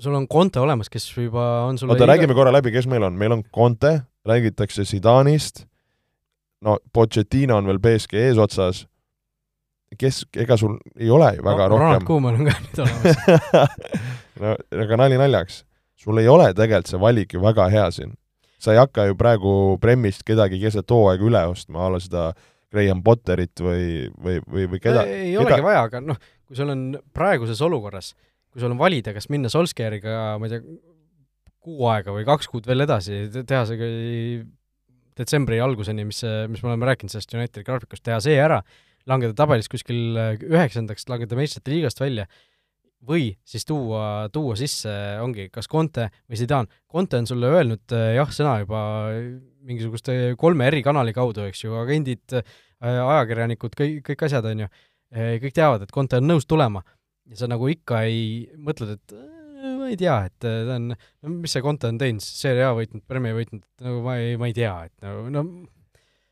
sul 0.00 0.14
on 0.16 0.26
Conte 0.28 0.60
olemas, 0.60 0.88
kes 0.88 1.10
juba 1.16 1.66
on 1.68 1.78
sulle 1.78 1.92
oota 1.92 2.08
räägime 2.08 2.34
korra 2.34 2.52
läbi, 2.52 2.72
kes 2.72 2.86
meil 2.88 3.04
on, 3.04 3.16
meil 3.16 3.32
on 3.32 3.42
Conte, 3.52 4.06
räägitakse 4.24 4.84
Zidane'ist, 4.88 5.66
no 6.64 6.78
Pochettino 6.92 7.58
on 7.60 7.68
veel 7.68 7.80
BSG 7.80 8.22
eesotsas 8.30 8.86
kes, 9.94 10.24
ega 10.36 10.56
sul 10.58 10.76
ei 10.98 11.10
ole 11.12 11.30
ju 11.36 11.44
väga 11.46 11.68
no, 11.68 11.76
rohkem 11.76 11.86
Ronald 11.86 12.06
Koeman 12.08 12.40
on 12.40 12.48
ka 12.48 12.56
nüüd 12.64 12.82
olemas 12.84 13.76
no 14.42 14.54
aga 14.82 14.98
nali 15.02 15.20
naljaks, 15.20 15.62
sul 16.00 16.18
ei 16.22 16.28
ole 16.30 16.50
tegelikult 16.56 16.90
see 16.90 17.02
valik 17.02 17.36
ju 17.36 17.42
väga 17.44 17.68
hea 17.72 17.86
siin. 17.94 18.16
sa 18.58 18.74
ei 18.74 18.80
hakka 18.80 19.06
ju 19.10 19.16
praegu 19.18 19.54
Premist 19.80 20.26
kedagi 20.26 20.58
keset 20.62 20.90
hooaega 20.90 21.26
üle 21.28 21.44
ostma, 21.52 21.86
a 21.86 21.92
la 21.94 22.02
seda 22.02 22.30
Graham 22.72 23.02
Potterit 23.06 23.62
või, 23.62 24.08
või, 24.18 24.40
või, 24.42 24.66
või 24.72 24.82
keda 24.82 25.06
ei, 25.06 25.30
ei 25.30 25.38
olegi 25.38 25.62
vaja, 25.64 25.86
aga 25.86 26.02
noh, 26.02 26.18
kui 26.48 26.58
sul 26.58 26.72
on 26.72 26.84
praeguses 27.14 27.62
olukorras, 27.62 28.12
kui 28.50 28.62
sul 28.62 28.74
on 28.74 28.80
valida, 28.80 29.14
kas 29.14 29.30
minna 29.32 29.52
Solskjaeriga, 29.52 30.34
ma 30.40 30.48
ei 30.48 30.56
tea, 30.56 30.64
kuu 31.66 31.86
aega 31.90 32.14
või 32.14 32.26
kaks 32.26 32.50
kuud 32.50 32.66
veel 32.66 32.84
edasi, 32.84 33.26
teha 33.36 33.62
see 33.70 34.42
detsembri 35.16 35.60
alguseni, 35.62 36.04
mis, 36.06 36.20
mis 36.50 36.62
me 36.62 36.72
oleme 36.72 36.90
rääkinud 36.90 37.14
sellest 37.14 37.32
Unitedi 37.34 37.64
graafikust, 37.66 38.04
teha 38.06 38.18
see 38.22 38.36
ära 38.38 38.60
langeda 39.10 39.36
tabelis 39.36 39.70
kuskil 39.70 40.18
äh, 40.18 40.34
üheksandaks, 40.42 41.06
langeda 41.10 41.38
meistrite 41.38 41.72
liigast 41.72 42.00
välja, 42.02 42.26
või 43.06 43.28
siis 43.46 43.66
tuua, 43.68 44.26
tuua 44.34 44.56
sisse, 44.58 44.90
ongi 45.22 45.46
kas 45.52 45.68
Conte 45.70 46.08
või 46.26 46.40
Zidane. 46.40 46.80
Conte 46.90 47.20
on 47.20 47.28
sulle 47.28 47.52
öelnud 47.54 47.94
äh, 47.94 48.16
jah-sõna 48.16 48.58
juba 48.64 48.80
mingisuguste 49.66 50.34
kolme 50.40 50.66
eri 50.70 50.82
kanali 50.86 51.14
kaudu, 51.14 51.46
eks 51.46 51.64
ju, 51.66 51.76
agendid, 51.78 52.24
äh, 52.34 52.58
ajakirjanikud, 52.82 53.78
kõik, 53.78 54.02
kõik 54.10 54.26
asjad, 54.26 54.46
on 54.50 54.66
ju, 54.66 54.74
kõik 55.42 55.54
teavad, 55.54 55.86
et 55.86 55.94
Conte 55.94 56.18
on 56.18 56.26
nõus 56.28 56.48
tulema. 56.50 56.82
ja 57.30 57.38
sa 57.38 57.46
nagu 57.50 57.68
ikka 57.70 58.02
ei, 58.06 58.46
mõtled, 58.58 58.98
et 58.98 59.14
ma 59.66 59.88
ei 59.90 59.96
tea, 59.98 60.16
et 60.28 60.34
ta 60.42 60.76
on, 60.76 60.92
no 60.92 61.32
mis 61.32 61.54
see 61.54 61.62
Conte 61.62 61.88
on 61.90 61.98
teinud, 61.98 62.22
Serie 62.22 62.66
A 62.66 62.74
võitnud, 62.76 63.02
Premi 63.06 63.32
võitnud, 63.34 63.64
nagu 63.82 64.02
ma 64.04 64.18
ei, 64.22 64.36
ma 64.38 64.50
ei 64.50 64.54
tea, 64.54 64.74
et 64.86 65.06
no, 65.06 65.24
no 65.32 65.42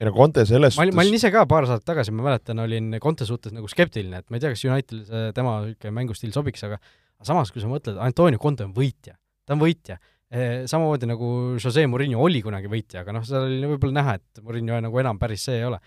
ei 0.04 0.10
no 0.10 0.14
Conte 0.16 0.44
selles 0.48 0.76
ma 0.78 0.84
olin, 0.84 0.96
ma 0.96 1.04
olin 1.04 1.16
ise 1.18 1.30
ka 1.34 1.44
paar 1.50 1.66
saadet 1.68 1.86
tagasi, 1.88 2.12
ma 2.14 2.26
mäletan, 2.28 2.60
olin 2.62 2.98
Conte 3.02 3.26
suhtes 3.28 3.54
nagu 3.54 3.68
skeptiline, 3.70 4.20
et 4.22 4.30
ma 4.30 4.38
ei 4.38 4.44
tea, 4.44 4.52
kas 4.54 4.64
Unitedile 4.68 5.06
see 5.08 5.34
tema 5.36 5.56
niisugune 5.64 5.94
mängustiil 5.98 6.34
sobiks, 6.34 6.64
aga 6.68 6.78
samas, 7.24 7.52
kui 7.54 7.62
sa 7.62 7.70
mõtled, 7.70 7.98
Antonio 8.04 8.40
Conte 8.42 8.66
on 8.66 8.74
võitja, 8.76 9.16
ta 9.46 9.56
on 9.56 9.62
võitja. 9.62 9.98
E, 10.34 10.64
samamoodi 10.70 11.06
nagu 11.08 11.26
Jose 11.62 11.84
Murillo 11.86 12.22
oli 12.24 12.40
kunagi 12.44 12.70
võitja, 12.70 13.04
aga 13.04 13.14
noh, 13.14 13.26
seal 13.26 13.46
oli 13.46 13.74
võib-olla 13.74 14.00
näha, 14.00 14.16
et 14.18 14.42
Murillo 14.44 14.80
nagu 14.88 15.02
enam 15.02 15.20
päris 15.20 15.44
see 15.48 15.60
ei 15.60 15.68
ole. 15.68 15.80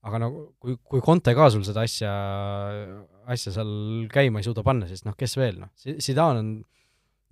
aga 0.00 0.18
nagu 0.22 0.44
kui, 0.58 0.78
kui 0.80 1.02
Conte 1.04 1.34
ka 1.36 1.50
sul 1.52 1.64
seda 1.66 1.82
asja, 1.84 2.12
asja 3.28 3.52
seal 3.52 3.72
käima 4.12 4.40
ei 4.40 4.46
suuda 4.46 4.64
panna, 4.64 4.88
siis 4.88 5.04
noh, 5.04 5.16
kes 5.18 5.36
veel, 5.36 5.60
noh, 5.60 5.68
Zidane 5.76 6.40
on, 6.40 6.54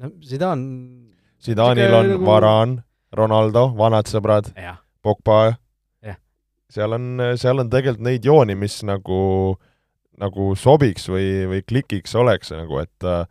noh, 0.05 0.12
Zidane 0.20 1.16
Zidane'il 1.38 1.94
on 1.94 2.12
nagu... 2.12 2.27
Varan, 2.27 2.77
Ronaldo, 3.14 3.68
vanad 3.79 4.11
sõbrad, 4.11 4.51
Pogba 5.01 5.55
seal 6.72 6.96
on, 6.96 7.11
seal 7.40 7.64
on 7.64 7.72
tegelikult 7.72 8.04
neid 8.07 8.24
jooni, 8.28 8.57
mis 8.59 8.81
nagu, 8.87 9.20
nagu 10.20 10.48
sobiks 10.59 11.09
või, 11.11 11.28
või 11.50 11.66
klikiks 11.66 12.16
oleks 12.18 12.52
nagu, 12.54 12.81
et 12.83 13.09
äh, 13.09 13.22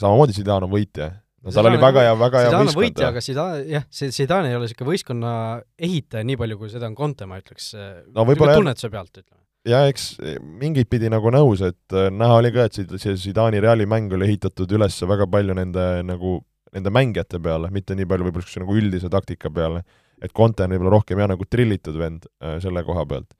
samamoodi 0.00 0.36
Zidane 0.36 0.68
on 0.68 0.74
võitja. 0.74 1.12
no 1.44 1.54
tal 1.54 1.70
oli 1.70 1.80
väga 1.80 2.06
hea, 2.06 2.14
väga 2.18 2.44
hea 2.44 2.54
võistkond. 2.54 2.82
võitja, 2.82 3.10
aga 3.12 3.24
Zidane, 3.24 3.66
jah, 3.70 3.86
see 3.94 4.10
Zidane 4.14 4.50
ei 4.50 4.58
ole 4.58 4.66
niisugune 4.66 4.92
võistkonna 4.94 5.34
ehitaja 5.78 6.26
nii 6.26 6.40
palju, 6.40 6.58
kui 6.60 6.72
seda 6.72 6.90
on 6.90 6.98
Conte, 6.98 7.30
ma 7.30 7.38
ütleks 7.42 7.72
no,. 7.76 8.26
tunnetuse 8.26 8.90
pealt, 8.92 9.14
ütleme 9.14 9.38
ja 9.68 9.82
eks 9.90 10.14
mingit 10.40 10.88
pidi 10.92 11.10
nagu 11.12 11.32
nõus, 11.34 11.62
et 11.64 11.96
äh, 11.96 12.08
näha 12.14 12.38
oli 12.40 12.52
ka, 12.54 12.66
et 12.68 13.00
see 13.00 13.16
Zidani 13.20 13.60
Reali 13.62 13.86
mäng 13.88 14.12
oli 14.16 14.30
ehitatud 14.30 14.70
üles 14.76 14.96
väga 15.08 15.28
palju 15.30 15.56
nende 15.58 15.86
nagu, 16.06 16.38
nende 16.74 16.92
mängijate 16.94 17.40
peale, 17.42 17.70
mitte 17.74 17.96
nii 17.98 18.08
palju 18.08 18.28
võib-olla 18.28 18.46
niisuguse 18.46 18.64
nagu 18.64 18.78
üldise 18.80 19.12
taktika 19.12 19.52
peale 19.52 19.84
et 20.20 20.32
Conte 20.36 20.64
on 20.64 20.74
võib-olla 20.74 20.96
rohkem 20.98 21.20
jah, 21.20 21.30
nagu 21.32 21.46
trillitud 21.48 21.96
vend 22.00 22.26
äh, 22.42 22.58
selle 22.62 22.82
koha 22.86 23.04
pealt. 23.08 23.32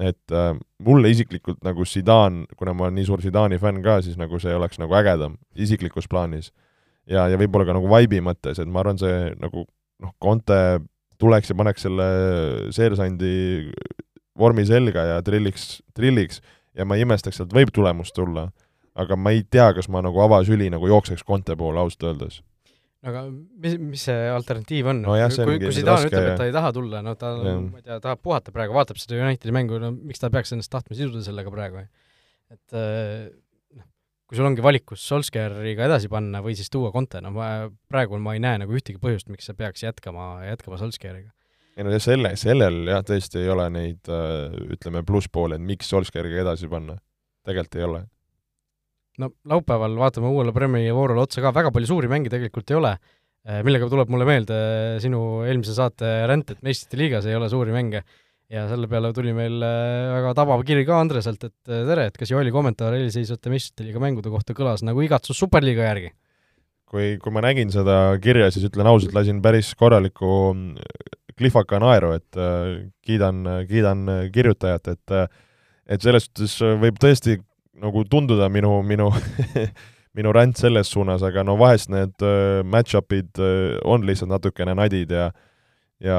et 0.00 0.32
äh, 0.32 0.54
mulle 0.84 1.10
isiklikult 1.12 1.60
nagu 1.64 1.84
Zidane, 1.84 2.46
kuna 2.56 2.72
ma 2.72 2.86
olen 2.86 2.96
nii 3.00 3.08
suur 3.08 3.20
Zidane'i 3.24 3.60
fänn 3.60 3.82
ka, 3.84 3.98
siis 4.04 4.16
nagu 4.20 4.38
see 4.40 4.54
oleks 4.56 4.80
nagu 4.80 4.94
ägedam 4.96 5.36
isiklikus 5.56 6.08
plaanis. 6.08 6.52
ja, 7.06 7.28
ja 7.28 7.40
võib-olla 7.40 7.68
ka 7.68 7.76
nagu 7.76 7.90
vibe'i 7.90 8.22
mõttes, 8.24 8.60
et 8.60 8.68
ma 8.68 8.84
arvan, 8.84 9.00
see 9.00 9.34
nagu 9.40 9.66
noh, 10.00 10.14
Conte 10.22 10.80
tuleks 11.20 11.52
ja 11.52 11.56
paneks 11.56 11.84
selle 11.84 12.08
seersandi 12.72 13.34
vormi 14.38 14.64
selga 14.64 15.04
ja 15.04 15.22
trilliks, 15.22 15.82
trilliks 15.96 16.40
ja 16.76 16.86
ma 16.88 16.96
ei 16.96 17.04
imestaks, 17.04 17.36
sealt 17.40 17.52
võib 17.52 17.72
tulemust 17.74 18.14
tulla. 18.16 18.50
aga 18.94 19.16
ma 19.16 19.30
ei 19.30 19.44
tea, 19.46 19.72
kas 19.72 19.88
ma 19.88 20.00
nagu 20.02 20.18
avasüli 20.20 20.70
nagu 20.70 20.88
jookseks 20.88 21.24
Conte 21.24 21.56
poole 21.56 21.80
ausalt 21.80 22.08
öeldes 22.08 22.40
aga 23.06 23.22
mis, 23.32 23.76
mis 23.80 24.02
see 24.08 24.16
alternatiiv 24.28 24.90
on 24.92 25.02
no? 25.06 25.14
kui, 25.16 25.58
kui 25.62 25.72
Zidane 25.72 26.08
ütleb, 26.08 26.26
et 26.32 26.40
ta 26.40 26.48
ei 26.48 26.54
taha 26.54 26.72
tulla, 26.76 27.00
no 27.04 27.14
ta, 27.18 27.32
ma 27.40 27.80
ei 27.80 27.84
tea, 27.86 27.96
tahab 28.02 28.20
puhata 28.24 28.52
praegu, 28.52 28.76
vaatab 28.76 29.00
seda 29.00 29.20
Unitedi 29.24 29.54
mängu, 29.56 29.78
no 29.80 29.92
miks 29.94 30.20
ta 30.20 30.30
peaks 30.32 30.52
ennast 30.56 30.72
tahtma 30.72 30.98
siduda 30.98 31.24
sellega 31.24 31.52
praegu? 31.54 31.86
et 32.50 32.76
äh, 32.76 33.30
noh, 33.78 33.88
kui 34.28 34.36
sul 34.36 34.50
ongi 34.50 34.64
valikus 34.64 35.04
Solskjaeriga 35.08 35.88
edasi 35.88 36.10
panna 36.12 36.42
või 36.44 36.56
siis 36.58 36.72
tuua 36.72 36.92
Conte, 36.92 37.22
no 37.24 37.32
ma 37.36 37.50
praegu 37.88 38.20
ma 38.20 38.36
ei 38.36 38.44
näe 38.44 38.60
nagu 38.64 38.76
ühtegi 38.76 39.00
põhjust, 39.00 39.30
miks 39.32 39.48
sa 39.48 39.56
peaks 39.56 39.86
jätkama, 39.86 40.32
jätkama 40.50 40.80
Solskjaeriga. 40.82 41.32
ei 41.78 41.86
no 41.86 41.96
selle, 42.02 42.34
sellel 42.40 42.82
jah, 42.90 43.04
tõesti 43.06 43.40
ei 43.46 43.52
ole 43.54 43.70
neid 43.72 44.12
äh, 44.12 44.52
ütleme, 44.76 45.06
plusspoole, 45.08 45.56
et 45.56 45.68
miks 45.72 45.88
Solskjaeriga 45.88 46.44
edasi 46.44 46.68
panna. 46.68 47.00
tegelikult 47.48 47.80
ei 47.80 47.88
ole 47.88 48.06
no 49.20 49.30
laupäeval 49.50 49.96
vaatame 50.00 50.30
uuele 50.30 50.54
Premiumi 50.56 50.94
voorule 50.94 51.24
otsa 51.24 51.42
ka, 51.44 51.52
väga 51.54 51.72
palju 51.74 51.90
suuri 51.90 52.10
mänge 52.10 52.32
tegelikult 52.32 52.72
ei 52.72 52.78
ole, 52.78 52.94
eh, 53.46 53.60
millega 53.66 53.88
tuleb 53.90 54.10
mulle 54.12 54.26
meelde 54.28 54.56
sinu 55.02 55.44
eelmise 55.46 55.76
saate 55.76 56.10
ränd, 56.30 56.54
et 56.54 56.64
meistrite 56.66 57.00
liigas 57.00 57.28
ei 57.28 57.38
ole 57.38 57.50
suuri 57.52 57.76
mänge. 57.76 58.04
ja 58.50 58.64
selle 58.66 58.88
peale 58.90 59.12
tuli 59.14 59.30
meil 59.30 59.62
eh, 59.62 60.08
väga 60.10 60.32
tabav 60.34 60.64
kiri 60.66 60.82
ka 60.82 60.96
Andreselt, 60.98 61.44
et 61.46 61.70
eh, 61.70 61.84
tere, 61.86 62.08
et 62.10 62.16
kas 62.18 62.32
Joeli 62.32 62.50
kommentaar 62.50 62.96
eelseisvate 62.96 63.52
meistrite 63.52 63.86
liiga 63.86 64.02
mängude 64.02 64.32
kohta 64.32 64.56
kõlas 64.58 64.82
nagu 64.82 65.04
igatsus 65.06 65.38
Superliiga 65.38 65.86
järgi? 65.86 66.10
kui, 66.90 67.12
kui 67.22 67.30
ma 67.30 67.44
nägin 67.44 67.70
seda 67.70 68.16
kirja, 68.18 68.48
siis 68.50 68.64
ütlen 68.66 68.88
ausalt, 68.90 69.14
lasin 69.14 69.38
päris 69.38 69.68
korraliku 69.78 70.50
klihvaka 71.38 71.78
naeru, 71.78 72.10
et 72.18 72.38
kiidan, 73.06 73.44
kiidan 73.68 74.02
kirjutajat, 74.34 74.90
et 74.96 75.14
et 75.90 76.02
selles 76.02 76.26
suhtes 76.26 76.56
võib 76.82 76.98
tõesti 77.02 77.36
nagu 77.80 78.04
tunduda 78.08 78.48
minu, 78.52 78.80
minu 78.86 79.10
minu 80.16 80.32
ränd 80.34 80.58
selles 80.58 80.90
suunas, 80.90 81.22
aga 81.26 81.44
no 81.46 81.56
vahest 81.60 81.90
need 81.92 82.14
uh, 82.24 82.60
match-up'id 82.66 83.30
uh, 83.38 83.78
on 83.86 84.06
lihtsalt 84.06 84.32
natukene 84.32 84.74
nadid 84.78 85.14
ja 85.14 85.30
ja 86.02 86.18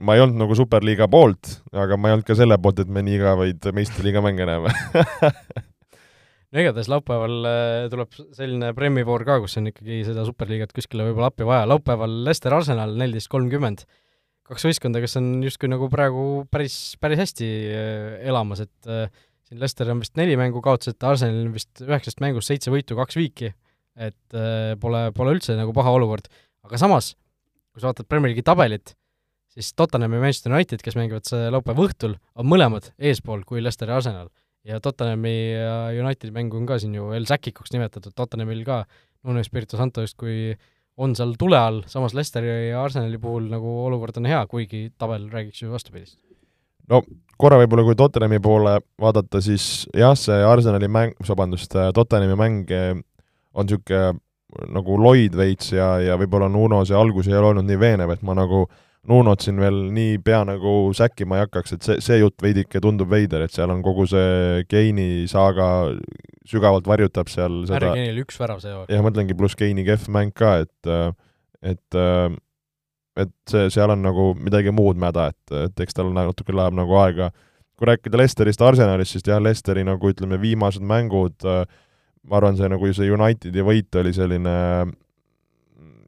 ma 0.00 0.16
ei 0.16 0.22
olnud 0.22 0.40
nagu 0.40 0.56
Superliiga 0.56 1.08
poolt, 1.10 1.58
aga 1.74 1.98
ma 1.98 2.10
ei 2.10 2.16
olnud 2.16 2.28
ka 2.28 2.36
selle 2.38 2.58
poolt, 2.62 2.80
et 2.82 2.92
me 2.92 3.02
nii 3.04 3.18
igavaid 3.18 3.68
meistriliiga 3.76 4.22
mänge 4.24 4.48
näeme 4.48 4.72
no 6.52 6.62
igatahes 6.62 6.88
laupäeval 6.92 7.36
äh, 7.50 7.84
tuleb 7.92 8.16
selline 8.36 8.72
premivoor 8.76 9.26
ka, 9.28 9.38
kus 9.44 9.58
on 9.60 9.70
ikkagi 9.72 10.02
seda 10.08 10.24
Superliigat 10.28 10.72
kuskile 10.76 11.08
võib-olla 11.10 11.32
appi 11.32 11.48
vaja, 11.48 11.68
laupäeval 11.68 12.22
Leicester 12.24 12.56
Arsenal 12.56 12.96
neliteist 12.96 13.32
kolmkümmend, 13.32 13.84
kaks 14.48 14.64
võistkonda, 14.68 15.02
kes 15.04 15.18
on 15.20 15.32
justkui 15.44 15.68
nagu 15.68 15.90
praegu 15.92 16.46
päris, 16.48 16.94
päris 17.02 17.20
hästi 17.26 17.52
elamas, 18.30 18.64
et 18.64 18.92
siin 19.46 19.62
Leicester 19.62 19.90
on 19.92 20.02
vist 20.02 20.16
neli 20.18 20.36
mängu 20.38 20.62
kaotasid, 20.64 20.98
Arsenalil 21.06 21.48
on 21.48 21.54
vist 21.54 21.82
üheksast 21.84 22.22
mängust 22.22 22.50
seitse 22.50 22.72
võitu, 22.74 22.98
kaks 22.98 23.18
viiki. 23.18 23.54
et 23.96 24.36
äh, 24.36 24.74
pole, 24.76 25.06
pole 25.16 25.32
üldse 25.32 25.54
nagu 25.56 25.72
paha 25.72 25.94
olukord, 25.96 26.26
aga 26.66 26.76
samas, 26.76 27.14
kui 27.72 27.80
sa 27.80 27.88
vaatad 27.88 28.04
Premier 28.10 28.28
League'i 28.28 28.44
tabelit, 28.44 28.92
siis 29.56 29.70
Tottenham 29.72 30.12
ja 30.12 30.20
Manchester 30.20 30.52
United, 30.52 30.82
kes 30.84 30.98
mängivad 30.98 31.24
see 31.24 31.46
laupäeva 31.48 31.86
õhtul, 31.86 32.18
on 32.36 32.50
mõlemad 32.50 32.90
eespool 33.00 33.46
kui 33.48 33.62
Leicester 33.62 33.88
ja 33.88 33.96
Arsenal. 33.96 34.28
ja 34.66 34.80
Tottenhami 34.82 35.32
ja 35.54 35.76
Unitedi 36.02 36.34
mängu 36.34 36.58
on 36.58 36.66
ka 36.66 36.76
siin 36.82 36.94
ju 36.98 37.12
El 37.16 37.24
Säkikuks 37.30 37.72
nimetatud, 37.72 38.12
Tottenhamil 38.12 38.64
ka 38.66 38.82
Nuno 39.24 39.40
Espirito 39.40 39.78
Santo 39.78 40.04
justkui 40.04 40.56
on 40.96 41.16
seal 41.16 41.36
tule 41.38 41.56
all, 41.56 41.84
samas 41.88 42.12
Leicesteri 42.18 42.68
ja 42.68 42.82
Arsenali 42.82 43.20
puhul 43.22 43.48
nagu 43.52 43.78
olukord 43.86 44.18
on 44.20 44.28
hea, 44.28 44.44
kuigi 44.50 44.90
tabel 44.98 45.30
räägiks 45.32 45.62
ju 45.62 45.72
vastupidist. 45.72 46.18
No 46.92 47.02
korra 47.36 47.58
võib-olla, 47.60 47.84
kui 47.84 47.98
Tottenhami 47.98 48.40
poole 48.42 48.78
vaadata, 49.00 49.42
siis 49.44 49.86
jah, 49.96 50.14
see 50.18 50.38
Arsenali 50.46 50.88
mäng, 50.88 51.16
vabandust, 51.28 51.76
Tottenhami 51.94 52.38
mäng 52.38 52.72
eh, 52.72 52.94
on 53.56 53.68
niisugune 53.68 54.16
nagu 54.72 54.96
loid 55.00 55.34
veits 55.36 55.72
ja, 55.74 55.96
ja 56.00 56.16
võib-olla 56.16 56.48
Nuno 56.48 56.80
see 56.86 56.96
algus 56.96 57.26
ei 57.28 57.36
ole 57.36 57.50
olnud 57.50 57.66
nii 57.66 57.80
veenev, 57.80 58.12
et 58.14 58.22
ma 58.26 58.36
nagu 58.38 58.64
Nunot 59.06 59.44
siin 59.44 59.60
veel 59.62 59.76
nii 59.94 60.16
pea 60.24 60.40
nagu 60.46 60.70
säkkima 60.96 61.36
ei 61.36 61.44
hakkaks, 61.44 61.76
et 61.76 61.84
see, 61.86 62.00
see 62.02 62.16
jutt 62.18 62.42
veidike 62.42 62.80
tundub 62.82 63.10
veider, 63.12 63.44
et 63.46 63.54
seal 63.54 63.70
on 63.70 63.82
kogu 63.84 64.06
see 64.10 64.64
Keini 64.66 65.26
saaga 65.30 65.68
sügavalt 66.46 66.88
varjutab 66.90 67.30
seal 67.30 67.60
seda 67.68 67.78
Harry 67.78 67.92
Kane'il 67.92 68.18
üks 68.24 68.40
värav 68.40 68.62
see 68.64 68.72
hooaeg. 68.74 68.90
jah, 68.90 69.04
mõtlengi, 69.06 69.36
pluss 69.38 69.58
Keini 69.58 69.86
kehv 69.86 70.08
mäng 70.14 70.34
ka, 70.34 70.56
et 70.64 70.90
et 71.66 72.00
et 73.16 73.32
see, 73.50 73.70
seal 73.72 73.92
on 73.94 74.02
nagu 74.04 74.30
midagi 74.38 74.72
muud 74.74 74.98
mäda, 75.00 75.30
et, 75.32 75.54
et 75.66 75.84
eks 75.86 75.96
tal 75.96 76.12
natuke 76.14 76.54
läheb 76.54 76.76
nagu 76.76 76.98
aega. 77.00 77.30
kui 77.76 77.88
rääkida 77.90 78.16
Lesterist, 78.16 78.62
Arsenalist, 78.64 79.12
siis 79.12 79.26
jah, 79.26 79.40
Lesteri 79.42 79.82
nagu 79.84 80.08
ütleme, 80.08 80.38
viimased 80.40 80.80
mängud, 80.80 81.44
ma 81.44 82.38
arvan, 82.38 82.56
see 82.56 82.70
nagu 82.72 82.92
see 82.92 83.10
Unitedi 83.12 83.64
võit 83.64 83.98
oli 84.00 84.14
selline 84.16 84.54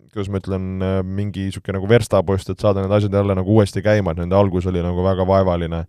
kuidas 0.09 0.31
ma 0.33 0.41
ütlen, 0.41 0.67
mingi 1.05 1.45
niisugune 1.47 1.77
nagu 1.77 1.89
verstapost, 1.91 2.49
et 2.51 2.63
saada 2.65 2.83
need 2.83 2.95
asjad 2.97 3.15
jälle 3.15 3.37
nagu 3.37 3.55
uuesti 3.55 3.83
käima, 3.85 4.15
et 4.15 4.23
nende 4.23 4.37
algus 4.37 4.67
oli 4.67 4.83
nagu 4.83 5.05
väga 5.05 5.27
vaevaline. 5.29 5.85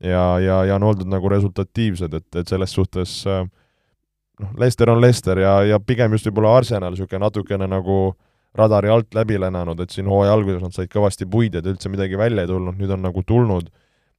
ja, 0.00 0.38
ja, 0.38 0.64
ja 0.64 0.74
on 0.74 0.82
oldud 0.82 1.08
nagu 1.10 1.28
resultatiivsed, 1.28 2.14
et, 2.14 2.28
et 2.36 2.48
selles 2.48 2.72
suhtes 2.72 3.26
noh, 3.26 4.50
Leicester 4.58 4.90
on 4.90 5.00
Leicester 5.00 5.38
ja, 5.38 5.62
ja 5.66 5.80
pigem 5.80 6.12
just 6.14 6.28
võib-olla 6.28 6.56
Arsenal 6.56 6.94
niisugune 6.94 7.24
natukene 7.24 7.66
nagu 7.68 8.14
radari 8.56 8.90
alt 8.92 9.14
läbi 9.14 9.38
lennanud, 9.40 9.80
et 9.80 9.92
siin 9.92 10.08
hooaja 10.08 10.32
alguses 10.36 10.62
nad 10.62 10.74
said 10.74 10.90
kõvasti 10.92 11.28
puid, 11.30 11.58
et 11.58 11.66
üldse 11.68 11.90
midagi 11.92 12.18
välja 12.18 12.44
ei 12.44 12.50
tulnud, 12.50 12.78
nüüd 12.78 12.94
on 12.94 13.04
nagu 13.04 13.22
tulnud, 13.26 13.68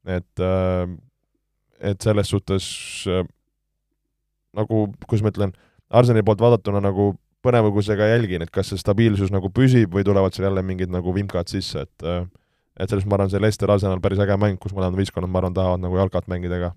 et 0.08 0.44
et 1.80 2.04
selles 2.04 2.28
suhtes 2.28 2.68
nagu, 4.56 4.86
kuidas 5.08 5.24
ma 5.24 5.34
ütlen, 5.34 5.56
Arsenali 5.90 6.26
poolt 6.26 6.42
vaadatuna 6.44 6.82
nagu 6.84 7.14
põnevusega 7.46 8.10
jälgin, 8.12 8.44
et 8.44 8.52
kas 8.54 8.70
see 8.70 8.82
stabiilsus 8.82 9.32
nagu 9.34 9.50
püsib 9.54 9.94
või 9.96 10.04
tulevad 10.06 10.36
seal 10.36 10.50
jälle 10.50 10.64
mingid 10.66 10.92
nagu 10.94 11.14
vimkad 11.16 11.50
sisse, 11.52 11.88
et 11.88 12.08
et 12.80 12.88
selles 12.92 13.06
ma 13.06 13.18
arvan, 13.18 13.32
see 13.32 13.42
Leicester 13.42 13.72
Arsenal 13.72 14.00
päris 14.00 14.22
äge 14.24 14.38
mäng, 14.40 14.60
kus 14.62 14.72
mõlemad 14.76 14.96
võistkonnad, 15.00 15.32
ma 15.32 15.42
arvan, 15.42 15.56
tahavad 15.56 15.82
nagu 15.84 15.98
jalkat 16.00 16.30
mängida 16.32 16.62
ka. 16.62 16.70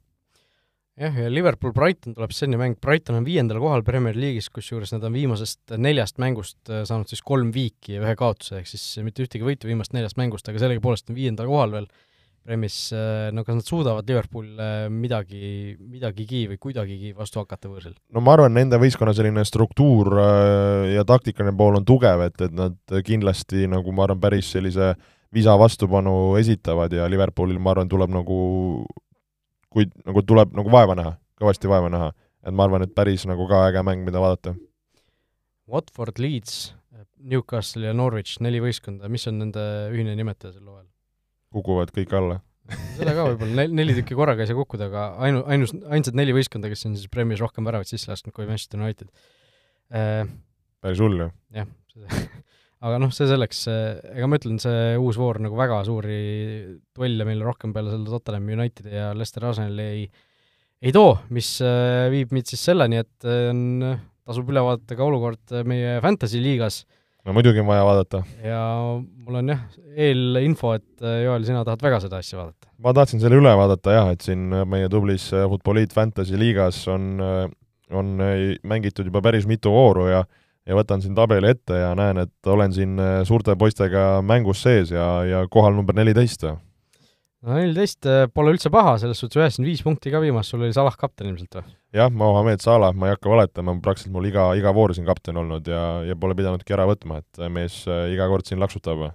Jah, 1.00 1.16
ja 1.24 1.32
Liverpool-Brighton 1.32 2.16
tuleb 2.16 2.34
selline 2.36 2.60
mäng, 2.60 2.78
Brighton 2.82 3.18
on 3.20 3.26
viiendal 3.26 3.60
kohal 3.62 3.84
Premier 3.86 4.16
League'is, 4.18 4.50
kusjuures 4.52 4.92
nad 4.94 5.04
on 5.08 5.16
viimasest 5.16 5.76
neljast 5.80 6.20
mängust 6.22 6.72
äh, 6.72 6.84
saanud 6.88 7.10
siis 7.10 7.24
kolm 7.24 7.52
viiki 7.54 7.96
ja 7.96 8.04
ühe 8.04 8.14
kaotuse, 8.18 8.60
ehk 8.60 8.70
siis 8.70 8.86
mitte 9.04 9.24
ühtegi 9.24 9.46
võitu 9.46 9.70
viimast 9.70 9.96
neljast 9.96 10.18
mängust, 10.20 10.48
aga 10.48 10.62
sellegipoolest 10.62 11.12
on 11.12 11.18
viiendal 11.18 11.50
kohal 11.50 11.78
veel 11.78 11.92
Premis, 12.42 12.88
äh, 12.90 13.28
no 13.30 13.44
kas 13.46 13.54
nad 13.54 13.66
suudavad 13.68 14.08
Liverpoolile 14.10 14.88
midagi, 14.90 15.76
midagigi 15.78 16.48
või 16.50 16.58
kuidagigi 16.58 17.12
vastu 17.14 17.38
hakata 17.38 17.70
võõrsil? 17.70 17.94
no 18.10 18.22
ma 18.24 18.34
arvan, 18.34 18.56
nende 18.56 18.80
võistkonna 18.82 19.14
selline 19.14 19.44
struktuur 19.46 20.10
äh, 20.18 20.88
ja 20.96 21.06
taktikaline 21.06 21.54
pool 21.56 21.78
on 21.78 21.86
tugev, 21.86 22.26
et, 22.26 22.42
et 22.42 22.56
nad 22.58 22.98
kindlasti 23.06 23.68
nagu 23.70 23.94
ma 23.94 24.08
arvan, 24.08 24.20
päris 24.24 24.50
sellise 24.56 24.96
visa 25.32 25.54
vastupanu 25.56 26.34
esitavad 26.40 26.92
ja 26.92 27.06
Liverpoolil, 27.08 27.62
ma 27.62 27.72
arvan, 27.76 27.88
tuleb 27.88 28.10
nagu 28.12 28.42
kui 29.72 29.88
nagu 30.06 30.22
tuleb 30.26 30.52
nagu 30.56 30.72
vaeva 30.72 30.96
näha, 30.98 31.16
kõvasti 31.40 31.70
vaeva 31.70 31.90
näha. 31.92 32.12
et 32.42 32.54
ma 32.54 32.66
arvan, 32.66 32.82
et 32.82 32.94
päris 32.94 33.22
nagu 33.30 33.46
ka 33.46 33.68
äge 33.68 33.82
mäng, 33.86 34.02
mida 34.04 34.18
vaadata. 34.18 34.56
Watford, 35.70 36.18
Leeds, 36.18 36.74
Newcastle 37.22 37.86
ja 37.86 37.92
Norwich, 37.94 38.40
neli 38.42 38.58
võistkonda, 38.60 39.08
mis 39.08 39.28
on 39.30 39.38
nende 39.38 39.62
ühine 39.94 40.16
nimetaja 40.18 40.56
sel 40.56 40.66
hooajal? 40.66 40.88
kukuvad 41.52 41.92
kõik 41.92 42.14
alla 42.16 42.40
seda 42.96 43.14
ka 43.16 43.26
võib-olla, 43.26 43.56
nel-, 43.58 43.74
neli 43.76 43.96
tükki 43.96 44.16
korraga 44.18 44.44
ei 44.44 44.50
saa 44.50 44.58
kukkuda, 44.58 44.88
aga 44.90 45.06
ainu-, 45.26 45.42
ainus, 45.50 45.74
ainsad 45.92 46.16
neli 46.18 46.34
võistkonda, 46.36 46.70
kes 46.72 46.86
on 46.88 46.96
siis 46.98 47.10
Premieris 47.12 47.42
rohkem 47.42 47.66
väravaid 47.66 47.90
sisse 47.90 48.10
lasknud 48.12 48.34
kui 48.36 48.46
Manchester 48.48 48.80
United 48.80 49.10
äh,. 49.92 50.22
päris 50.84 51.02
hull 51.02 51.24
ju. 51.24 51.28
jah, 51.56 51.68
aga 52.82 52.98
noh, 52.98 53.12
see 53.14 53.28
selleks, 53.30 53.64
ega 53.70 54.26
ma 54.28 54.38
ütlen, 54.40 54.58
see 54.62 54.96
uus 54.98 55.18
voor 55.20 55.38
nagu 55.44 55.58
väga 55.58 55.82
suuri 55.86 56.18
duelle 56.96 57.26
meile 57.28 57.46
rohkem 57.46 57.74
peale 57.74 57.94
selle 57.94 58.10
Tottenham 58.10 58.48
Unitedi 58.56 58.96
ja 58.96 59.12
Leicester 59.14 59.46
Arsenali 59.48 59.88
ei 59.88 60.06
ei 60.82 60.90
too, 60.90 61.12
mis 61.30 61.54
äh, 61.62 62.08
viib 62.10 62.32
meid 62.34 62.50
siis 62.50 62.64
selleni, 62.66 62.98
et 63.04 63.28
äh, 63.28 63.52
on, 63.52 63.92
tasub 64.26 64.50
üle 64.50 64.64
vaadata 64.66 64.98
ka 64.98 65.06
olukord 65.06 65.54
meie 65.68 66.00
Fantasy 66.02 66.42
liigas 66.42 66.82
no 67.26 67.34
muidugi 67.36 67.62
on 67.62 67.68
vaja 67.68 67.84
vaadata. 67.86 68.22
ja 68.42 68.60
mul 68.98 69.38
on 69.40 69.52
jah, 69.54 69.62
eelinfo, 69.94 70.74
et 70.78 71.04
äh, 71.06 71.22
Joel, 71.26 71.46
sina 71.46 71.62
tahad 71.66 71.82
väga 71.84 72.00
seda 72.02 72.18
asja 72.22 72.40
vaadata? 72.40 72.70
ma 72.82 72.94
tahtsin 72.96 73.22
selle 73.22 73.38
üle 73.38 73.52
vaadata 73.58 73.96
jah, 73.96 74.12
et 74.14 74.26
siin 74.26 74.48
äh, 74.50 74.66
meie 74.68 74.90
tublis 74.92 75.28
äh, 75.34 75.46
Futboliit 75.50 75.94
Fantasy 75.94 76.38
liigas 76.40 76.82
on, 76.90 77.22
on 77.92 78.12
mängitud 78.66 79.06
juba 79.06 79.22
päris 79.24 79.46
mitu 79.46 79.72
vooru 79.74 80.08
ja 80.10 80.24
ja 80.66 80.76
võtan 80.78 81.02
siin 81.02 81.14
tabeli 81.18 81.50
ette 81.50 81.78
ja 81.80 81.94
näen, 81.98 82.24
et 82.26 82.50
olen 82.50 82.72
siin 82.72 83.00
suurte 83.28 83.56
poistega 83.58 84.20
mängus 84.22 84.62
sees 84.62 84.92
ja, 84.94 85.08
ja 85.26 85.46
kohal 85.50 85.74
number 85.74 85.96
neliteist 85.98 86.46
no 87.42 87.56
neliteist 87.58 88.06
äh, 88.08 88.24
pole 88.32 88.54
üldse 88.54 88.70
paha, 88.72 88.94
selles 89.02 89.18
suhtes 89.20 89.40
üheksakümmend 89.40 89.70
viis 89.70 89.82
punkti 89.84 90.12
ka 90.14 90.20
viimast, 90.22 90.52
sul 90.52 90.62
oli 90.62 90.74
Salah 90.74 90.96
kapten 90.98 91.32
ilmselt 91.32 91.58
või? 91.58 91.64
jah, 91.98 92.12
Mohamed 92.14 92.62
Salah, 92.64 92.94
ma 92.94 93.08
ei 93.08 93.16
hakka 93.16 93.32
valetama, 93.32 93.74
praktiliselt 93.82 94.14
mul 94.14 94.28
iga, 94.30 94.46
iga 94.58 94.72
voor 94.76 94.94
siin 94.96 95.08
kapten 95.08 95.40
olnud 95.42 95.66
ja, 95.68 95.82
ja 96.06 96.16
pole 96.18 96.36
pidanudki 96.38 96.76
ära 96.76 96.86
võtma, 96.90 97.20
et 97.22 97.44
mees 97.52 97.82
äh, 97.90 98.06
iga 98.14 98.28
kord 98.30 98.48
siin 98.48 98.62
laksutab. 98.62 99.08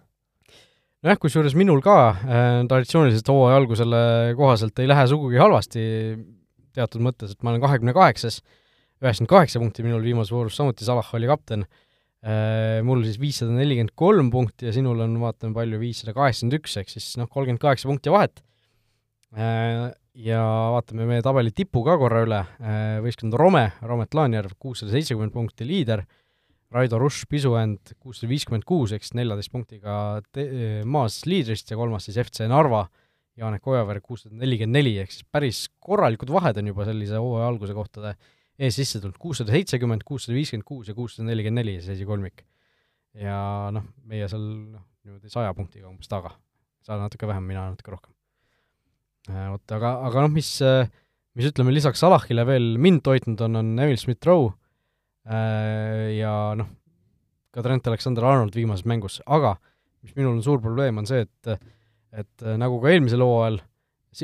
nojah, 1.06 1.20
kusjuures 1.24 1.56
minul 1.58 1.82
ka 1.86 1.98
äh, 2.12 2.48
traditsiooniliselt 2.70 3.32
hooaja 3.32 3.62
algusele 3.62 4.02
kohaselt 4.40 4.84
ei 4.84 4.92
lähe 4.92 5.08
sugugi 5.10 5.40
halvasti 5.42 5.84
teatud 6.78 7.04
mõttes, 7.04 7.34
et 7.34 7.44
ma 7.44 7.54
olen 7.54 7.64
kahekümne 7.64 7.96
kaheksas, 7.96 8.42
üheksakümmend 9.04 9.32
kaheksa 9.32 9.62
punkti 9.62 9.86
minul 9.86 10.02
viimases 10.06 10.34
voorus, 10.34 10.58
samuti 10.58 10.86
Salah 10.88 11.08
oli 11.18 11.30
kapten. 11.30 11.66
Äh, 12.28 12.82
mul 12.86 13.04
siis 13.06 13.20
viissada 13.22 13.54
nelikümmend 13.54 13.94
kolm 13.96 14.32
punkti 14.34 14.68
ja 14.68 14.74
sinul 14.74 15.00
on, 15.06 15.14
vaatame 15.22 15.54
palju, 15.56 15.78
viissada 15.82 16.16
kaheksakümmend 16.18 16.58
üks, 16.58 16.78
ehk 16.82 16.90
siis 16.90 17.12
noh, 17.22 17.30
kolmkümmend 17.30 17.62
kaheksa 17.62 17.90
punkti 17.90 18.14
vahet. 18.14 18.42
Äh, 19.38 19.92
ja 20.18 20.42
vaatame 20.74 21.06
meie 21.06 21.22
tabeli 21.26 21.54
tipu 21.54 21.84
ka 21.86 21.98
korra 22.02 22.24
üle, 22.26 22.40
äh, 22.58 22.98
võistkond 23.06 23.38
Rome, 23.38 23.68
Romet 23.86 24.18
Laanjärv, 24.18 24.56
kuussada 24.60 24.96
seitsekümmend 24.96 25.36
punkti 25.36 25.68
liider, 25.68 26.02
Raido 26.74 26.98
Rush, 27.00 27.28
Pisuänd 27.30 27.94
kuussada 28.02 28.32
viiskümmend 28.32 28.66
kuus, 28.68 28.92
siis 28.92 29.14
neljateist 29.16 29.54
punktiga 29.54 30.00
te-, 30.36 30.82
maas 30.90 31.22
liidrist 31.30 31.70
ja 31.72 31.78
kolmas 31.80 32.10
siis 32.10 32.18
FC 32.26 32.50
Narva, 32.50 32.88
Janek 33.38 33.70
Ojaveer 33.70 34.02
kuussada 34.02 34.36
nelikümmend 34.42 34.82
neli, 34.82 34.98
ehk 35.04 35.14
siis 35.14 35.28
päris 35.32 35.62
korralikud 35.80 36.34
vahed 36.34 36.58
on 36.60 36.74
juba 36.74 36.90
sellise 36.90 37.22
hooaja 37.22 37.54
alguse 37.54 37.78
kohtade 37.78 38.16
ees 38.18 38.37
sisse 38.74 39.00
tulnud, 39.02 39.18
kuussada 39.22 39.54
seitsekümmend, 39.54 40.04
kuussada 40.08 40.36
viiskümmend 40.38 40.66
kuus 40.68 40.90
ja 40.90 40.96
kuussada 40.98 41.28
nelikümmend 41.30 41.62
neli 41.62 41.78
see 41.84 41.94
esikolmik. 41.98 42.44
ja 43.18 43.38
noh, 43.74 43.86
meie 44.10 44.28
seal 44.30 44.44
noh, 44.44 44.84
niimoodi 45.06 45.32
saja 45.34 45.54
punktiga 45.58 45.90
umbes 45.90 46.10
taga. 46.10 46.34
sa 46.86 46.98
natuke 46.98 47.28
vähem, 47.28 47.44
mina 47.44 47.66
natuke 47.68 47.92
rohkem. 47.92 48.14
Äh, 49.30 49.50
vot, 49.52 49.74
aga, 49.76 49.94
aga 50.08 50.24
noh, 50.24 50.32
mis, 50.32 50.50
mis 51.36 51.50
ütleme, 51.50 51.74
lisaks 51.76 52.00
Salahile 52.00 52.46
veel 52.48 52.78
mind 52.82 53.04
toitnud 53.04 53.42
on, 53.44 53.60
on 53.60 53.72
Emil 53.84 54.00
Smith-Rowe 54.00 54.54
äh, 55.28 56.18
ja 56.18 56.34
noh, 56.58 56.70
ka 57.52 57.66
Trent 57.66 57.90
Alexander-Arnold 57.92 58.56
viimases 58.56 58.88
mängus, 58.88 59.20
aga 59.26 59.58
mis 60.06 60.16
minul 60.16 60.38
on 60.38 60.46
suur 60.46 60.62
probleem, 60.64 61.02
on 61.02 61.10
see, 61.10 61.26
et 61.28 61.58
et 62.18 62.46
nagu 62.58 62.80
ka 62.82 62.90
eelmisel 62.90 63.22
hooajal, 63.22 63.60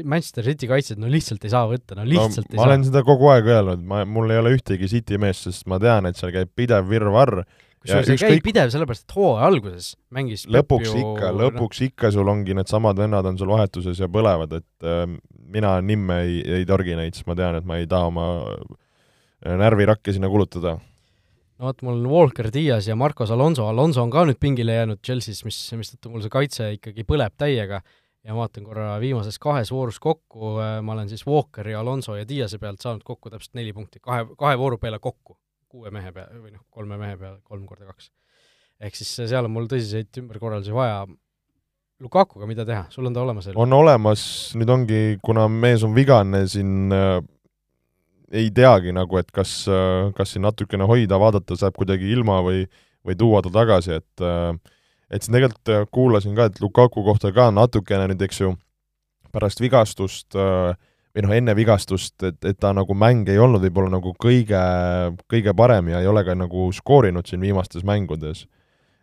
Manchester 0.02 0.46
City 0.48 0.70
kaitsjad 0.70 1.02
no 1.02 1.10
lihtsalt 1.12 1.44
ei 1.46 1.52
saa 1.54 1.68
võtta, 1.70 1.98
no 2.00 2.06
lihtsalt 2.08 2.48
no, 2.48 2.52
ei 2.52 2.58
ma 2.58 2.62
saa. 2.62 2.64
ma 2.64 2.70
olen 2.72 2.86
seda 2.88 3.04
kogu 3.08 3.30
aeg 3.34 3.50
öelnud, 3.52 3.84
ma, 3.90 4.04
mul 4.10 4.34
ei 4.34 4.42
ole 4.42 4.56
ühtegi 4.58 4.90
City 4.92 5.20
meest, 5.22 5.48
sest 5.50 5.68
ma 5.70 5.80
tean, 5.84 6.08
et 6.10 6.20
seal 6.20 6.34
käib 6.36 6.54
pidev 6.58 6.88
virvarr. 6.90 7.44
kusjuures 7.84 8.14
ei 8.14 8.22
käi 8.22 8.40
pidev, 8.46 8.72
sellepärast 8.74 9.06
et 9.06 9.18
hooaja 9.18 9.50
alguses 9.50 9.92
mängis 10.16 10.48
lõpuks 10.52 10.90
ju, 10.90 11.02
ikka, 11.04 11.34
lõpuks 11.42 11.84
no. 11.84 11.90
ikka 11.92 12.14
sul 12.16 12.32
ongi 12.34 12.56
needsamad 12.58 13.04
vennad 13.04 13.28
on 13.30 13.38
sul 13.42 13.52
vahetuses 13.54 14.00
ja 14.02 14.10
põlevad, 14.12 14.56
et 14.62 14.88
äh, 14.88 15.04
mina 15.54 15.76
nimme 15.86 16.24
ei, 16.24 16.40
ei 16.62 16.66
torgi 16.70 16.98
neid, 16.98 17.18
sest 17.18 17.30
ma 17.30 17.38
tean, 17.38 17.60
et 17.60 17.68
ma 17.68 17.78
ei 17.82 17.90
taha 17.90 18.10
oma 18.10 18.32
äh, 18.42 19.54
närvirakke 19.60 20.16
sinna 20.16 20.32
kulutada 20.32 20.78
no 21.60 21.70
vot, 21.70 21.84
mul 21.86 22.00
on 22.00 22.08
Walker 22.12 22.50
Diaz 22.54 22.88
ja 22.90 22.96
Marcos 23.00 23.32
Alonso, 23.32 23.68
Alonso 23.70 24.04
on 24.04 24.12
ka 24.14 24.26
nüüd 24.28 24.40
pingile 24.42 24.80
jäänud 24.80 25.02
Chelsea's, 25.06 25.44
mis, 25.48 25.60
mistõttu 25.78 26.12
mul 26.12 26.24
see 26.24 26.34
kaitse 26.34 26.72
ikkagi 26.78 27.06
põleb 27.08 27.36
täiega 27.40 27.84
ja 28.24 28.36
vaatan 28.36 28.64
korra 28.68 28.96
viimases 29.04 29.40
kahes 29.42 29.72
voorus 29.74 30.00
kokku, 30.04 30.58
äh, 30.64 30.78
ma 30.82 30.96
olen 30.96 31.10
siis 31.12 31.26
Walkeri, 31.28 31.76
Alonso 31.76 32.16
ja 32.16 32.28
Diase 32.28 32.60
pealt 32.60 32.84
saanud 32.84 33.04
kokku 33.06 33.32
täpselt 33.34 33.58
neli 33.60 33.74
punkti, 33.76 34.00
kahe, 34.04 34.26
kahe 34.40 34.60
vooru 34.60 34.80
peale 34.82 35.00
kokku. 35.00 35.38
kuue 35.74 35.90
mehe 35.90 36.12
peale 36.14 36.38
või 36.38 36.52
noh, 36.54 36.62
kolme 36.70 37.00
mehe 37.02 37.16
peale, 37.18 37.40
kolm 37.50 37.64
korda 37.66 37.88
kaks. 37.88 38.12
ehk 38.80 38.96
siis 38.96 39.10
seal 39.30 39.48
on 39.48 39.52
mul 39.52 39.66
tõsiseid 39.66 40.22
ümberkorraldusi 40.22 40.74
vaja. 40.74 41.08
Lukakuga 42.04 42.46
mida 42.46 42.66
teha, 42.66 42.84
sul 42.92 43.08
on 43.08 43.14
ta 43.16 43.22
olemas 43.24 43.48
on 43.56 43.74
olemas, 43.74 44.24
nüüd 44.60 44.70
ongi, 44.70 45.02
kuna 45.24 45.48
mees 45.48 45.84
on 45.88 45.96
vigane, 45.96 46.44
siin 46.52 46.94
äh, 46.94 47.18
ei 48.34 48.52
teagi 48.52 48.94
nagu, 48.94 49.18
et 49.18 49.32
kas 49.32 49.64
äh,, 49.72 50.12
kas 50.18 50.34
siin 50.36 50.46
natukene 50.46 50.86
hoida, 50.90 51.20
vaadata 51.22 51.58
saab 51.58 51.78
kuidagi 51.78 52.12
ilma 52.12 52.42
või, 52.46 52.66
või 53.06 53.18
tuua 53.18 53.42
ta 53.46 53.54
tagasi, 53.54 54.00
et 54.02 54.26
äh, 54.26 54.54
et 55.14 55.24
siin 55.24 55.36
tegelikult 55.38 55.72
äh, 55.72 55.86
kuulasin 55.94 56.34
ka, 56.38 56.50
et 56.50 56.62
Lukaku 56.62 57.04
kohta 57.06 57.32
ka 57.36 57.50
natukene 57.54 58.10
nüüd, 58.12 58.24
eks 58.26 58.42
ju, 58.42 58.56
pärast 59.34 59.62
vigastust 59.62 60.38
äh, 60.38 60.74
või 61.14 61.26
noh, 61.28 61.36
enne 61.38 61.54
vigastust, 61.58 62.16
et, 62.26 62.40
et 62.50 62.58
ta 62.60 62.74
nagu 62.74 62.96
mäng 62.98 63.30
ei 63.30 63.38
olnud 63.42 63.62
võib-olla 63.62 63.94
nagu 64.00 64.16
kõige, 64.22 64.64
kõige 65.30 65.54
parem 65.58 65.92
ja 65.94 66.02
ei 66.02 66.10
ole 66.10 66.26
ka 66.26 66.36
nagu 66.38 66.72
skoorinud 66.74 67.30
siin 67.30 67.44
viimastes 67.46 67.86
mängudes. 67.86 68.48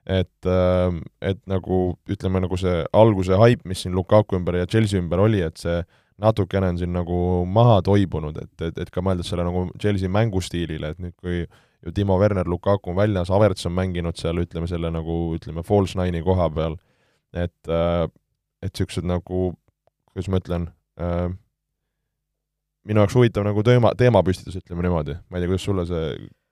et, 0.07 0.47
äh, 0.49 1.01
et 1.23 1.39
nagu 1.47 1.97
ütleme, 2.09 2.41
nagu 2.43 2.57
see 2.59 2.85
alguse 2.93 3.37
haip, 3.37 3.65
mis 3.65 3.85
siin 3.85 3.95
Lukaku 3.95 4.39
ümber 4.39 4.57
ja 4.59 4.67
Chelsea 4.67 4.99
ümber 4.99 5.21
oli, 5.23 5.43
et 5.45 5.57
see 5.61 5.83
natukene 6.21 6.71
on 6.73 6.79
siin 6.81 6.93
nagu 6.95 7.17
maha 7.49 7.81
toibunud, 7.87 8.37
et, 8.43 8.55
et, 8.69 8.79
et 8.85 8.93
ka 8.93 9.03
mõeldes 9.05 9.31
selle 9.31 9.45
nagu 9.47 9.67
Chelsea 9.81 10.11
mängustiilile, 10.13 10.93
et 10.93 11.03
nüüd 11.03 11.17
kui 11.21 11.43
ju 11.45 11.93
Timo 11.97 12.19
Werner, 12.21 12.49
Lukaku 12.49 12.93
on 12.93 12.99
väljas, 12.99 13.33
Havertz 13.33 13.67
on 13.69 13.75
mänginud 13.77 14.19
seal, 14.21 14.43
ütleme 14.43 14.69
selle 14.69 14.91
nagu 14.93 15.21
ütleme, 15.37 15.65
false 15.67 15.99
nine'i 15.99 16.23
koha 16.25 16.51
peal, 16.53 16.77
et, 17.33 17.57
äh, 17.69 18.05
et 18.61 18.75
niisugused 18.75 19.09
nagu, 19.09 19.51
kuidas 20.13 20.29
ma 20.29 20.43
ütlen 20.43 20.69
äh,, 21.01 21.31
minu 22.85 23.05
jaoks 23.05 23.17
huvitav 23.17 23.47
nagu 23.47 23.65
teema, 23.65 23.95
teemapüstitus, 23.97 24.61
ütleme 24.61 24.85
niimoodi, 24.85 25.17
ma 25.29 25.39
ei 25.39 25.45
tea, 25.45 25.53
kuidas 25.53 25.69
sulle 25.69 25.87
see 25.89 26.07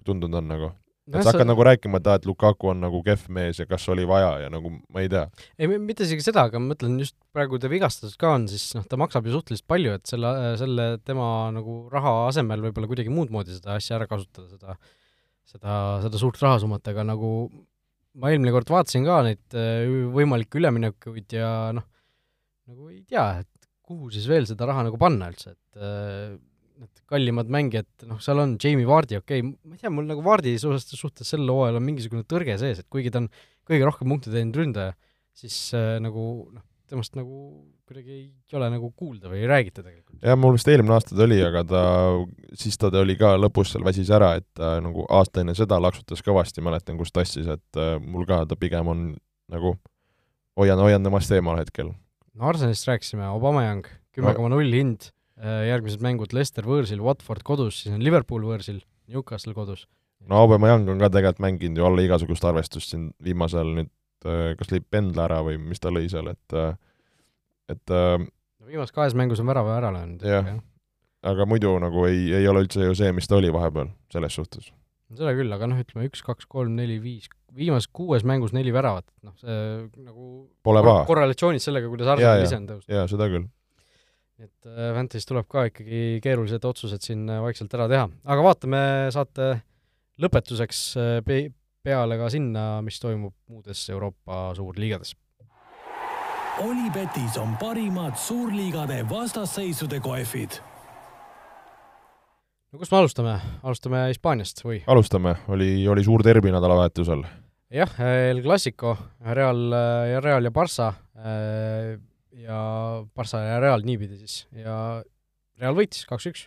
tundunud 0.08 0.40
on 0.40 0.52
nagu? 0.54 0.72
Et 1.08 1.24
sa 1.24 1.32
hakkad 1.32 1.46
sa... 1.46 1.48
nagu 1.50 1.66
rääkima, 1.68 2.02
et 2.02 2.10
aa, 2.10 2.18
et 2.20 2.28
Lukaku 2.28 2.72
on 2.74 2.82
nagu 2.84 3.00
kehv 3.06 3.26
mees 3.34 3.62
ja 3.62 3.66
kas 3.70 3.88
oli 3.92 4.04
vaja 4.08 4.34
ja 4.44 4.52
nagu 4.52 4.72
ma 4.76 5.04
ei 5.04 5.10
tea. 5.12 5.24
ei, 5.58 5.70
mitte 5.72 6.06
isegi 6.06 6.26
seda, 6.26 6.46
aga 6.50 6.60
ma 6.60 6.74
mõtlen 6.74 6.98
just 7.00 7.16
praegu 7.34 7.60
ta 7.62 7.70
vigastatud 7.72 8.14
ka 8.20 8.34
on, 8.36 8.46
siis 8.52 8.70
noh, 8.76 8.86
ta 8.88 9.00
maksab 9.00 9.26
ju 9.26 9.36
suhteliselt 9.36 9.68
palju, 9.70 9.96
et 9.98 10.10
selle, 10.10 10.34
selle 10.60 10.88
tema 11.04 11.48
nagu 11.54 11.80
raha 11.92 12.14
asemel 12.28 12.68
võib-olla 12.68 12.90
kuidagi 12.90 13.12
muud 13.12 13.32
moodi 13.34 13.56
seda 13.56 13.78
asja 13.78 13.96
ära 13.98 14.08
kasutada, 14.10 14.48
seda 14.52 14.78
seda, 15.48 15.74
seda 16.04 16.20
suurt 16.20 16.40
rahasummat, 16.42 16.84
aga 16.92 17.04
nagu 17.08 17.30
ma 18.18 18.32
eelmine 18.32 18.52
kord 18.54 18.70
vaatasin 18.72 19.06
ka 19.06 19.20
neid 19.26 19.56
äh, 19.56 19.86
võimalikke 20.14 20.60
üleminekuid 20.60 21.38
ja 21.38 21.52
noh, 21.76 21.86
nagu 22.68 22.90
ei 22.92 23.02
tea, 23.08 23.44
et 23.44 23.68
kuhu 23.88 24.10
siis 24.12 24.28
veel 24.28 24.48
seda 24.48 24.68
raha 24.68 24.84
nagu 24.88 25.00
panna 25.00 25.30
üldse, 25.32 25.54
et 25.54 25.80
äh, 25.80 26.36
need 26.78 27.02
kallimad 27.10 27.50
mängijad, 27.52 27.88
noh, 28.08 28.20
seal 28.22 28.40
on 28.42 28.56
Jamie 28.62 28.86
Vardi, 28.88 29.18
okei 29.18 29.42
okay,, 29.42 29.50
ma 29.66 29.76
ei 29.76 29.82
tea, 29.82 29.92
mul 29.94 30.06
nagu 30.08 30.22
Vardi 30.24 30.54
suhtes, 30.60 30.88
suhtes 30.98 31.30
sel 31.34 31.48
hooajal 31.48 31.80
on 31.80 31.86
mingisugune 31.86 32.26
tõrge 32.28 32.58
sees, 32.60 32.82
et 32.82 32.88
kuigi 32.92 33.12
ta 33.14 33.22
on 33.22 33.28
kõige 33.68 33.88
rohkem 33.88 34.10
punkte 34.12 34.32
teeninud 34.32 34.58
ründaja, 34.60 34.94
siis 35.36 35.56
äh, 35.76 35.96
nagu 36.02 36.22
noh, 36.54 36.64
temast 36.88 37.18
nagu 37.18 37.36
kuidagi 37.88 38.14
ei 38.14 38.56
ole 38.56 38.68
nagu 38.72 38.90
kuulda 38.96 39.30
või 39.32 39.42
ei 39.42 39.50
räägita 39.50 39.82
tegelikult. 39.82 40.18
jah, 40.22 40.38
mul 40.40 40.56
vist 40.56 40.68
eelmine 40.70 40.96
aasta 40.96 41.16
ta 41.16 41.24
oli, 41.24 41.38
aga 41.44 41.64
ta, 41.68 41.84
siis 42.62 42.80
ta 42.80 42.92
oli 43.00 43.16
ka 43.20 43.34
lõpus 43.40 43.74
seal 43.74 43.86
väsis 43.86 44.12
ära, 44.14 44.34
et 44.40 44.48
ta 44.56 44.76
nagu 44.84 45.06
aasta 45.18 45.42
enne 45.44 45.56
seda 45.58 45.80
laksutas 45.82 46.24
kõvasti, 46.24 46.64
mäletan, 46.64 46.98
kus 47.00 47.14
tassis, 47.14 47.48
et 47.48 47.80
äh, 47.80 47.96
mul 48.02 48.28
ka 48.28 48.44
ta 48.48 48.58
pigem 48.60 48.92
on 48.92 49.08
nagu 49.52 49.76
hoian, 50.58 50.80
hoian 50.84 51.04
temast 51.04 51.32
eemal 51.32 51.60
hetkel 51.60 51.94
no 52.38 52.50
Arsenalist 52.52 52.86
rääkisime, 52.88 53.26
Aubameyang, 53.26 53.86
kümme 54.14 54.34
koma 54.36 54.52
null 54.52 54.74
hind, 54.74 55.08
äh, 55.10 55.17
järgmised 55.38 56.02
mängud 56.02 56.32
Leicester 56.34 56.66
võõrsil, 56.66 57.02
Watford 57.04 57.44
kodus, 57.46 57.84
siis 57.84 57.94
on 57.94 58.02
Liverpool 58.02 58.42
võõrsil, 58.42 58.80
Newcastle 59.08 59.54
kodus. 59.54 59.86
no 60.26 60.42
Aubameyang 60.42 60.88
on 60.90 60.98
ka 60.98 61.12
tegelikult 61.14 61.44
mänginud 61.44 61.78
ju 61.78 61.86
alla 61.86 62.02
igasugust 62.02 62.44
arvestust 62.44 62.90
siin 62.90 63.12
viimasel 63.22 63.70
nüüd, 63.76 63.92
äh, 64.26 64.56
kas 64.58 64.72
lõi 64.72 64.82
pendla 64.82 65.28
ära 65.28 65.42
või 65.46 65.60
mis 65.62 65.78
ta 65.78 65.94
lõi 65.94 66.08
seal, 66.10 66.32
et 66.34 66.58
äh, 66.58 66.74
et 67.68 67.92
no 67.92 68.68
viimases 68.68 68.94
kahes 68.96 69.16
mängus 69.18 69.40
on 69.42 69.48
värava 69.50 69.76
ära 69.78 69.92
löönud. 69.94 70.24
jah, 70.24 70.50
aga 71.28 71.46
muidu 71.48 71.74
nagu 71.82 72.06
ei, 72.08 72.28
ei 72.40 72.48
ole 72.48 72.64
üldse 72.66 72.84
ju 72.84 72.96
see, 72.98 73.12
mis 73.16 73.28
ta 73.28 73.38
oli 73.38 73.52
vahepeal, 73.54 73.90
selles 74.12 74.36
suhtes. 74.38 74.70
seda 75.14 75.34
küll, 75.36 75.52
aga 75.54 75.68
noh, 75.70 75.80
ütleme 75.80 76.08
üks, 76.08 76.22
kaks, 76.24 76.48
kolm, 76.50 76.74
neli, 76.78 76.98
viis, 77.02 77.28
viimases 77.56 77.88
kuues 77.92 78.26
mängus 78.28 78.54
neli 78.56 78.72
väravat, 78.74 79.06
noh 79.24 79.36
see 79.40 79.60
nagu 80.04 80.48
Pole 80.66 80.82
paha. 80.84 81.06
korrelatsioonis 81.08 81.68
sellega, 81.68 81.88
kuidas 81.92 82.12
Arsenal 82.16 82.44
ise 82.44 82.58
on 82.60 82.68
tõusnud. 82.72 82.92
jaa, 82.92 83.06
seda 83.10 83.30
küll. 83.32 83.48
Et 84.38 84.68
äh, 84.70 84.92
Fantasy's 84.94 85.26
tuleb 85.26 85.48
ka 85.50 85.66
ikkagi 85.68 86.18
keerulised 86.22 86.64
otsused 86.68 87.02
siin 87.02 87.26
äh, 87.30 87.40
vaikselt 87.42 87.72
ära 87.74 87.88
teha, 87.90 88.06
aga 88.22 88.44
vaatame 88.46 88.82
saate 89.14 89.48
lõpetuseks 90.22 90.82
äh, 90.98 91.14
pe-, 91.26 91.48
peale 91.82 92.18
ka 92.20 92.30
sinna, 92.30 92.68
mis 92.86 93.00
toimub 93.02 93.34
muudes 93.50 93.82
Euroopa 93.90 94.52
suurliigades. 94.58 95.16
Olipetis 96.62 97.36
on 97.38 97.52
parimad 97.58 98.16
suurliigade 98.18 99.04
vastasseisude 99.10 100.00
kohvid 100.02 100.58
no 102.72 102.80
kust 102.80 102.92
me 102.92 102.98
alustame, 102.98 103.36
alustame 103.62 104.08
Hispaaniast 104.10 104.64
või? 104.66 104.80
alustame, 104.90 105.36
oli, 105.54 105.70
oli 105.90 106.02
suur 106.06 106.22
derbi 106.26 106.50
nädalavahetusel. 106.54 107.22
jah, 107.74 107.94
El 108.30 108.42
Clasico, 108.42 108.96
Real 109.34 109.64
ja 110.12 110.22
Real 110.22 110.46
ja 110.46 110.54
Barca 110.54 110.92
äh, 111.18 111.98
ja 112.38 112.60
Barca 113.16 113.42
ja 113.42 113.60
Real 113.62 113.84
niipidi 113.86 114.18
siis 114.20 114.46
ja 114.56 115.02
Real 115.58 115.74
võitis 115.78 116.06
kaks-üks. 116.08 116.46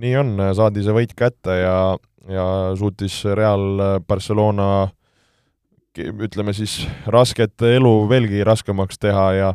nii 0.00 0.14
on, 0.16 0.36
saadi 0.56 0.84
see 0.86 0.96
võit 0.96 1.12
kätte 1.16 1.56
ja, 1.60 1.76
ja 2.30 2.46
suutis 2.78 3.22
Real 3.36 4.00
Barcelona 4.08 4.88
ütleme 5.98 6.54
siis 6.54 6.84
rasket 7.10 7.62
elu 7.66 7.94
veelgi 8.08 8.44
raskemaks 8.46 8.98
teha 9.02 9.26
ja 9.34 9.54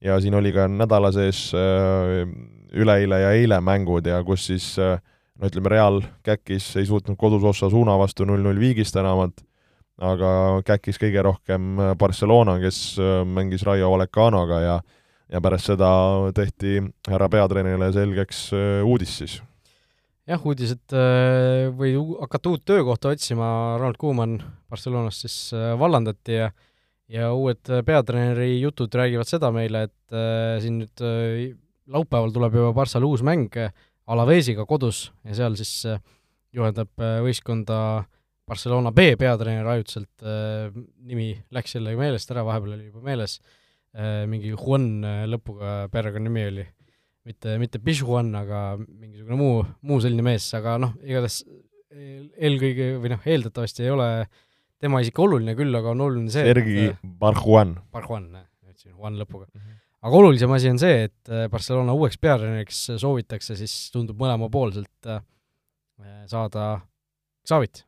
ja 0.00 0.16
siin 0.20 0.34
oli 0.34 0.52
ka 0.52 0.66
nädala 0.68 1.10
sees 1.12 1.50
äh, 1.54 2.24
üleeile 2.72 3.20
ja 3.20 3.32
eile 3.36 3.60
mängud 3.60 4.06
ja 4.06 4.22
kus 4.24 4.46
siis 4.48 4.72
äh, 4.78 5.00
no 5.40 5.48
ütleme, 5.48 5.72
Real 5.72 6.00
käkkis, 6.26 6.70
ei 6.80 6.86
suutnud 6.88 7.18
kodus 7.20 7.44
Osasuna 7.44 7.98
vastu 8.00 8.26
null-null 8.28 8.60
viigist 8.60 8.96
enamat, 8.96 9.42
aga 10.00 10.30
käkkis 10.66 10.98
kõige 11.00 11.24
rohkem 11.24 11.76
äh, 11.78 11.92
Barcelona, 11.98 12.58
kes 12.62 12.80
äh, 13.00 13.20
mängis 13.28 13.64
Raio 13.66 13.92
Vallecanoga 13.92 14.64
ja 14.64 14.80
ja 15.30 15.38
pärast 15.38 15.68
seda 15.68 15.88
tehti 16.34 16.80
härra 17.06 17.28
peatreenerile 17.30 17.92
selgeks 17.94 18.48
uudis 18.82 19.12
siis. 19.20 19.36
jah, 20.26 20.42
uudis, 20.42 20.72
et 20.74 20.94
või 21.78 21.92
hakata 22.18 22.50
uut 22.50 22.64
töökohta 22.66 23.12
otsima, 23.14 23.76
Ronald 23.78 24.00
Koeman 24.00 24.40
Barcelonast 24.66 25.22
siis 25.22 25.36
vallandati 25.54 26.40
ja 26.40 26.50
ja 27.10 27.30
uued 27.34 27.70
peatreeneri 27.86 28.60
jutud 28.60 28.94
räägivad 28.94 29.28
seda 29.28 29.50
meile, 29.54 29.84
et 29.86 30.14
äh, 30.14 30.58
siin 30.62 30.80
nüüd 30.82 31.04
äh, 31.06 31.54
laupäeval 31.90 32.34
tuleb 32.34 32.58
juba 32.58 32.74
Barssal 32.74 33.06
uus 33.06 33.22
mäng 33.26 33.54
Alavesiga 34.10 34.66
kodus 34.66 35.08
ja 35.26 35.36
seal 35.38 35.56
siis 35.58 35.72
äh, 35.86 36.00
juhendab 36.54 36.90
äh, 37.02 37.18
võistkonda 37.24 38.06
Barcelona 38.50 38.92
B 38.94 39.14
peatreener 39.20 39.68
ajutiselt, 39.76 40.12
äh, 40.26 40.74
nimi 41.06 41.32
läks 41.54 41.76
jälle 41.76 41.94
meelest 41.98 42.32
ära, 42.34 42.44
vahepeal 42.46 42.76
oli 42.76 42.90
juba 42.90 43.06
meeles, 43.10 43.40
mingi 44.30 44.52
Juan 44.52 44.84
lõpuga 45.26 45.88
perekonnanimi 45.90 46.42
oli, 46.46 46.64
mitte, 47.26 47.56
mitte 47.58 47.80
Pichuan, 47.82 48.28
aga 48.38 48.60
mingisugune 48.78 49.34
muu, 49.34 49.64
muu 49.82 49.98
selline 50.04 50.22
mees, 50.22 50.46
aga 50.54 50.76
noh, 50.78 50.92
igatahes 51.02 51.40
eelkõige 51.90 52.92
või 53.02 53.10
noh, 53.16 53.26
eeldatavasti 53.26 53.82
ei 53.82 53.90
ole 53.90 54.06
tema 54.78 55.02
isik 55.02 55.18
oluline 55.18 55.56
küll, 55.58 55.74
aga 55.74 55.90
on 55.90 56.04
oluline 56.06 56.30
see 56.30 56.46
Sergi 56.46 56.86
Barjuan. 57.02 57.80
Barjuan, 57.90 58.30
ütlesin 58.62 58.94
Juan 58.94 59.18
lõpuga 59.18 59.48
mm. 59.48 59.58
-hmm 59.58 59.80
aga 60.00 60.16
olulisem 60.16 60.52
asi 60.56 60.70
on 60.72 60.80
see, 60.80 61.04
et 61.08 61.32
äh, 61.32 61.46
Barcelona 61.52 61.94
uueks 61.96 62.18
peatreeneriks 62.20 62.78
soovitakse, 63.02 63.56
siis 63.58 63.74
tundub 63.94 64.20
mõlemapoolselt 64.20 65.10
äh, 65.12 65.22
saada 66.30 66.72
Xavit. 67.46 67.84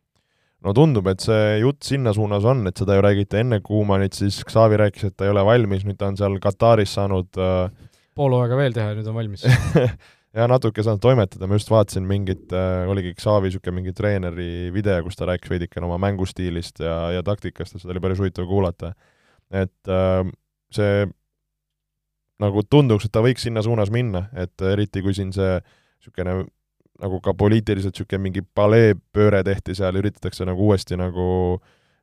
No 0.62 0.74
tundub, 0.76 1.08
et 1.10 1.22
see 1.24 1.58
jutt 1.62 1.82
sinna 1.86 2.12
suunas 2.14 2.46
on, 2.48 2.64
et 2.70 2.78
seda 2.78 2.96
ju 2.96 3.04
räägiti 3.04 3.40
enne 3.40 3.60
Kuumanit, 3.64 4.16
siis 4.18 4.40
Xavi 4.48 4.78
rääkis, 4.80 5.10
et 5.10 5.16
ta 5.18 5.26
ei 5.26 5.32
ole 5.34 5.44
valmis, 5.46 5.86
nüüd 5.86 5.98
ta 6.00 6.10
on 6.10 6.18
seal 6.18 6.38
Kataris 6.42 6.94
saanud 6.98 7.40
äh... 7.40 7.70
pool 8.18 8.36
hooaega 8.36 8.58
veel 8.58 8.76
teha 8.76 8.92
ja 8.92 8.98
nüüd 8.98 9.08
on 9.10 9.16
valmis 9.18 9.46
ja 10.38 10.46
natuke 10.50 10.84
saanud 10.84 11.02
toimetada, 11.02 11.48
ma 11.50 11.58
just 11.58 11.72
vaatasin 11.72 12.06
mingit 12.08 12.54
äh,, 12.54 12.84
oligi 12.90 13.14
Xavi 13.18 13.50
niisugune 13.50 13.80
mingi 13.80 13.96
treeneri 13.96 14.70
video, 14.74 15.00
kus 15.06 15.18
ta 15.18 15.28
rääkis 15.30 15.50
veidikene 15.52 15.88
oma 15.88 15.98
mängustiilist 16.02 16.84
ja, 16.84 16.98
ja 17.18 17.26
taktikast 17.26 17.76
ja 17.76 17.82
seda 17.82 17.96
oli 17.96 18.04
päris 18.04 18.22
huvitav 18.22 18.46
kuulata. 18.50 18.94
et 19.50 19.90
äh, 19.90 20.22
see 20.72 21.06
nagu 22.42 22.62
tunduks, 22.66 23.06
et 23.06 23.14
ta 23.14 23.22
võiks 23.22 23.44
sinna 23.46 23.62
suunas 23.62 23.90
minna, 23.94 24.26
et 24.34 24.62
eriti 24.72 25.02
kui 25.02 25.14
siin 25.14 25.30
see 25.34 25.58
niisugune 25.58 26.42
nagu 27.00 27.20
ka 27.24 27.34
poliitiliselt 27.34 27.96
niisugune 27.96 28.22
mingi 28.26 28.42
paleepööre 28.54 29.42
tehti 29.46 29.74
seal, 29.74 29.96
üritatakse 29.98 30.44
nagu 30.46 30.68
uuesti 30.68 30.98
nagu 31.00 31.60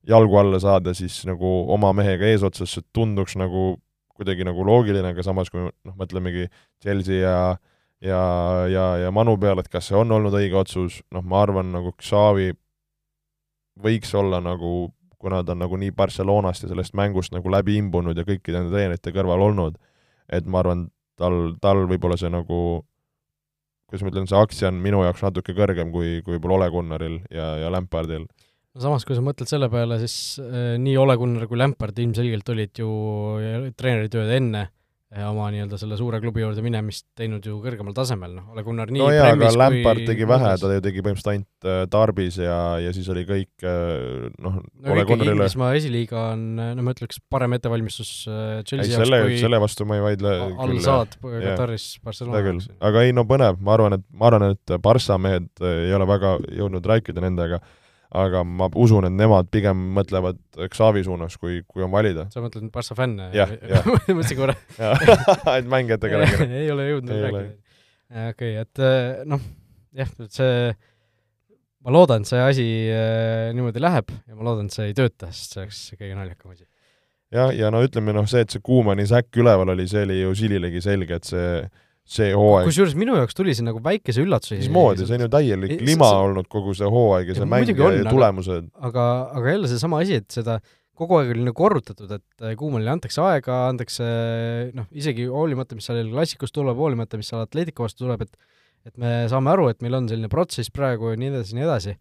jalgu 0.07 0.39
alla 0.39 0.59
saada, 0.59 0.93
siis 0.97 1.21
nagu 1.27 1.47
oma 1.71 1.91
mehega 1.93 2.27
eesotsas, 2.31 2.73
see 2.73 2.85
tunduks 2.95 3.37
nagu 3.39 3.75
kuidagi 4.19 4.43
nagu 4.47 4.63
loogiline, 4.65 5.13
aga 5.13 5.23
samas 5.23 5.51
kui 5.51 5.61
noh, 5.63 5.95
mõtlemegi 5.99 6.49
Chelsea 6.83 7.21
ja 7.21 7.35
ja, 8.01 8.21
ja, 8.71 8.85
ja 8.97 9.11
Manu 9.11 9.35
peale, 9.39 9.63
et 9.63 9.71
kas 9.71 9.89
see 9.89 9.97
on 9.99 10.11
olnud 10.15 10.35
õige 10.35 10.55
otsus, 10.59 11.01
noh, 11.11 11.23
ma 11.25 11.43
arvan, 11.43 11.71
nagu 11.73 11.91
Xavi 11.99 12.53
võiks 13.83 14.13
olla 14.15 14.39
nagu, 14.43 14.91
kuna 15.19 15.41
ta 15.43 15.55
on 15.55 15.63
nagu 15.63 15.79
nii 15.79 15.91
Barcelonast 15.95 16.63
ja 16.63 16.71
sellest 16.71 16.95
mängust 16.95 17.35
nagu 17.35 17.51
läbi 17.51 17.77
imbunud 17.79 18.17
ja 18.17 18.25
kõikide 18.27 18.59
nende 18.59 18.75
treenerite 18.75 19.13
kõrval 19.15 19.43
olnud, 19.49 19.79
et 20.31 20.47
ma 20.47 20.63
arvan, 20.63 20.87
tal, 21.19 21.55
tal 21.61 21.85
võib-olla 21.89 22.17
see 22.19 22.31
nagu 22.31 22.59
kuidas 23.89 24.05
ma 24.05 24.13
ütlen, 24.13 24.29
see 24.29 24.39
aktsia 24.39 24.69
on 24.69 24.79
minu 24.83 25.01
jaoks 25.05 25.25
natuke 25.25 25.55
kõrgem 25.57 25.93
kui, 25.93 26.19
kui 26.25 26.37
võib-olla 26.37 26.59
Ole 26.59 26.69
Gunnaril 26.73 27.19
ja, 27.33 27.51
ja 27.63 27.71
Lampardil. 27.73 28.27
no 28.29 28.83
samas, 28.83 29.05
kui 29.07 29.17
sa 29.17 29.25
mõtled 29.25 29.49
selle 29.49 29.69
peale, 29.73 29.99
siis 30.03 30.17
äh, 30.43 30.75
nii 30.81 30.97
Ole 31.01 31.17
Gunnar 31.19 31.49
kui 31.49 31.59
Lampard 31.59 31.97
ilmselgelt 31.99 32.53
olid 32.53 32.83
ju 32.83 32.91
treeneritööd 33.75 34.35
enne 34.37 34.67
oma 35.09 35.47
nii-öelda 35.49 35.77
selle 35.81 35.97
suure 35.97 36.19
klubi 36.21 36.43
juurde 36.43 36.61
minemist 36.61 37.07
teinud 37.17 37.45
ju 37.45 37.55
kõrgemal 37.63 37.95
tasemel, 37.97 38.35
noh, 38.37 38.51
Ole 38.53 38.61
Gunnar 38.65 38.91
nii 38.93 39.01
no 39.01 39.07
jaa, 39.09 39.31
aga 39.33 39.49
Lampard 39.57 40.03
tegi 40.05 40.27
vähe, 40.29 40.51
ta 40.61 40.69
ju 40.75 40.83
tegi 40.85 41.01
põhimõtteliselt 41.01 41.31
ainult 41.31 41.65
äh, 41.65 41.79
Tarbis 41.89 42.37
ja, 42.37 42.57
ja 42.83 42.91
siis 42.93 43.09
oli 43.09 43.23
kõik 43.25 43.65
äh, 43.65 44.27
noh, 44.37 44.59
no 44.61 44.93
Ole 44.93 45.07
Gunnarile 45.09 45.33
Inglismaa 45.33 45.71
esiliiga 45.79 46.27
on, 46.35 46.45
no 46.61 46.85
ma 46.85 46.93
ütleks, 46.93 47.17
parem 47.33 47.57
ettevalmistus 47.57 48.11
äh, 48.29 48.61
Chelsea 48.69 48.93
jaoks 48.93 49.07
selle, 49.07 49.21
kui 49.25 49.41
selle 49.41 49.61
vastu 49.65 49.89
ma 49.89 49.97
ei 49.97 50.05
vaidle 50.11 50.35
all 50.61 50.77
saad 50.85 51.17
Kataris 51.23 51.89
Barcelona 52.05 52.43
jaoks. 52.45 52.69
aga 52.91 53.05
ei 53.07 53.17
no 53.17 53.25
põnev, 53.29 53.57
ma 53.65 53.73
arvan, 53.79 53.97
et, 53.97 54.05
ma 54.13 54.29
arvan, 54.29 54.53
et 54.53 54.77
Barca 54.85 55.17
mehed 55.17 55.49
ei 55.65 55.95
ole 55.97 56.05
väga 56.13 56.37
jõudnud 56.53 56.85
rääkida 56.93 57.25
nendega, 57.25 57.63
aga 58.09 58.41
ma 58.43 58.67
usun, 58.81 59.05
et 59.05 59.13
nemad 59.13 59.49
pigem 59.53 59.81
mõtlevad 59.93 60.39
Xavi 60.73 61.03
suunas, 61.05 61.35
kui, 61.37 61.61
kui 61.69 61.85
on 61.85 61.91
valida. 61.93 62.25
sa 62.33 62.41
mõtled 62.41 62.65
nüüd 62.65 62.73
Barca 62.73 62.97
fänne? 62.97 63.29
jah, 63.35 63.51
jah. 63.69 63.85
mõtlesin 64.07 64.39
korra 64.39 64.55
et 65.59 65.69
mängijatega 65.69 66.23
rääkida 66.23 66.61
ei 66.63 66.71
ole 66.73 66.87
jõudnud 66.89 67.25
rääkida. 67.25 67.51
okei, 68.31 68.55
et 68.63 68.81
äh, 68.81 69.21
noh, 69.29 69.43
jah, 69.97 70.09
see, 70.33 70.71
ma 71.85 71.93
loodan, 71.93 72.25
et 72.25 72.31
see 72.31 72.41
asi 72.41 72.67
äh, 72.89 73.51
niimoodi 73.53 73.83
läheb 73.83 74.09
ja 74.25 74.33
ma 74.33 74.49
loodan, 74.49 74.71
et 74.71 74.77
see 74.79 74.89
ei 74.89 74.97
tööta, 74.97 75.29
sest 75.29 75.53
see 75.53 75.63
oleks 75.67 75.83
kõige 75.93 76.17
naljakam 76.17 76.55
asi. 76.55 76.65
jah, 77.35 77.53
ja 77.53 77.69
no 77.69 77.83
ütleme 77.85 78.17
noh, 78.17 78.25
see, 78.29 78.41
et 78.41 78.57
see 78.57 78.65
Kuumani 78.65 79.05
säkk 79.09 79.37
üleval 79.43 79.75
oli, 79.75 79.85
see 79.91 80.07
oli 80.07 80.17
ju 80.23 80.33
Sililegi 80.41 80.81
selge, 80.81 81.21
et 81.21 81.29
see 81.29 81.53
see 82.09 82.33
hooaeg. 82.33 82.67
kusjuures 82.69 82.95
minu 82.97 83.15
jaoks 83.19 83.37
tuli 83.37 83.53
see 83.57 83.65
nagu 83.67 83.81
väikese 83.85 84.23
üllatusena. 84.25 84.63
mismoodi, 84.63 85.05
see 85.05 85.19
on 85.19 85.25
ju 85.25 85.29
täielik 85.35 85.75
ei, 85.75 85.79
lima 85.91 86.09
see... 86.09 86.25
olnud 86.25 86.49
kogu 86.51 86.73
see 86.77 86.89
hooaeg 86.89 87.31
ja 87.31 87.37
see 87.37 87.49
mäng 87.49 87.69
ja 87.69 87.87
on, 87.87 87.99
tulemused. 88.09 88.69
aga, 88.89 89.05
aga 89.37 89.55
jälle 89.55 89.71
seesama 89.71 90.01
asi, 90.03 90.21
et 90.23 90.29
seda 90.33 90.57
kogu 90.99 91.19
aeg 91.19 91.33
oli 91.35 91.45
nagu 91.45 91.55
korrutatud, 91.55 92.11
et 92.17 92.43
äh, 92.43 92.55
Kuumanile 92.59 92.91
antakse 92.91 93.21
aega, 93.23 93.61
antakse 93.69 94.07
noh, 94.75 94.89
isegi 94.91 95.29
hoolimata, 95.31 95.77
mis 95.77 95.87
seal 95.87 96.01
klassikust 96.11 96.55
tuleb, 96.55 96.75
hoolimata, 96.79 97.19
mis 97.19 97.29
seal 97.31 97.45
Atletico 97.45 97.85
vastu 97.85 98.05
tuleb, 98.05 98.25
et 98.27 98.57
et 98.87 98.95
me 98.99 99.13
saame 99.29 99.51
aru, 99.51 99.67
et 99.69 99.83
meil 99.83 99.97
on 99.97 100.05
selline 100.07 100.29
protsess 100.31 100.71
praegu 100.73 101.11
ja 101.11 101.19
nii 101.19 101.33
edasi, 101.33 101.55
nii 101.57 101.65
edasi, 101.65 101.95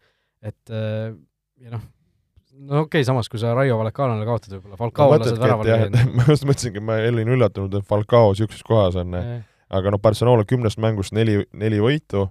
et 0.47 0.73
äh, 0.73 1.13
ja 1.59 1.75
noh, 1.75 1.83
no 2.59 2.85
okei 2.85 3.03
okay,, 3.03 3.07
samas 3.07 3.31
kui 3.31 3.41
sa 3.43 3.53
Raio 3.59 3.79
Vallecano'le 3.81 4.27
kaotad 4.29 4.55
võib-olla, 4.57 4.79
Falcao 4.79 5.13
no, 5.13 5.19
lased 5.19 5.41
väravale 5.43 5.91
ma 6.17 6.27
just 6.31 6.47
mõtlesingi, 6.49 6.83
ma 6.83 7.01
olin 7.11 7.35
üllatunud, 7.35 7.79
et 7.81 7.89
Falcao 7.89 8.33
niisuguses 8.33 8.65
kohas 8.67 8.99
on 9.03 9.19
äh, 9.19 9.33
aga 9.69 9.93
noh, 9.93 10.01
Barcelona 10.01 10.45
kümnest 10.49 10.81
mängust 10.81 11.15
neli, 11.17 11.43
neli 11.53 11.81
võitu, 11.83 12.27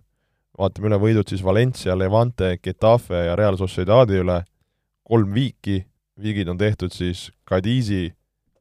vaatame 0.57 0.89
üle 0.89 0.99
võidud 1.01 1.29
siis 1.29 1.43
Valencia, 1.45 1.95
Levante, 1.97 2.55
Getafe 2.63 3.27
ja 3.27 3.35
Real 3.37 3.57
Sociedadi 3.59 4.21
üle, 4.21 4.41
kolm 5.07 5.33
viiki, 5.35 5.81
viigid 6.19 6.49
on 6.49 6.57
tehtud 6.57 6.93
siis 6.93 7.27
Cadizi, 7.47 8.09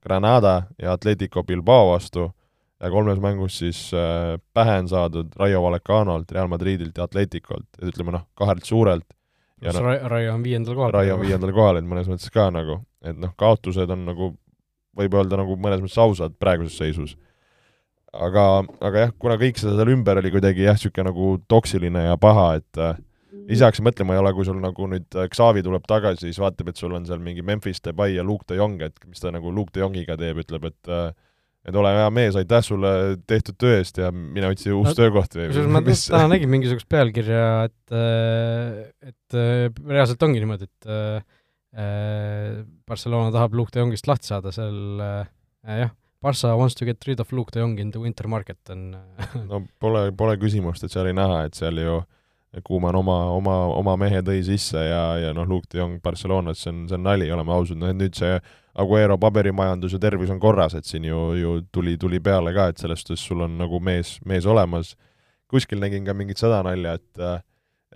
Granada 0.04 0.62
ja 0.78 0.94
Atletico 0.94 1.42
Bilbao 1.44 1.92
vastu. 1.94 2.30
Ja 2.76 2.90
kolmes 2.92 3.16
mängus 3.16 3.54
siis 3.56 3.78
äh, 3.96 4.34
pähe 4.52 4.74
on 4.82 4.88
saadud 4.90 5.30
Raio 5.40 5.62
Vallecanolt, 5.64 6.32
Real 6.36 6.50
Madridilt 6.52 6.98
ja 6.98 7.06
Atleticolt, 7.08 7.64
et 7.78 7.88
ütleme 7.88 8.12
noh, 8.12 8.26
kahelt 8.36 8.68
suurelt. 8.68 9.06
ja 9.64 9.72
noh, 9.72 9.88
Raio 10.12 10.34
on 10.34 10.44
viiendal 10.44 10.76
kohal. 10.76 10.92
Raio 10.92 11.14
on 11.16 11.22
viiendal 11.24 11.54
kohal, 11.56 11.80
et 11.80 11.88
mõnes 11.88 12.10
mõttes 12.10 12.28
ka 12.34 12.50
nagu, 12.52 12.82
et 13.00 13.16
noh, 13.16 13.32
kaotused 13.40 13.88
on 13.90 14.04
nagu, 14.04 14.28
võib 14.92 15.16
öelda 15.16 15.40
nagu 15.40 15.56
mõnes 15.56 15.80
mõttes 15.80 15.96
ausad 16.04 16.36
praeguses 16.36 16.76
seisus 16.76 17.16
aga, 18.22 18.44
aga 18.84 19.04
jah, 19.06 19.12
kuna 19.20 19.36
kõik 19.40 19.60
seda 19.60 19.74
seal 19.78 19.92
ümber 19.94 20.20
oli 20.20 20.32
kuidagi 20.34 20.66
jah, 20.66 20.78
niisugune 20.78 21.10
nagu 21.10 21.34
toksiline 21.50 22.06
ja 22.08 22.16
paha, 22.20 22.46
et 22.60 22.80
äh, 22.80 22.96
mhm. 22.96 23.44
ise 23.54 23.66
hakkasin 23.66 23.86
mõtlema, 23.88 24.16
ei 24.16 24.22
ole, 24.22 24.32
kui 24.36 24.48
sul 24.48 24.58
nagu 24.62 24.88
nüüd 24.92 25.18
äh, 25.18 25.28
Xavi 25.32 25.64
tuleb 25.66 25.86
tagasi, 25.88 26.28
siis 26.28 26.40
vaatab, 26.42 26.72
et 26.72 26.82
sul 26.82 26.96
on 26.96 27.06
seal 27.08 27.22
mingi 27.22 27.44
Memphis 27.46 27.82
Depay 27.84 28.16
ja 28.18 28.26
Luke 28.26 28.48
de 28.50 28.58
Jong, 28.60 28.82
et 28.86 28.98
mis 29.08 29.22
ta 29.22 29.32
nagu 29.34 29.52
Luke 29.54 29.74
de 29.76 29.84
Jongiga 29.84 30.18
teeb, 30.20 30.42
ütleb, 30.44 30.68
et 30.72 30.92
äh, 30.92 31.08
et 31.66 31.74
ole 31.74 31.90
hea 31.90 32.10
mees, 32.14 32.36
aitäh 32.38 32.60
sulle 32.62 32.90
tehtud 33.26 33.56
töö 33.58 33.80
eest 33.80 33.96
ja 33.98 34.12
mine 34.14 34.46
otsi 34.52 34.70
uus 34.70 34.92
no, 34.92 34.94
töökoht 34.94 35.32
või 35.34 35.48
kusjuures 35.50 35.72
ma 35.74 35.80
mis... 35.82 36.04
täna 36.06 36.28
nägin 36.30 36.52
mingisugust 36.52 36.86
pealkirja, 36.86 37.48
et 37.66 37.96
et 39.10 39.38
reaalselt 39.90 40.22
ongi 40.22 40.44
niimoodi, 40.44 40.68
et 40.70 40.86
Barcelona 42.86 43.34
tahab 43.34 43.58
Luke 43.58 43.74
de 43.74 43.82
Jongist 43.82 44.06
lahti 44.06 44.30
saada 44.30 44.54
seal 44.54 44.78
jah 45.66 45.90
Barca 46.26 46.56
wants 46.58 46.74
to 46.74 46.84
get 46.84 47.06
rid 47.06 47.20
of 47.20 47.32
Luke 47.32 47.52
de 47.52 47.60
Jong 47.60 47.78
in 47.78 47.92
the 47.92 48.00
winter 48.00 48.26
market 48.26 48.58
on 48.70 48.96
no 49.50 49.62
pole, 49.78 50.10
pole 50.12 50.36
küsimust, 50.42 50.82
et 50.82 50.94
seal 50.94 51.06
ei 51.06 51.14
näha, 51.14 51.44
et 51.46 51.54
seal 51.58 51.78
ju 51.82 52.00
Kuuman 52.64 52.96
oma, 52.96 53.16
oma, 53.36 53.54
oma 53.76 53.94
mehe 54.00 54.22
tõi 54.24 54.40
sisse 54.46 54.80
ja, 54.80 55.00
ja 55.20 55.32
noh, 55.36 55.44
Luke 55.44 55.68
de 55.70 55.76
Jong 55.76 55.98
Barcelonas, 56.00 56.62
see 56.62 56.70
on, 56.72 56.86
see 56.88 56.96
on 56.96 57.04
nali, 57.04 57.28
oleme 57.30 57.52
ausad, 57.52 57.76
noh 57.78 57.90
et 57.92 57.98
nüüd 57.98 58.16
see 58.16 58.38
Aguero 58.80 59.18
paberimajandus 59.20 59.96
ja 59.96 60.00
tervis 60.00 60.32
on 60.32 60.40
korras, 60.40 60.74
et 60.78 60.88
siin 60.88 61.04
ju, 61.04 61.20
ju 61.36 61.52
tuli, 61.72 61.98
tuli 62.00 62.20
peale 62.24 62.54
ka, 62.56 62.70
et 62.72 62.80
selles 62.80 63.04
suhtes 63.04 63.22
sul 63.28 63.44
on 63.44 63.58
nagu 63.60 63.80
mees, 63.80 64.16
mees 64.24 64.48
olemas. 64.48 64.94
kuskil 65.52 65.78
nägin 65.82 66.08
ka 66.08 66.14
mingit 66.16 66.40
seda 66.40 66.62
nalja, 66.66 66.96
et 66.96 67.26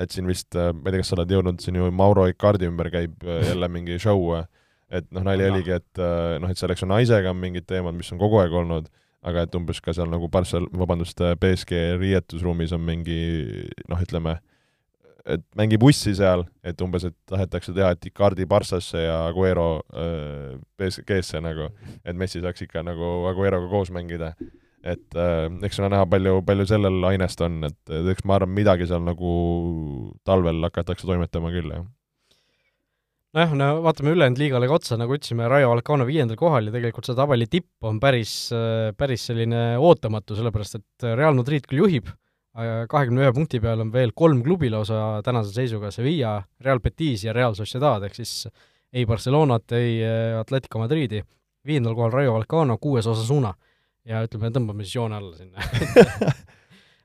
et 0.01 0.13
siin 0.15 0.29
vist, 0.29 0.55
ma 0.55 0.87
ei 0.87 0.93
tea, 0.93 1.03
kas 1.03 1.11
sa 1.11 1.17
oled 1.19 1.33
jõudnud, 1.35 1.61
siin 1.61 1.81
ju 1.81 1.91
Mauro 1.93 2.29
Icardi 2.31 2.69
ümber 2.69 2.93
käib 2.93 3.25
jälle 3.27 3.69
mingi 3.69 3.99
show 3.99 4.45
et 4.91 5.07
noh, 5.15 5.25
nali 5.27 5.47
oligi, 5.47 5.75
et 5.79 6.03
äh, 6.03 6.37
noh, 6.43 6.51
et 6.51 6.59
selleks 6.59 6.83
on 6.85 6.93
naisega 6.95 7.33
mingid 7.37 7.69
teemad, 7.71 7.97
mis 7.97 8.11
on 8.15 8.21
kogu 8.21 8.41
aeg 8.43 8.55
olnud, 8.63 8.89
aga 9.27 9.45
et 9.47 9.57
umbes 9.57 9.81
ka 9.85 9.95
seal 9.97 10.11
nagu 10.11 10.31
Barcel-, 10.33 10.69
vabandust, 10.77 11.21
BSG 11.41 11.77
äh, 11.77 11.91
riietusruumis 12.01 12.75
on 12.77 12.83
mingi 12.85 13.21
noh, 13.91 14.01
ütleme, 14.03 14.39
et 15.31 15.45
mängi 15.59 15.79
bussi 15.79 16.15
seal, 16.17 16.47
et 16.67 16.81
umbes, 16.83 17.05
et 17.07 17.17
tahetakse 17.29 17.75
teha, 17.77 17.93
et 17.95 18.09
Icardi 18.11 18.49
Barcasse 18.51 19.05
ja 19.05 19.21
Aguero 19.29 19.69
äh, 19.95 20.57
BSG-sse 20.81 21.43
nagu, 21.45 21.71
et 22.03 22.19
Messi 22.19 22.43
saaks 22.43 22.67
ikka 22.67 22.83
nagu 22.87 23.29
Agueroga 23.31 23.71
koos 23.71 23.93
mängida. 23.95 24.35
et 24.81 25.13
äh, 25.15 25.47
eks 25.69 25.79
ole 25.79 25.91
näha, 25.93 26.07
palju, 26.09 26.39
palju 26.43 26.65
sellel 26.67 27.05
ainest 27.05 27.41
on, 27.45 27.63
et 27.69 27.97
eks 28.15 28.25
ma 28.25 28.39
arvan, 28.41 28.55
midagi 28.57 28.89
seal 28.89 29.05
nagu 29.05 29.33
talvel 30.25 30.65
hakatakse 30.65 31.07
toimetama 31.07 31.53
küll, 31.53 31.69
jah 31.77 31.85
nojah, 33.37 33.53
no 33.55 33.69
vaatame 33.85 34.15
ülejäänud 34.15 34.41
liigale 34.41 34.69
ka 34.71 34.77
otsa, 34.79 34.99
nagu 35.01 35.15
ütlesime, 35.15 35.47
Raio 35.51 35.71
Vallecano 35.71 36.07
viiendal 36.09 36.39
kohal 36.41 36.69
ja 36.69 36.75
tegelikult 36.75 37.07
see 37.07 37.19
tabeli 37.19 37.47
tipp 37.51 37.87
on 37.87 38.01
päris, 38.03 38.35
päris 38.99 39.27
selline 39.31 39.63
ootamatu, 39.79 40.39
sellepärast 40.39 40.81
et 40.81 41.07
Real 41.19 41.39
Madrid 41.39 41.69
küll 41.71 41.85
juhib, 41.85 42.11
kahekümne 42.91 43.23
ühe 43.23 43.33
punkti 43.35 43.61
peal 43.63 43.85
on 43.85 43.93
veel 43.95 44.13
kolm 44.17 44.43
klubi 44.47 44.71
lausa 44.73 45.21
tänase 45.27 45.55
seisuga, 45.55 45.93
Sevilla, 45.95 46.39
Real 46.65 46.83
Betis 46.83 47.25
ja 47.29 47.35
Real 47.37 47.55
Sociedad, 47.59 48.03
ehk 48.07 48.19
siis 48.19 48.49
ei 48.91 49.07
Barcelonat, 49.07 49.71
ei 49.79 50.01
Atletico 50.41 50.83
Madridi, 50.83 51.23
viiendal 51.67 51.95
kohal 51.95 52.17
Raio 52.17 52.35
Vallecano, 52.35 52.79
kuues 52.83 53.07
Osasuna. 53.07 53.55
ja 54.05 54.23
ütleme, 54.25 54.49
tõmbame 54.51 54.83
siis 54.83 54.97
joone 54.97 55.17
alla 55.19 55.37
sinna 55.37 55.61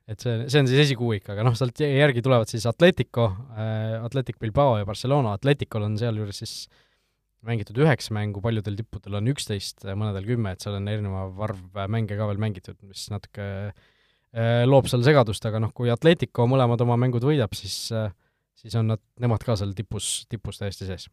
et 0.09 0.21
see, 0.21 0.45
see 0.51 0.61
on 0.61 0.69
siis 0.69 0.83
esikuuik, 0.85 1.27
aga 1.33 1.45
noh, 1.45 1.55
sealt 1.57 1.81
järgi 1.81 2.23
tulevad 2.25 2.51
siis 2.51 2.65
Atletico 2.69 3.29
äh,, 3.57 3.95
Atletic 4.05 4.39
Bilbao 4.41 4.79
ja 4.79 4.87
Barcelona, 4.87 5.35
Atleticol 5.37 5.87
on 5.87 5.97
sealjuures 6.01 6.43
siis 6.43 6.57
mängitud 7.45 7.77
üheksa 7.77 8.13
mängu, 8.17 8.41
paljudel 8.41 8.77
tippudel 8.79 9.19
on 9.19 9.27
üksteist, 9.29 9.83
mõnedel 9.85 10.25
kümme, 10.25 10.55
et 10.55 10.63
seal 10.65 10.79
on 10.79 10.87
erinev 10.89 11.41
arv 11.45 11.81
mänge 11.93 12.17
ka 12.17 12.29
veel 12.31 12.41
mängitud, 12.41 12.77
mis 12.89 13.05
natuke 13.13 13.45
äh, 13.69 14.63
loob 14.65 14.89
seal 14.89 15.05
segadust, 15.05 15.45
aga 15.45 15.61
noh, 15.61 15.73
kui 15.77 15.93
Atletico 15.93 16.47
mõlemad 16.49 16.81
oma 16.85 16.97
mängud 17.01 17.25
võidab, 17.25 17.53
siis 17.57 17.77
äh, 17.93 18.09
siis 18.65 18.75
on 18.79 18.89
nad, 18.93 19.01
nemad 19.21 19.43
ka 19.45 19.57
seal 19.59 19.73
tipus, 19.77 20.25
tipus 20.31 20.59
täiesti 20.61 20.87
sees. 20.87 21.07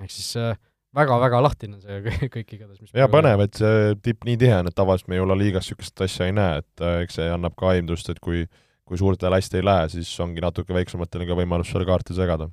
ehk 0.00 0.12
siis 0.12 0.34
äh, 0.40 0.56
väga-väga 0.96 1.40
lahtine 1.42 1.78
see 1.82 2.00
kõik 2.32 2.56
igatahes, 2.56 2.80
mis 2.80 2.96
jaa, 2.96 3.08
põnev, 3.12 3.44
et 3.46 3.60
see 3.60 3.94
tipp 4.04 4.26
nii 4.28 4.38
tihe 4.40 4.58
on, 4.60 4.68
et 4.68 4.76
tavaliselt 4.76 5.10
me 5.10 5.18
ei 5.18 5.22
ole 5.24 5.36
liigas 5.40 5.68
niisugust 5.68 6.04
asja 6.04 6.28
ei 6.28 6.34
näe, 6.36 6.60
et 6.62 6.84
äh, 6.84 6.98
eks 7.06 7.18
see 7.20 7.30
annab 7.32 7.56
ka 7.58 7.72
aimdust, 7.74 8.12
et 8.12 8.20
kui 8.22 8.44
kui 8.88 8.98
suurtel 8.98 9.32
hästi 9.32 9.60
ei 9.60 9.64
lähe, 9.64 9.86
siis 9.88 10.10
ongi 10.20 10.42
natuke 10.42 10.74
väiksematel 10.74 11.22
ka 11.24 11.36
võimalus 11.38 11.70
seal 11.70 11.86
kaarte 11.88 12.16
segada. 12.16 12.50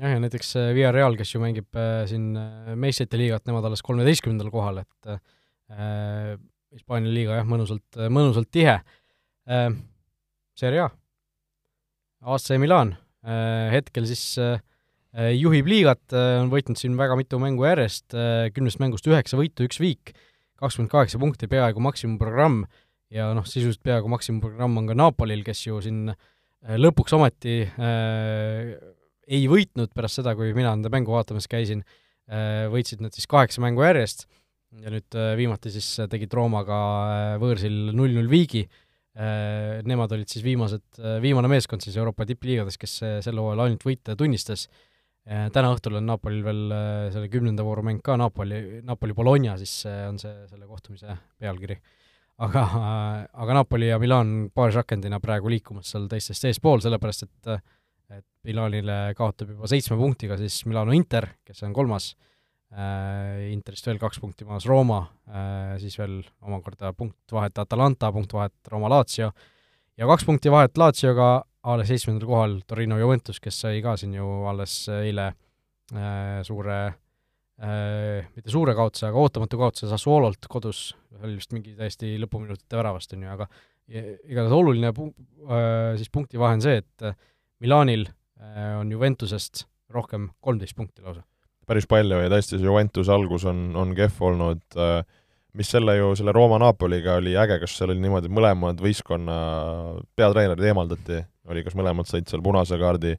jah, 0.00 0.14
ja 0.14 0.22
näiteks 0.22 0.54
äh, 0.60 0.70
Villarreal, 0.76 1.18
kes 1.18 1.34
ju 1.34 1.42
mängib 1.42 1.68
äh, 1.76 2.06
siin 2.08 2.32
meistrite 2.80 3.20
liigat, 3.20 3.44
nemad 3.50 3.66
alles 3.68 3.84
kolmeteistkümnendal 3.84 4.52
kohal, 4.54 4.82
et 4.86 5.12
äh, 5.12 6.36
Hispaania 6.72 7.12
liiga 7.12 7.36
jah, 7.40 7.48
mõnusalt, 7.48 8.02
mõnusalt 8.08 8.48
tihe 8.52 8.78
äh,. 8.80 9.72
Serie 10.52 10.82
A, 10.84 10.90
AC 12.34 12.50
Milan 12.60 12.90
äh,, 13.24 13.72
hetkel 13.72 14.04
siis 14.08 14.24
äh, 14.40 14.60
Äh, 14.60 14.71
juhib 15.12 15.68
liigat, 15.68 16.02
äh, 16.16 16.38
on 16.40 16.50
võitnud 16.52 16.78
siin 16.80 16.96
väga 16.96 17.16
mitu 17.20 17.40
mängu 17.42 17.66
järjest, 17.66 18.14
äh, 18.16 18.48
kümnest 18.54 18.80
mängust 18.80 19.08
üheksa 19.08 19.36
võitu, 19.36 19.66
üks 19.68 19.80
viik, 19.82 20.14
kakskümmend 20.62 20.92
kaheksa 20.92 21.20
punkti, 21.20 21.48
peaaegu 21.52 21.82
maksimumprogramm, 21.84 22.62
ja 23.12 23.28
noh, 23.36 23.44
sisuliselt 23.48 23.82
peaaegu 23.84 24.08
maksimumprogramm 24.12 24.78
on 24.80 24.88
ka 24.88 24.96
Napolil, 24.96 25.42
kes 25.44 25.66
ju 25.66 25.80
siin 25.84 26.14
äh, 26.14 26.78
lõpuks 26.80 27.12
ometi 27.16 27.60
äh, 27.68 28.72
ei 29.28 29.48
võitnud 29.50 29.92
pärast 29.94 30.20
seda, 30.20 30.32
kui 30.38 30.54
mina 30.56 30.72
nende 30.72 30.90
mängu 30.92 31.14
vaatamas 31.14 31.48
käisin. 31.50 31.84
Äh,, 32.32 32.68
võitsid 32.70 33.00
nad 33.02 33.12
siis 33.12 33.26
kaheksa 33.28 33.60
mängu 33.60 33.82
järjest 33.82 34.28
ja 34.80 34.92
nüüd 34.94 35.16
äh, 35.18 35.32
viimati 35.36 35.72
siis 35.74 35.88
tegid 36.08 36.32
Roomaga 36.32 36.78
äh, 36.78 37.32
võõrsil 37.42 37.90
null-null 37.92 38.30
viigi. 38.30 38.62
Äh,, 39.12 39.82
nemad 39.84 40.14
olid 40.14 40.30
siis 40.30 40.44
viimased 40.46 41.02
äh,, 41.02 41.18
viimane 41.20 41.50
meeskond 41.50 41.84
siis 41.84 41.98
Euroopa 41.98 42.24
tippliigades, 42.30 42.78
kes 42.80 42.94
äh, 43.04 43.18
sel 43.26 43.42
hooajal 43.42 43.66
ainult 43.66 43.84
võite 43.84 44.16
tunnistas. 44.16 44.68
äh,, 44.70 44.91
täna 45.24 45.70
õhtul 45.74 46.00
on 46.00 46.08
Napolil 46.08 46.42
veel 46.42 46.62
äh, 46.74 47.08
selle 47.14 47.28
kümnenda 47.30 47.62
vooru 47.66 47.84
mäng 47.86 48.02
ka, 48.02 48.16
Napoli, 48.18 48.80
Napoli-Bologna 48.86 49.54
siis 49.60 49.84
äh, 49.86 50.06
on 50.08 50.18
see, 50.18 50.32
selle 50.50 50.66
kohtumise 50.66 51.14
pealkiri. 51.38 51.76
Aga, 52.42 52.62
aga 53.44 53.54
Napoli 53.54 53.92
ja 53.92 54.00
Milan 54.02 54.48
paarisrakendina 54.54 55.20
praegu 55.22 55.52
liikumas 55.52 55.92
seal 55.92 56.08
teistest 56.10 56.48
eespool, 56.48 56.82
sellepärast 56.82 57.28
et 57.28 57.54
et 58.12 58.26
Milanile 58.44 59.14
kaotab 59.16 59.54
juba 59.54 59.68
seitsme 59.70 59.96
punktiga 59.96 60.36
siis 60.36 60.58
Milano 60.68 60.92
Inter, 60.92 61.30
kes 61.46 61.62
on 61.64 61.72
kolmas. 61.72 62.10
Äh,, 62.72 63.52
Interist 63.52 63.86
veel 63.88 64.00
kaks 64.00 64.20
punkti 64.20 64.46
maas 64.48 64.64
Rooma 64.68 65.02
äh,, 65.28 65.74
siis 65.80 65.96
veel 66.00 66.22
omakorda 66.40 66.94
punkt 66.96 67.32
vahet 67.32 67.58
Atalanta, 67.60 68.08
punkt 68.12 68.32
vahet 68.32 68.72
Rooma 68.72 68.88
Lazio. 68.92 69.30
Ja 70.00 70.08
kaks 70.08 70.24
punkti 70.24 70.52
vahet 70.52 70.78
Lazioga 70.80 71.42
alles 71.62 71.88
seitsmendal 71.92 72.28
kohal 72.28 72.58
Torino 72.66 72.98
Juventus, 72.98 73.38
kes 73.42 73.60
sai 73.64 73.82
ka 73.84 73.94
siin 74.00 74.16
ju 74.16 74.26
alles 74.50 74.74
eile 74.92 75.28
äh, 75.94 76.40
suure 76.46 76.78
äh, 76.88 78.30
mitte 78.34 78.50
suure 78.50 78.74
kaotuse, 78.78 79.08
aga 79.10 79.22
ootamatu 79.22 79.60
kaotuse 79.60 79.90
Sassuololt 79.90 80.48
kodus, 80.50 80.88
see 81.12 81.26
oli 81.26 81.38
vist 81.38 81.54
mingi 81.54 81.76
täiesti 81.78 82.16
lõpuminutite 82.22 82.80
väravast, 82.80 83.14
on 83.16 83.26
ju, 83.26 83.34
aga 83.36 83.48
igatahes 83.92 84.56
oluline 84.56 84.92
pu-, 84.96 85.12
äh, 85.48 85.92
siis 86.00 86.10
punktivahe 86.12 86.58
on 86.58 86.64
see, 86.64 86.80
et 86.82 87.06
äh, 87.06 87.18
Milanil 87.62 88.08
äh, 88.08 88.74
on 88.78 88.90
Juventusest 88.92 89.66
rohkem 89.92 90.30
kolmteist 90.40 90.76
punkti 90.76 91.04
lausa. 91.04 91.22
päris 91.66 91.86
palju 91.86 92.18
ja 92.18 92.30
tõesti, 92.32 92.58
see 92.58 92.66
Juventuse 92.66 93.12
algus 93.14 93.44
on, 93.48 93.70
on 93.78 93.94
kehv 93.96 94.18
olnud, 94.32 94.64
äh, 94.76 95.02
mis 95.58 95.68
selle 95.68 95.96
ju, 95.98 96.12
selle 96.16 96.32
Rooma-Napoliga 96.32 97.18
oli 97.20 97.34
äge, 97.38 97.58
kas 97.60 97.76
seal 97.76 97.92
oli 97.92 98.00
niimoodi, 98.00 98.30
et 98.30 98.34
mõlemad 98.34 98.80
võistkonna 98.80 99.36
peatreenerid 100.16 100.64
eemaldati, 100.70 101.20
oli 101.52 101.64
kas 101.66 101.76
mõlemad 101.76 102.08
said 102.08 102.30
seal 102.30 102.42
punase 102.44 102.78
kaardi 102.80 103.12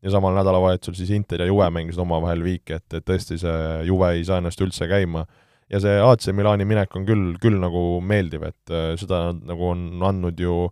ja 0.00 0.12
samal 0.14 0.36
nädalavahetusel 0.36 0.96
siis 0.96 1.10
Inter 1.16 1.42
ja 1.44 1.48
Juve 1.50 1.66
mängisid 1.74 2.00
omavahel 2.00 2.44
viiki, 2.44 2.78
et, 2.78 2.86
et 2.94 3.06
tõesti 3.06 3.38
see 3.40 3.56
Juve 3.88 4.12
ei 4.16 4.26
saa 4.26 4.38
ennast 4.40 4.60
üldse 4.62 4.88
käima. 4.90 5.26
ja 5.70 5.80
see 5.82 5.98
AC 6.02 6.32
Milani 6.34 6.64
minek 6.66 6.94
on 6.98 7.04
küll, 7.06 7.34
küll 7.42 7.58
nagu 7.62 8.00
meeldiv, 8.02 8.46
et 8.48 8.72
äh, 8.74 8.94
seda 8.98 9.30
nagu 9.34 9.68
on 9.70 10.02
andnud 10.02 10.40
ju 10.40 10.70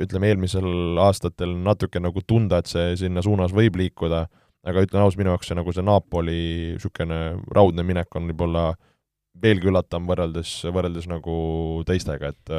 ütleme, 0.00 0.30
eelmisel 0.30 1.00
aastatel 1.02 1.56
natuke 1.64 2.00
nagu 2.00 2.22
tunda, 2.26 2.60
et 2.60 2.70
see 2.70 2.94
sinna 2.96 3.24
suunas 3.26 3.52
võib 3.52 3.76
liikuda, 3.80 4.26
aga 4.64 4.84
ütlen 4.84 5.02
ausalt, 5.02 5.18
minu 5.20 5.34
jaoks 5.34 5.50
see 5.50 5.58
nagu 5.58 5.72
see 5.74 5.84
Napoli 5.84 6.38
niisugune 6.76 7.20
raudne 7.52 7.84
minek 7.84 8.16
on 8.16 8.30
võib-olla 8.30 8.70
veelgi 9.40 9.70
üllatavam 9.70 10.08
võrreldes, 10.10 10.54
võrreldes 10.74 11.06
nagu 11.10 11.34
teistega, 11.88 12.32
et 12.34 12.54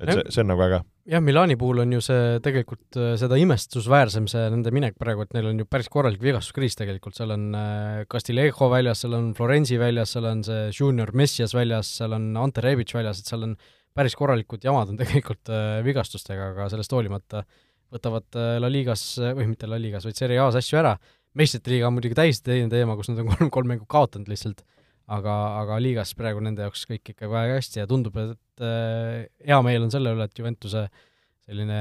et 0.00 0.10
see, 0.10 0.24
see 0.32 0.42
on 0.42 0.50
nagu 0.52 0.64
äge. 0.64 0.80
jah, 1.12 1.22
Milani 1.24 1.56
puhul 1.60 1.82
on 1.84 1.92
ju 1.96 2.00
see 2.04 2.38
tegelikult 2.44 2.98
äh, 3.00 3.14
seda 3.20 3.38
imestusväärsem, 3.40 4.26
see 4.30 4.44
nende 4.52 4.72
minek 4.74 4.96
praegu, 5.00 5.24
et 5.26 5.34
neil 5.36 5.50
on 5.50 5.60
ju 5.62 5.68
päris 5.70 5.90
korralik 5.92 6.22
vigastuskriis 6.24 6.78
tegelikult, 6.78 7.16
seal 7.18 7.34
on 7.34 7.46
äh, 7.58 8.04
Castillejo 8.10 8.70
väljas, 8.72 9.04
seal 9.04 9.16
on 9.18 9.32
Florenzi 9.36 9.78
väljas, 9.80 10.14
seal 10.16 10.28
on 10.30 10.44
see 10.46 10.68
Junior 10.72 11.12
Messias 11.16 11.54
väljas, 11.56 11.90
seal 12.00 12.16
on 12.16 12.30
Ante 12.40 12.64
Rebic 12.64 12.94
väljas, 12.96 13.20
et 13.20 13.30
seal 13.30 13.46
on 13.48 13.56
päris 13.94 14.16
korralikud 14.18 14.64
jamad 14.64 14.92
on 14.92 14.98
tegelikult 15.02 15.52
äh, 15.52 15.78
vigastustega, 15.86 16.52
aga 16.54 16.70
sellest 16.72 16.96
hoolimata 16.96 17.44
võtavad 17.94 18.34
La 18.58 18.66
Ligas, 18.66 19.04
või 19.20 19.52
mitte 19.52 19.68
La 19.70 19.76
Ligas, 19.78 20.06
vaid 20.08 20.18
Serie 20.18 20.40
A-s 20.42 20.56
asju 20.58 20.80
ära, 20.80 20.96
meistrite 21.38 21.70
liiga 21.70 21.86
on 21.86 21.94
muidugi 21.94 22.16
täiesti 22.18 22.48
teine 22.48 22.66
teema, 22.72 22.96
kus 22.98 23.12
nad 23.12 23.20
on 23.22 23.28
kolm, 23.30 23.50
kolm 23.54 23.70
mängu 23.70 23.86
kaotanud 23.90 24.26
lihtsalt, 24.32 24.64
aga, 25.06 25.34
aga 25.62 25.78
liigas 25.82 26.14
praegu 26.18 26.42
nende 26.44 26.64
jaoks 26.66 26.84
kõik 26.90 27.14
ikka 27.14 27.30
väga 27.30 27.58
hästi 27.58 27.82
ja 27.82 27.88
tundub, 27.90 28.16
et 28.20 28.64
äh, 28.64 29.24
hea 29.44 29.60
meel 29.66 29.86
on 29.86 29.92
selle 29.94 30.14
üle, 30.16 30.28
et 30.28 30.38
Juventuse 30.38 30.86
selline 31.44 31.80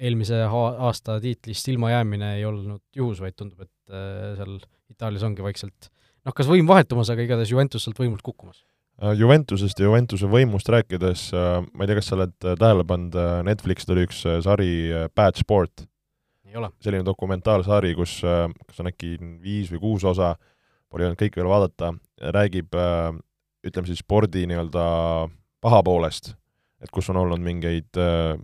eelmise 0.00 0.42
aasta 0.46 1.18
tiitlist 1.20 1.68
ilmajäämine 1.72 2.36
ei 2.38 2.44
olnud 2.48 2.82
juhus, 2.96 3.20
vaid 3.20 3.36
tundub, 3.36 3.66
et 3.66 3.94
äh, 3.94 4.34
seal 4.38 4.58
Itaalias 4.90 5.26
ongi 5.26 5.44
vaikselt 5.44 5.90
noh, 6.26 6.34
kas 6.36 6.48
võim 6.50 6.68
vahetumas, 6.68 7.10
aga 7.12 7.24
igatahes 7.24 7.52
Juventus 7.52 7.86
sealt 7.86 8.00
võimult 8.00 8.24
kukkumas 8.24 8.62
Äh, 9.00 9.14
Juventusest 9.16 9.78
ja 9.80 9.88
Juventuse 9.88 10.28
võimust 10.28 10.68
rääkides, 10.68 11.30
äh, 11.32 11.62
ma 11.72 11.84
ei 11.84 11.88
tea, 11.88 11.96
kas 11.96 12.10
sa 12.10 12.18
oled 12.18 12.34
äh, 12.44 12.56
tähele 12.60 12.84
pannud, 12.84 13.16
Netflix 13.48 13.88
tuli 13.88 14.04
üks 14.04 14.26
sari 14.44 14.72
Bad 15.16 15.40
Sport. 15.40 15.86
selline 16.82 17.04
dokumentaalsari, 17.06 17.92
kus, 17.94 18.16
kas 18.26 18.80
on 18.82 18.88
äkki 18.90 19.12
viis 19.38 19.68
või 19.70 19.78
kuus 19.78 20.04
osa, 20.04 20.32
pole 20.90 21.06
jõudnud 21.06 21.20
kõike 21.20 21.40
veel 21.40 21.50
vaadata, 21.50 21.92
räägib 22.36 22.76
ütleme 23.66 23.90
siis 23.90 24.02
spordi 24.02 24.46
nii-öelda 24.50 24.84
paha 25.62 25.82
poolest, 25.86 26.32
et 26.82 26.90
kus 26.92 27.10
on 27.12 27.20
olnud 27.20 27.42
mingeid 27.44 27.98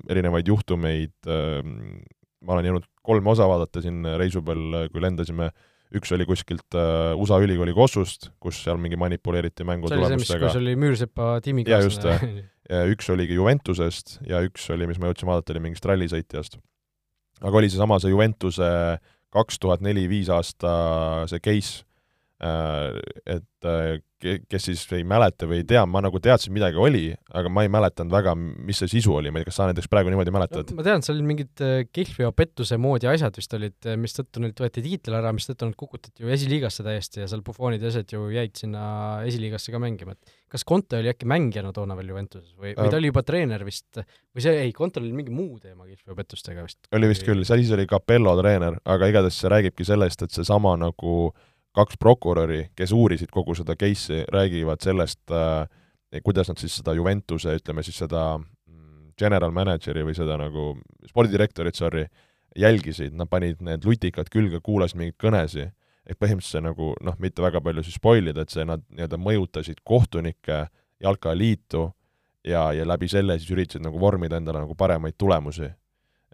erinevaid 0.09 0.49
juhtumeid, 0.49 1.17
ma 1.27 2.57
olen 2.57 2.69
jõudnud 2.71 2.91
kolme 3.07 3.33
osa 3.33 3.49
vaadata 3.49 3.83
siin 3.83 4.05
reisu 4.21 4.43
peal, 4.47 4.87
kui 4.93 5.03
lendasime 5.03 5.49
äh, 5.49 5.65
üks 5.95 6.13
oli 6.15 6.27
kuskilt 6.27 6.77
uh, 6.77 7.15
USA 7.21 7.39
ülikooli 7.43 7.75
Kossust, 7.77 8.31
kus 8.43 8.59
seal 8.65 8.79
mingi 8.83 8.99
manipuleeriti 8.99 9.67
mängu 9.67 9.91
see 9.91 10.01
mis, 10.17 10.31
kus 10.43 10.59
oli 10.59 10.75
Müürsepa 10.79 11.37
tiimikaaslane. 11.45 12.17
jaa, 12.17 12.31
just, 12.31 12.71
ja 12.73 12.81
üks 12.91 13.11
oligi 13.15 13.39
Juventusest 13.39 14.17
ja 14.27 14.43
üks 14.47 14.67
oli, 14.75 14.89
mis 14.91 14.99
ma 15.03 15.11
jõudsin 15.11 15.31
vaadata, 15.31 15.55
oli 15.55 15.63
mingist 15.69 15.87
rallisõitjast. 15.87 16.59
aga 17.43 17.61
oli 17.63 17.71
seesama, 17.71 18.01
see 18.03 18.15
Juventuse 18.15 18.71
kaks 19.37 19.61
tuhat 19.63 19.85
neli-viis 19.85 20.31
aasta 20.33 20.73
see 21.31 21.43
case, 21.45 21.85
äh, 21.85 21.96
et 22.37 23.65
äh, 23.65 23.99
kes 24.21 24.67
siis 24.69 24.83
ei 24.97 25.05
mäleta 25.09 25.47
või 25.49 25.61
ei 25.61 25.67
tea, 25.69 25.83
ma 25.89 26.01
nagu 26.05 26.19
teadsin, 26.23 26.53
midagi 26.53 26.79
oli, 26.81 27.05
aga 27.37 27.51
ma 27.53 27.65
ei 27.65 27.71
mäletanud 27.73 28.13
väga, 28.13 28.33
mis 28.37 28.81
see 28.81 28.91
sisu 28.97 29.15
oli, 29.19 29.31
ma 29.33 29.41
ei 29.41 29.45
tea, 29.45 29.51
kas 29.51 29.59
sa 29.61 29.69
näiteks 29.69 29.89
praegu 29.93 30.13
niimoodi 30.13 30.33
mäletad 30.35 30.73
no,? 30.73 30.77
ma 30.79 30.85
tean, 30.85 31.05
seal 31.05 31.17
olid 31.17 31.29
mingid 31.31 31.65
äh, 31.65 31.79
kihvli 31.89 32.27
ja 32.27 32.33
pettuse 32.37 32.79
moodi 32.81 33.09
asjad 33.09 33.37
vist 33.37 33.57
olid, 33.57 33.77
äh, 33.89 33.97
mistõttu 34.01 34.43
neilt 34.45 34.61
võeti 34.61 34.85
tiitel 34.85 35.17
ära, 35.17 35.33
mistõttu 35.37 35.69
nad 35.69 35.77
kukutati 35.81 36.25
ju 36.25 36.33
esiliigasse 36.37 36.85
täiesti 36.85 37.23
ja 37.25 37.31
seal 37.33 37.45
Buffonid 37.47 37.85
ja 37.85 37.93
asjad 37.93 38.13
ju 38.17 38.29
jäid 38.35 38.57
sinna 38.61 38.85
esiliigasse 39.29 39.73
ka 39.73 39.81
mängima, 39.83 40.17
et 40.17 40.37
kas 40.53 40.65
Conte 40.69 41.01
oli 41.01 41.13
äkki 41.13 41.29
mängijana 41.29 41.73
toona 41.77 41.97
veel 41.99 42.13
Juventuses 42.13 42.53
või, 42.53 42.73
või 42.77 42.93
ta 42.93 43.01
oli 43.01 43.13
juba 43.13 43.25
treener 43.27 43.65
vist, 43.69 43.89
või 43.97 44.45
see, 44.45 44.61
ei, 44.67 44.77
Conte 44.77 45.01
oli 45.01 45.13
mingi 45.17 45.33
muu 45.33 45.61
teema 45.61 45.89
kihvli 45.89 46.13
ja 46.13 46.21
pettustega 46.21 46.69
vist? 46.69 46.81
oli 46.97 47.13
vist 47.13 47.25
küll, 47.27 47.45
siis 47.49 47.73
oli 47.77 47.89
Capello 47.89 48.37
treener, 48.41 48.81
aga 48.85 49.13
igatahes 49.13 49.41
see 49.41 49.53
räägibki 49.53 49.89
sellest, 49.89 50.25
et 50.25 50.37
seesama 50.37 50.77
nagu 50.81 51.19
äh, 51.29 51.53
kaks 51.77 51.99
prokuröri, 52.01 52.71
kes 52.77 52.93
uurisid 52.97 53.33
kogu 53.35 53.55
seda 53.57 53.77
case'i, 53.79 54.25
räägivad 54.33 54.85
sellest, 54.85 55.23
äh, 55.31 56.23
kuidas 56.25 56.49
nad 56.49 56.61
siis 56.61 56.79
seda 56.81 56.95
Juventuse, 56.97 57.57
ütleme 57.61 57.85
siis 57.85 57.99
seda 58.01 58.39
mm, 58.39 59.13
general 59.19 59.53
manager'i 59.53 60.05
või 60.07 60.17
seda 60.17 60.39
nagu 60.41 60.71
spordidirektorit, 61.09 61.77
sorry, 61.77 62.07
jälgisid, 62.57 63.13
nad 63.17 63.29
panid 63.29 63.61
need 63.65 63.85
lutikad 63.85 64.31
külge, 64.33 64.63
kuulasid 64.65 65.01
mingeid 65.01 65.19
kõnesid, 65.21 65.75
ehk 66.07 66.21
põhimõtteliselt 66.23 66.63
see 66.63 66.65
nagu 66.65 66.93
noh, 67.05 67.17
mitte 67.21 67.45
väga 67.45 67.61
palju 67.61 67.85
siis 67.85 67.99
spoil 68.01 68.31
ida, 68.31 68.47
et 68.47 68.55
see, 68.55 68.65
nad 68.65 68.85
nii-öelda 68.89 69.19
mõjutasid 69.21 69.83
kohtunikke, 69.85 70.67
jalkaliitu 71.03 71.91
ja, 72.47 72.71
ja 72.73 72.87
läbi 72.89 73.09
selle 73.11 73.37
siis 73.41 73.53
üritasid 73.53 73.85
nagu 73.85 74.01
vormida 74.01 74.39
endale 74.41 74.63
nagu 74.65 74.77
paremaid 74.79 75.19
tulemusi 75.19 75.69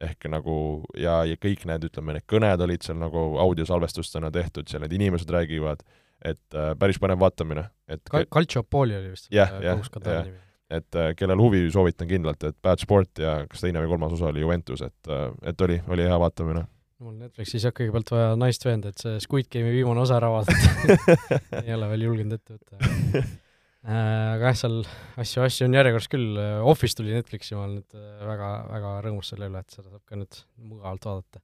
ehk 0.03 0.29
nagu 0.33 0.55
ja, 0.99 1.23
ja 1.29 1.39
kõik 1.41 1.67
need, 1.69 1.89
ütleme, 1.89 2.17
need 2.17 2.27
kõned 2.31 2.65
olid 2.67 2.87
seal 2.87 2.99
nagu 3.01 3.25
audiosalvestustena 3.43 4.33
tehtud, 4.35 4.69
seal 4.71 4.85
need 4.85 4.95
inimesed 4.99 5.31
räägivad, 5.33 5.85
et 6.25 6.57
äh, 6.57 6.73
päris 6.79 7.01
põnev 7.03 7.21
vaatamine, 7.23 7.69
et 7.91 8.03
Kal-, 8.11 8.29
Calciopoli 8.33 8.99
oli 8.99 9.13
vist 9.15 9.31
jah, 9.35 9.55
jah, 9.63 9.83
jah, 10.03 10.29
et 10.73 10.99
äh, 10.99 11.13
kellel 11.19 11.41
huvi, 11.43 11.65
soovitan 11.73 12.11
kindlalt, 12.11 12.45
et 12.49 12.59
Bad 12.65 12.83
Sport 12.83 13.23
ja 13.23 13.43
kas 13.51 13.65
teine 13.65 13.83
või 13.83 13.93
kolmas 13.95 14.15
osa 14.17 14.31
oli 14.31 14.45
Juventus, 14.45 14.85
et 14.87 15.13
äh,, 15.13 15.29
et 15.53 15.67
oli, 15.67 15.81
oli 15.93 16.09
hea 16.09 16.19
vaatamine. 16.23 16.67
Mul 17.03 17.17
Netflixis 17.19 17.65
jah, 17.67 17.75
kõigepealt 17.75 18.13
vaja 18.15 18.35
naist 18.39 18.63
veenda, 18.63 18.93
et 18.93 19.03
see 19.03 19.17
Squid 19.25 19.49
Game'i 19.51 19.75
viimane 19.75 20.05
osa 20.05 20.21
ära 20.21 20.31
vaadata. 20.31 21.17
Ei 21.65 21.75
ole 21.75 21.89
veel 21.91 22.07
julgenud 22.07 22.39
ette 22.39 22.55
võtta. 22.55 22.79
Äh, 22.79 23.33
aga 23.83 24.51
jah, 24.51 24.59
seal 24.61 24.77
asju, 25.19 25.43
asju 25.43 25.67
on 25.67 25.75
järjekorras 25.75 26.11
küll, 26.11 26.37
Office 26.71 26.99
tuli 26.99 27.15
Netflixi, 27.17 27.57
ma 27.57 27.65
olen 27.65 27.81
nüüd 27.81 27.97
äh, 27.99 28.21
väga, 28.29 28.51
väga 28.71 28.93
rõõmus 29.09 29.33
selle 29.33 29.49
üle, 29.51 29.63
et 29.65 29.75
seda 29.75 29.89
saab 29.89 30.05
ka 30.07 30.19
nüüd 30.21 30.39
mugavalt 30.63 31.09
vaadata. 31.09 31.43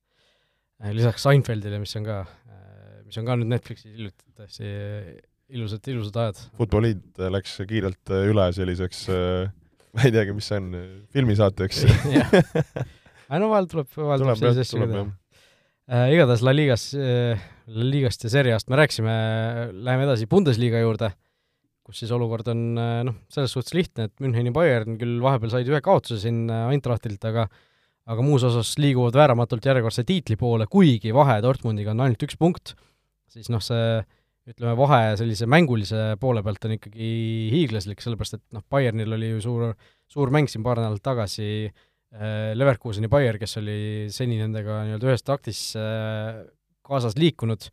Äh, 0.78 0.94
lisaks 0.94 1.26
Seinfeldile, 1.26 1.82
mis 1.82 1.96
on 1.98 2.06
ka, 2.06 2.20
mis 3.08 3.18
on 3.18 3.26
ka 3.26 3.38
nüüd 3.40 3.50
Netflixis 3.56 3.90
hiljuti 3.90 4.30
täiesti 4.38 4.70
ilusad, 5.48 5.90
ilusad 5.90 6.22
ajad. 6.22 6.46
Futboliit 6.60 7.22
läks 7.34 7.58
kiirelt 7.66 8.14
üle 8.20 8.48
selliseks 8.54 9.06
ma 9.08 10.06
ei 10.06 10.14
teagi, 10.14 10.34
mis 10.36 10.46
see 10.46 10.62
on, 10.62 10.72
filmisaateks 11.16 11.86
aga 13.28 13.38
no 13.42 13.48
vahel 13.50 13.66
tuleb, 13.70 13.88
vahel 13.96 14.22
tuleb 14.22 14.38
selliseid 14.38 14.66
asju 14.66 14.82
ka 14.84 14.90
teha. 14.92 16.02
igatahes 16.14 16.44
La 16.44 16.52
Ligas, 16.54 16.90
La 16.94 17.86
Ligast 17.88 18.28
ja 18.28 18.30
Seriast 18.30 18.68
me 18.70 18.78
rääkisime, 18.78 19.14
läheme 19.72 20.06
edasi 20.06 20.28
Bundesliga 20.30 20.84
juurde 20.84 21.16
kus 21.88 22.02
siis 22.02 22.12
olukord 22.12 22.50
on 22.52 22.60
noh, 22.76 23.14
selles 23.32 23.54
suhtes 23.56 23.72
lihtne, 23.72 24.10
et 24.10 24.20
Müncheni 24.20 24.52
Bayern 24.52 24.98
küll 25.00 25.16
vahepeal 25.24 25.54
said 25.54 25.70
ühe 25.70 25.80
kaotuse 25.84 26.20
siin 26.20 26.44
Eintrachtilt, 26.52 27.24
aga 27.24 27.46
aga 28.08 28.24
muus 28.24 28.44
osas 28.48 28.74
liiguvad 28.80 29.16
vääramatult 29.16 29.66
järjekordse 29.68 30.04
tiitli 30.08 30.38
poole, 30.40 30.66
kuigi 30.70 31.12
vahe 31.12 31.38
Dortmundiga 31.44 31.92
on 31.92 32.06
ainult 32.06 32.22
üks 32.24 32.38
punkt, 32.40 32.72
siis 33.28 33.50
noh, 33.52 33.60
see 33.64 33.98
ütleme, 34.48 34.72
vahe 34.80 35.12
sellise 35.20 35.48
mängulise 35.50 36.14
poole 36.20 36.42
pealt 36.44 36.64
on 36.64 36.76
ikkagi 36.78 37.10
hiiglaslik, 37.52 38.00
sellepärast 38.00 38.38
et 38.38 38.44
noh, 38.56 38.64
Bayernil 38.72 39.12
oli 39.18 39.34
ju 39.34 39.42
suur, 39.44 39.74
suur 40.08 40.32
mäng 40.32 40.48
siin 40.48 40.64
paar 40.64 40.80
nädalat 40.80 41.04
tagasi 41.04 41.50
äh, 41.68 42.54
Leverkuseni 42.56 43.10
Bayern, 43.12 43.40
kes 43.42 43.58
oli 43.60 43.80
seni 44.14 44.40
nendega 44.40 44.80
nii-öelda 44.86 45.10
ühes 45.10 45.26
taktis 45.26 45.60
äh, 45.76 46.40
kaasas 46.88 47.18
liikunud, 47.20 47.68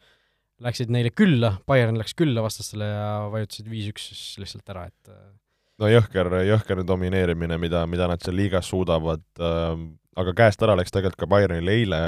läksid 0.64 0.92
neile 0.94 1.12
külla, 1.12 1.58
Bayern 1.68 1.98
läks 2.00 2.16
külla 2.18 2.44
vastastele 2.46 2.88
ja 2.88 3.10
vajutasid 3.32 3.68
viis-üks 3.72 4.10
siis 4.12 4.40
lihtsalt 4.40 4.72
ära, 4.72 4.88
et 4.92 5.12
äh, 5.12 5.34
no 5.82 5.92
jõhker, 5.92 6.32
jõhker 6.48 6.84
domineerimine, 6.88 7.58
mida, 7.62 7.84
mida 7.90 8.08
nad 8.12 8.24
seal 8.24 8.38
liigas 8.40 8.70
suudavad 8.72 9.26
äh,, 9.40 9.74
aga 10.16 10.36
käest 10.38 10.64
ära 10.64 10.78
läks 10.80 10.96
tegelikult 10.96 11.26
ka 11.26 11.32
Bayernil 11.32 11.72
eile, 11.72 12.00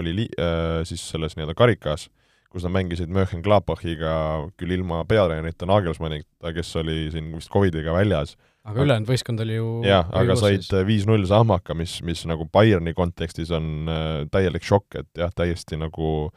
oli 0.00 0.14
li-, 0.22 0.32
äh, 0.40 0.80
siis 0.88 1.04
selles 1.12 1.36
nii-öelda 1.36 1.56
karikas, 1.58 2.08
kus 2.52 2.64
nad 2.64 2.72
mängisid 2.72 3.12
Mönchengladbachiga 3.12 4.16
küll 4.56 4.76
ilma 4.78 5.02
peatreenerita 5.08 5.68
Nagelsmannita, 5.68 6.54
kes 6.56 6.72
oli 6.80 7.10
siin 7.12 7.34
vist 7.36 7.52
Covidiga 7.52 7.92
väljas. 7.96 8.36
aga 8.66 8.82
ülejäänud 8.82 9.10
võistkond 9.10 9.42
oli 9.44 9.58
ju 9.58 9.68
jah, 9.86 10.08
aga 10.16 10.34
said 10.40 10.64
viis-null 10.88 11.28
sahmaka, 11.28 11.76
mis, 11.76 12.00
mis 12.02 12.24
nagu 12.26 12.48
Bayerni 12.48 12.96
kontekstis 12.96 13.52
on 13.54 13.90
äh, 13.92 14.24
täielik 14.32 14.64
šokk, 14.64 15.02
et 15.02 15.20
jah, 15.20 15.34
täiesti 15.36 15.76
nagu 15.76 16.32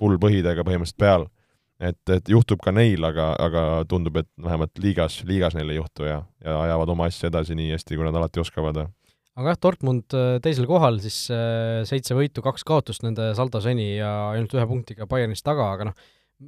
full 0.00 0.20
põhidega 0.22 0.64
põhimõtteliselt 0.66 1.00
peal. 1.00 1.26
et, 1.80 2.00
et 2.08 2.28
juhtub 2.32 2.62
ka 2.64 2.72
neil, 2.72 3.04
aga, 3.04 3.34
aga 3.36 3.62
tundub, 3.88 4.16
et 4.16 4.28
vähemalt 4.40 4.78
liigas, 4.80 5.18
liigas 5.28 5.54
neil 5.58 5.74
ei 5.74 5.76
juhtu 5.76 6.06
ja, 6.08 6.22
ja 6.44 6.60
ajavad 6.62 6.94
oma 6.94 7.10
asja 7.10 7.28
edasi 7.28 7.56
nii 7.58 7.74
hästi, 7.74 7.98
kui 7.98 8.06
nad 8.06 8.16
alati 8.16 8.40
oskavad 8.40 8.86
aga 9.36 9.52
jah, 9.52 9.60
Dortmund 9.60 10.16
äh, 10.16 10.36
teisel 10.44 10.68
kohal, 10.68 11.00
siis 11.04 11.26
äh, 11.34 11.82
seitse 11.88 12.16
võitu, 12.16 12.44
kaks 12.44 12.64
kaotust 12.66 13.04
nende 13.04 13.32
saldo 13.36 13.60
seni 13.64 13.96
ja 13.98 14.12
ainult 14.32 14.54
ühe 14.56 14.64
punktiga 14.68 15.08
Bayernist 15.10 15.44
taga, 15.46 15.68
aga 15.74 15.90
noh, 15.90 16.06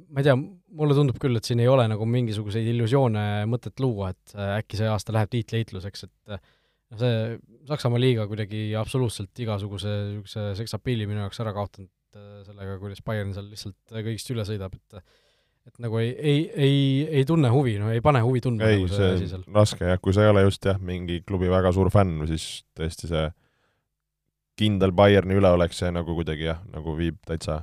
ma 0.09 0.21
ei 0.21 0.27
tea, 0.27 0.35
mulle 0.79 0.97
tundub 0.97 1.19
küll, 1.21 1.37
et 1.37 1.45
siin 1.45 1.61
ei 1.61 1.69
ole 1.69 1.85
nagu 1.89 2.05
mingisuguseid 2.09 2.67
illusioone 2.73 3.25
mõtet 3.49 3.81
luua, 3.83 4.11
et 4.15 4.33
äh, 4.37 4.55
äkki 4.63 4.81
see 4.81 4.89
aasta 4.89 5.13
läheb 5.15 5.31
tiitliheitluseks, 5.35 6.07
et 6.09 6.33
noh, 6.33 6.97
see 6.97 7.37
Saksamaa 7.69 8.01
liiga 8.01 8.25
kuidagi 8.25 8.71
absoluutselt 8.79 9.37
igasuguse 9.43 9.91
niisuguse 10.07 10.55
seksapiili 10.57 11.05
minu 11.05 11.21
jaoks 11.21 11.37
ära 11.43 11.53
kaotanud 11.53 11.91
sellega, 12.17 12.77
kuidas 12.81 13.03
Bayern 13.05 13.33
seal 13.35 13.49
lihtsalt 13.51 13.97
kõigist 13.99 14.31
üle 14.33 14.45
sõidab, 14.47 14.77
et 14.79 15.01
et 15.69 15.81
nagu 15.83 15.99
ei, 16.01 16.13
ei, 16.17 16.39
ei, 16.55 16.77
ei 17.19 17.25
tunne 17.27 17.51
huvi, 17.53 17.75
no 17.77 17.91
ei 17.93 18.01
pane 18.01 18.21
huvi 18.25 18.41
tundma 18.41 18.69
ei, 18.69 18.79
nagu 18.79 18.89
see, 18.89 19.27
see 19.27 19.37
on 19.37 19.43
raske 19.53 19.85
jah, 19.85 19.99
kui 20.01 20.15
sa 20.15 20.23
ei 20.25 20.31
ole 20.31 20.45
just 20.47 20.65
jah, 20.65 20.79
mingi 20.81 21.19
klubi 21.27 21.51
väga 21.51 21.73
suur 21.75 21.91
fänn, 21.93 22.23
siis 22.29 22.63
tõesti 22.77 23.09
see 23.11 23.27
kindel 24.59 24.93
Bayerni 24.95 25.37
üleolek, 25.39 25.75
see 25.75 25.91
nagu 25.93 26.15
kuidagi 26.17 26.47
jah, 26.49 26.63
nagu 26.73 26.95
viib 26.97 27.19
täitsa 27.27 27.61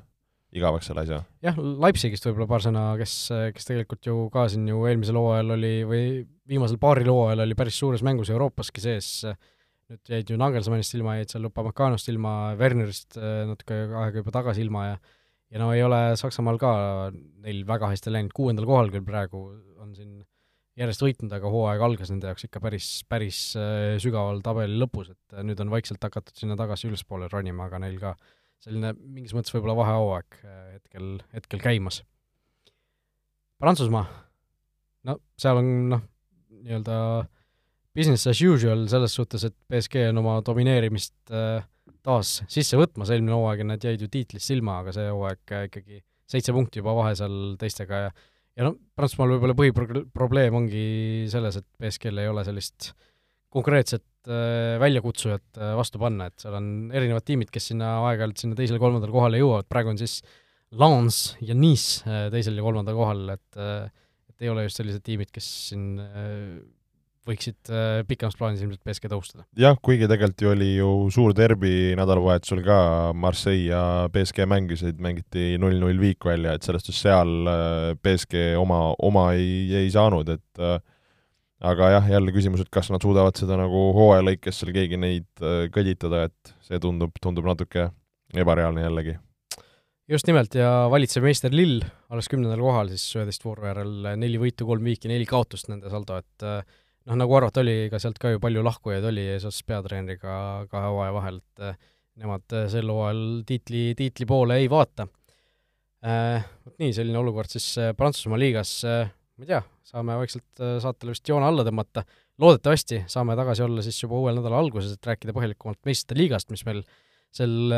igavaks 0.57 0.89
selle 0.89 1.03
asja. 1.05 1.21
jah, 1.45 1.59
Leipzigist 1.59 2.29
võib-olla 2.29 2.49
paar 2.51 2.65
sõna, 2.65 2.85
kes, 3.01 3.17
kes 3.57 3.69
tegelikult 3.69 4.09
ju 4.09 4.17
ka 4.33 4.47
siin 4.53 4.69
ju 4.71 4.87
eelmisel 4.89 5.19
hooajal 5.21 5.57
oli 5.57 5.75
või 5.89 6.07
viimasel 6.49 6.81
paaril 6.81 7.11
hooajal 7.13 7.45
oli 7.45 7.59
päris 7.59 7.81
suures 7.81 8.05
mängus 8.07 8.31
Euroopaski 8.33 8.85
sees, 8.85 9.11
nüüd 9.91 10.11
jäid 10.11 10.33
ju 10.33 10.39
Nagelsmannist 10.41 10.97
ilma, 10.99 11.19
jäid 11.21 11.31
seal 11.31 11.47
Upamecanost 11.49 12.09
ilma, 12.11 12.33
Wernerist 12.59 13.19
natuke 13.19 13.85
aega 13.87 14.23
juba 14.23 14.35
tagasi 14.35 14.65
ilma 14.67 14.89
ja 14.89 14.97
ja 15.53 15.61
no 15.63 15.71
ei 15.75 15.83
ole 15.87 16.01
Saksamaal 16.19 16.59
ka 16.59 16.71
neil 17.15 17.63
väga 17.69 17.93
hästi 17.93 18.13
läinud, 18.13 18.35
kuuendal 18.35 18.67
kohal 18.69 18.91
küll 18.91 19.07
praegu 19.07 19.43
on 19.83 19.93
siin 19.95 20.25
järjest 20.77 21.05
võitnud, 21.05 21.33
aga 21.33 21.51
hooaeg 21.53 21.85
algas 21.87 22.11
nende 22.13 22.29
jaoks 22.29 22.47
ikka 22.49 22.61
päris, 22.61 22.89
päris 23.09 23.39
äh, 23.59 23.95
sügaval 24.03 24.43
tabeli 24.45 24.77
lõpus, 24.81 25.13
et 25.15 25.37
äh, 25.37 25.45
nüüd 25.47 25.61
on 25.63 25.73
vaikselt 25.73 26.03
hakatud 26.05 26.37
sinna 26.37 26.59
tagasi 26.59 26.91
ülespoole 26.91 27.31
ronima, 27.33 27.71
aga 27.71 27.81
neil 27.81 27.97
ka 28.03 28.13
selline 28.65 28.93
mingis 28.99 29.33
mõttes 29.37 29.55
võib-olla 29.55 29.77
vahehooaeg 29.79 30.39
äh, 30.43 30.59
hetkel, 30.77 31.15
hetkel 31.33 31.63
käimas. 31.65 32.03
Prantsusmaa, 33.63 34.05
no 35.09 35.17
seal 35.41 35.63
on 35.63 35.73
noh, 35.95 36.05
nii-öelda 36.59 36.99
business 37.97 38.29
as 38.31 38.43
usual 38.45 38.87
selles 38.91 39.17
suhtes, 39.17 39.47
et 39.49 39.57
BSG 39.73 40.11
on 40.11 40.23
oma 40.23 40.39
domineerimist 40.45 41.17
äh, 41.33 41.65
taas 42.07 42.41
sisse 42.53 42.79
võtmas, 42.79 43.11
eelmine 43.11 43.35
hooaeg 43.35 43.65
nad 43.67 43.83
jäid 43.83 44.05
ju 44.05 44.11
tiitlist 44.13 44.53
ilma, 44.55 44.81
aga 44.83 44.95
see 44.95 45.09
hooaeg 45.11 45.57
ikkagi 45.71 46.03
seitse 46.31 46.55
punkti 46.55 46.83
juba 46.83 46.95
vahe 46.99 47.15
seal 47.19 47.55
teistega 47.61 48.07
ja 48.07 48.17
ja 48.57 48.65
noh, 48.65 48.77
Prantsusmaal 48.97 49.35
võib-olla 49.35 49.57
põhiprobleem 49.59 50.55
ongi 50.57 50.87
selles, 51.29 51.59
et 51.61 51.67
BSG-l 51.81 52.23
ei 52.23 52.31
ole 52.31 52.45
sellist 52.47 52.91
konkreetset 53.53 54.31
äh, 54.31 54.77
väljakutsujat 54.81 55.61
äh, 55.61 55.75
vastu 55.77 56.01
panna, 56.01 56.31
et 56.31 56.41
seal 56.41 56.57
on 56.57 56.71
erinevad 56.89 57.27
tiimid, 57.29 57.53
kes 57.53 57.71
sinna 57.73 57.99
aeg-ajalt 58.09 58.43
sinna 58.43 58.59
teisele-kolmandale 58.59 59.15
kohale 59.15 59.41
jõuavad, 59.43 59.69
praegu 59.71 59.93
on 59.93 60.01
siis 60.01 60.19
Lens 60.77 61.21
ja 61.45 61.57
Nice 61.57 62.03
äh, 62.09 62.27
teisel 62.33 62.57
ja 62.59 62.65
kolmandal 62.65 62.97
kohal, 62.99 63.29
et 63.37 63.61
et 64.37 64.45
ei 64.45 64.51
ole 64.53 64.67
just 64.67 64.81
sellised 64.81 65.05
tiimid, 65.05 65.31
kes 65.33 65.47
siin 65.71 65.95
võiksid 67.27 67.71
äh, 67.73 68.01
pikemas 68.07 68.37
plaanis 68.39 68.63
ilmselt 68.63 68.83
BSG 68.87 69.11
tõustada. 69.11 69.45
jah, 69.59 69.77
kuigi 69.83 70.09
tegelikult 70.09 70.45
ju 70.45 70.53
oli 70.53 70.71
ju 70.77 70.91
suur 71.15 71.35
derbi 71.37 71.95
nädalavahetusel 71.99 72.63
ka, 72.67 72.79
Marseille 73.19 73.73
ja 73.73 73.83
BSG 74.13 74.47
mängisid, 74.51 75.01
mängiti 75.03 75.57
null-null 75.63 75.99
viik 76.03 76.27
välja, 76.27 76.55
et 76.57 76.67
selles 76.67 76.87
suhtes 76.87 77.03
seal 77.07 77.51
äh, 77.51 77.91
BSG 78.03 78.55
oma, 78.61 78.81
oma 79.03 79.31
ei, 79.39 79.67
ei 79.83 79.91
saanud, 79.93 80.31
et 80.37 80.63
äh, 80.63 80.79
aga 81.67 81.93
jah, 81.97 82.11
jälle 82.17 82.35
küsimus, 82.35 82.63
et 82.63 82.73
kas 82.73 82.93
nad 82.93 83.03
suudavad 83.03 83.39
seda 83.39 83.59
nagu 83.59 83.91
hooaja 83.97 84.27
lõikes 84.27 84.61
seal 84.61 84.75
keegi 84.77 84.99
neid 85.01 85.47
kõditada, 85.73 86.27
et 86.29 86.57
see 86.67 86.81
tundub, 86.83 87.15
tundub 87.23 87.49
natuke 87.49 87.89
ebareaalne 88.37 88.85
jällegi 88.85 89.17
just 90.13 90.29
nimelt 90.29 90.55
ja 90.55 90.69
valitsev 90.93 91.25
meister 91.25 91.55
Lill 91.55 91.81
alles 92.13 92.29
kümnendal 92.31 92.61
kohal 92.63 92.93
siis 92.93 93.09
üheteist 93.17 93.43
vooru 93.43 93.65
järel, 93.67 93.95
neli 94.21 94.39
võitu, 94.39 94.69
kolm 94.69 94.85
viiki, 94.87 95.09
neli 95.11 95.25
kaotust 95.27 95.73
nende 95.73 95.91
saldo, 95.91 96.21
et 96.21 96.45
noh, 97.07 97.19
nagu 97.19 97.37
arvata 97.39 97.63
oli, 97.63 97.77
ega 97.87 98.01
sealt 98.03 98.19
ka 98.23 98.33
ju 98.35 98.41
palju 98.43 98.65
lahkujaid 98.67 99.07
oli 99.11 99.27
eesotsas 99.35 99.67
peatreeneriga 99.69 100.67
kahe 100.73 100.91
hooaja 100.91 101.15
vahel, 101.15 101.39
et 101.43 101.69
eh, 101.69 101.79
nemad 102.23 102.57
eh, 102.57 102.67
sel 102.73 102.91
hooajal 102.93 103.23
tiitli, 103.49 103.87
tiitli 103.99 104.29
poole 104.29 104.59
ei 104.63 104.69
vaata. 104.73 105.09
Eh, 106.07 106.51
vot 106.67 106.77
nii, 106.83 106.93
selline 106.97 107.19
olukord 107.21 107.53
siis 107.53 107.69
Prantsusmaa 107.99 108.41
liigas, 108.41 108.77
ma 108.87 109.47
ei 109.47 109.51
tea, 109.53 109.63
saame 109.87 110.19
vaikselt 110.21 110.67
saatele 110.83 111.15
vist 111.15 111.31
joone 111.31 111.49
alla 111.49 111.65
tõmmata, 111.67 112.05
loodetavasti 112.43 113.05
saame 113.11 113.37
tagasi 113.39 113.65
olla 113.65 113.85
siis 113.85 113.99
juba 114.03 114.19
uuel 114.21 114.39
nädala 114.41 114.61
alguses, 114.61 114.93
et 114.97 115.11
rääkida 115.11 115.35
põhjalikumalt 115.37 115.81
meistrite 115.89 116.19
liigast, 116.19 116.53
mis 116.53 116.67
meil 116.69 116.85
sel 117.37 117.75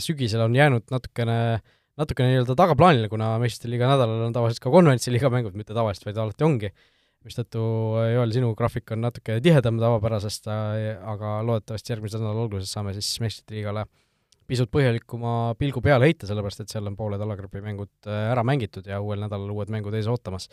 sügisel 0.00 0.44
on 0.44 0.54
jäänud 0.56 0.86
natukene 0.92 1.38
natukene 1.98 2.30
nii-öelda 2.30 2.54
tagaplaanile, 2.56 3.08
kuna 3.10 3.32
meistrite 3.42 3.72
liiga 3.72 3.88
nädalal 3.90 4.28
on 4.28 4.34
tavaliselt 4.34 4.62
ka 4.62 4.70
konverentsi 4.70 5.10
liiga 5.10 5.30
mängud, 5.34 5.56
mitte 5.58 5.74
tavaliselt, 5.74 6.06
vaid 6.06 6.20
alati 6.22 6.46
ongi 6.46 6.70
mistõttu 7.26 7.60
Joel, 8.12 8.32
sinu 8.34 8.52
graafik 8.58 8.92
on 8.94 9.02
natuke 9.04 9.40
tihedam 9.44 9.80
tavapärasest, 9.80 10.46
aga 10.48 11.38
loodetavasti 11.46 11.94
järgmise 11.94 12.20
nädala 12.20 12.46
alguses 12.46 12.70
saame 12.72 12.94
siis 12.96 13.10
meistrite 13.24 13.56
liigale 13.56 13.86
pisut 14.48 14.70
põhjalikuma 14.72 15.54
pilgu 15.60 15.82
peale 15.84 16.08
heita, 16.08 16.28
sellepärast 16.28 16.64
et 16.64 16.72
seal 16.72 16.88
on 16.88 16.96
pooled 16.96 17.20
alagrupi 17.20 17.60
mängud 17.64 18.08
äh, 18.08 18.30
ära 18.32 18.44
mängitud 18.46 18.86
ja 18.88 19.00
uuel 19.04 19.20
nädalal 19.24 19.52
uued 19.52 19.72
mängud 19.72 19.94
ees 19.98 20.08
ootamas. 20.08 20.48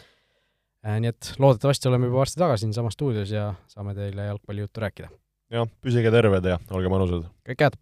Äh, 0.85 0.99
nii 1.03 1.13
et 1.13 1.31
loodetavasti 1.39 1.89
oleme 1.91 2.09
juba 2.09 2.23
varsti 2.23 2.41
tagasi 2.41 2.67
siinsamas 2.67 2.97
stuudios 2.99 3.31
ja 3.31 3.53
saame 3.71 3.95
teile 3.97 4.27
jalgpallijuttu 4.29 4.83
rääkida. 4.83 5.11
jah, 5.55 5.67
püsige 5.81 6.11
terved 6.11 6.51
ja 6.51 6.59
olge 6.75 6.91
mõnusad! 6.91 7.29
kõike 7.47 7.69
head! 7.69 7.79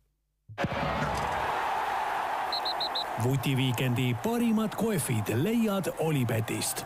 vutiviikendi 3.23 4.11
parimad 4.23 4.75
kohvid 4.77 5.29
leiad 5.39 5.89
Olipetist 6.03 6.85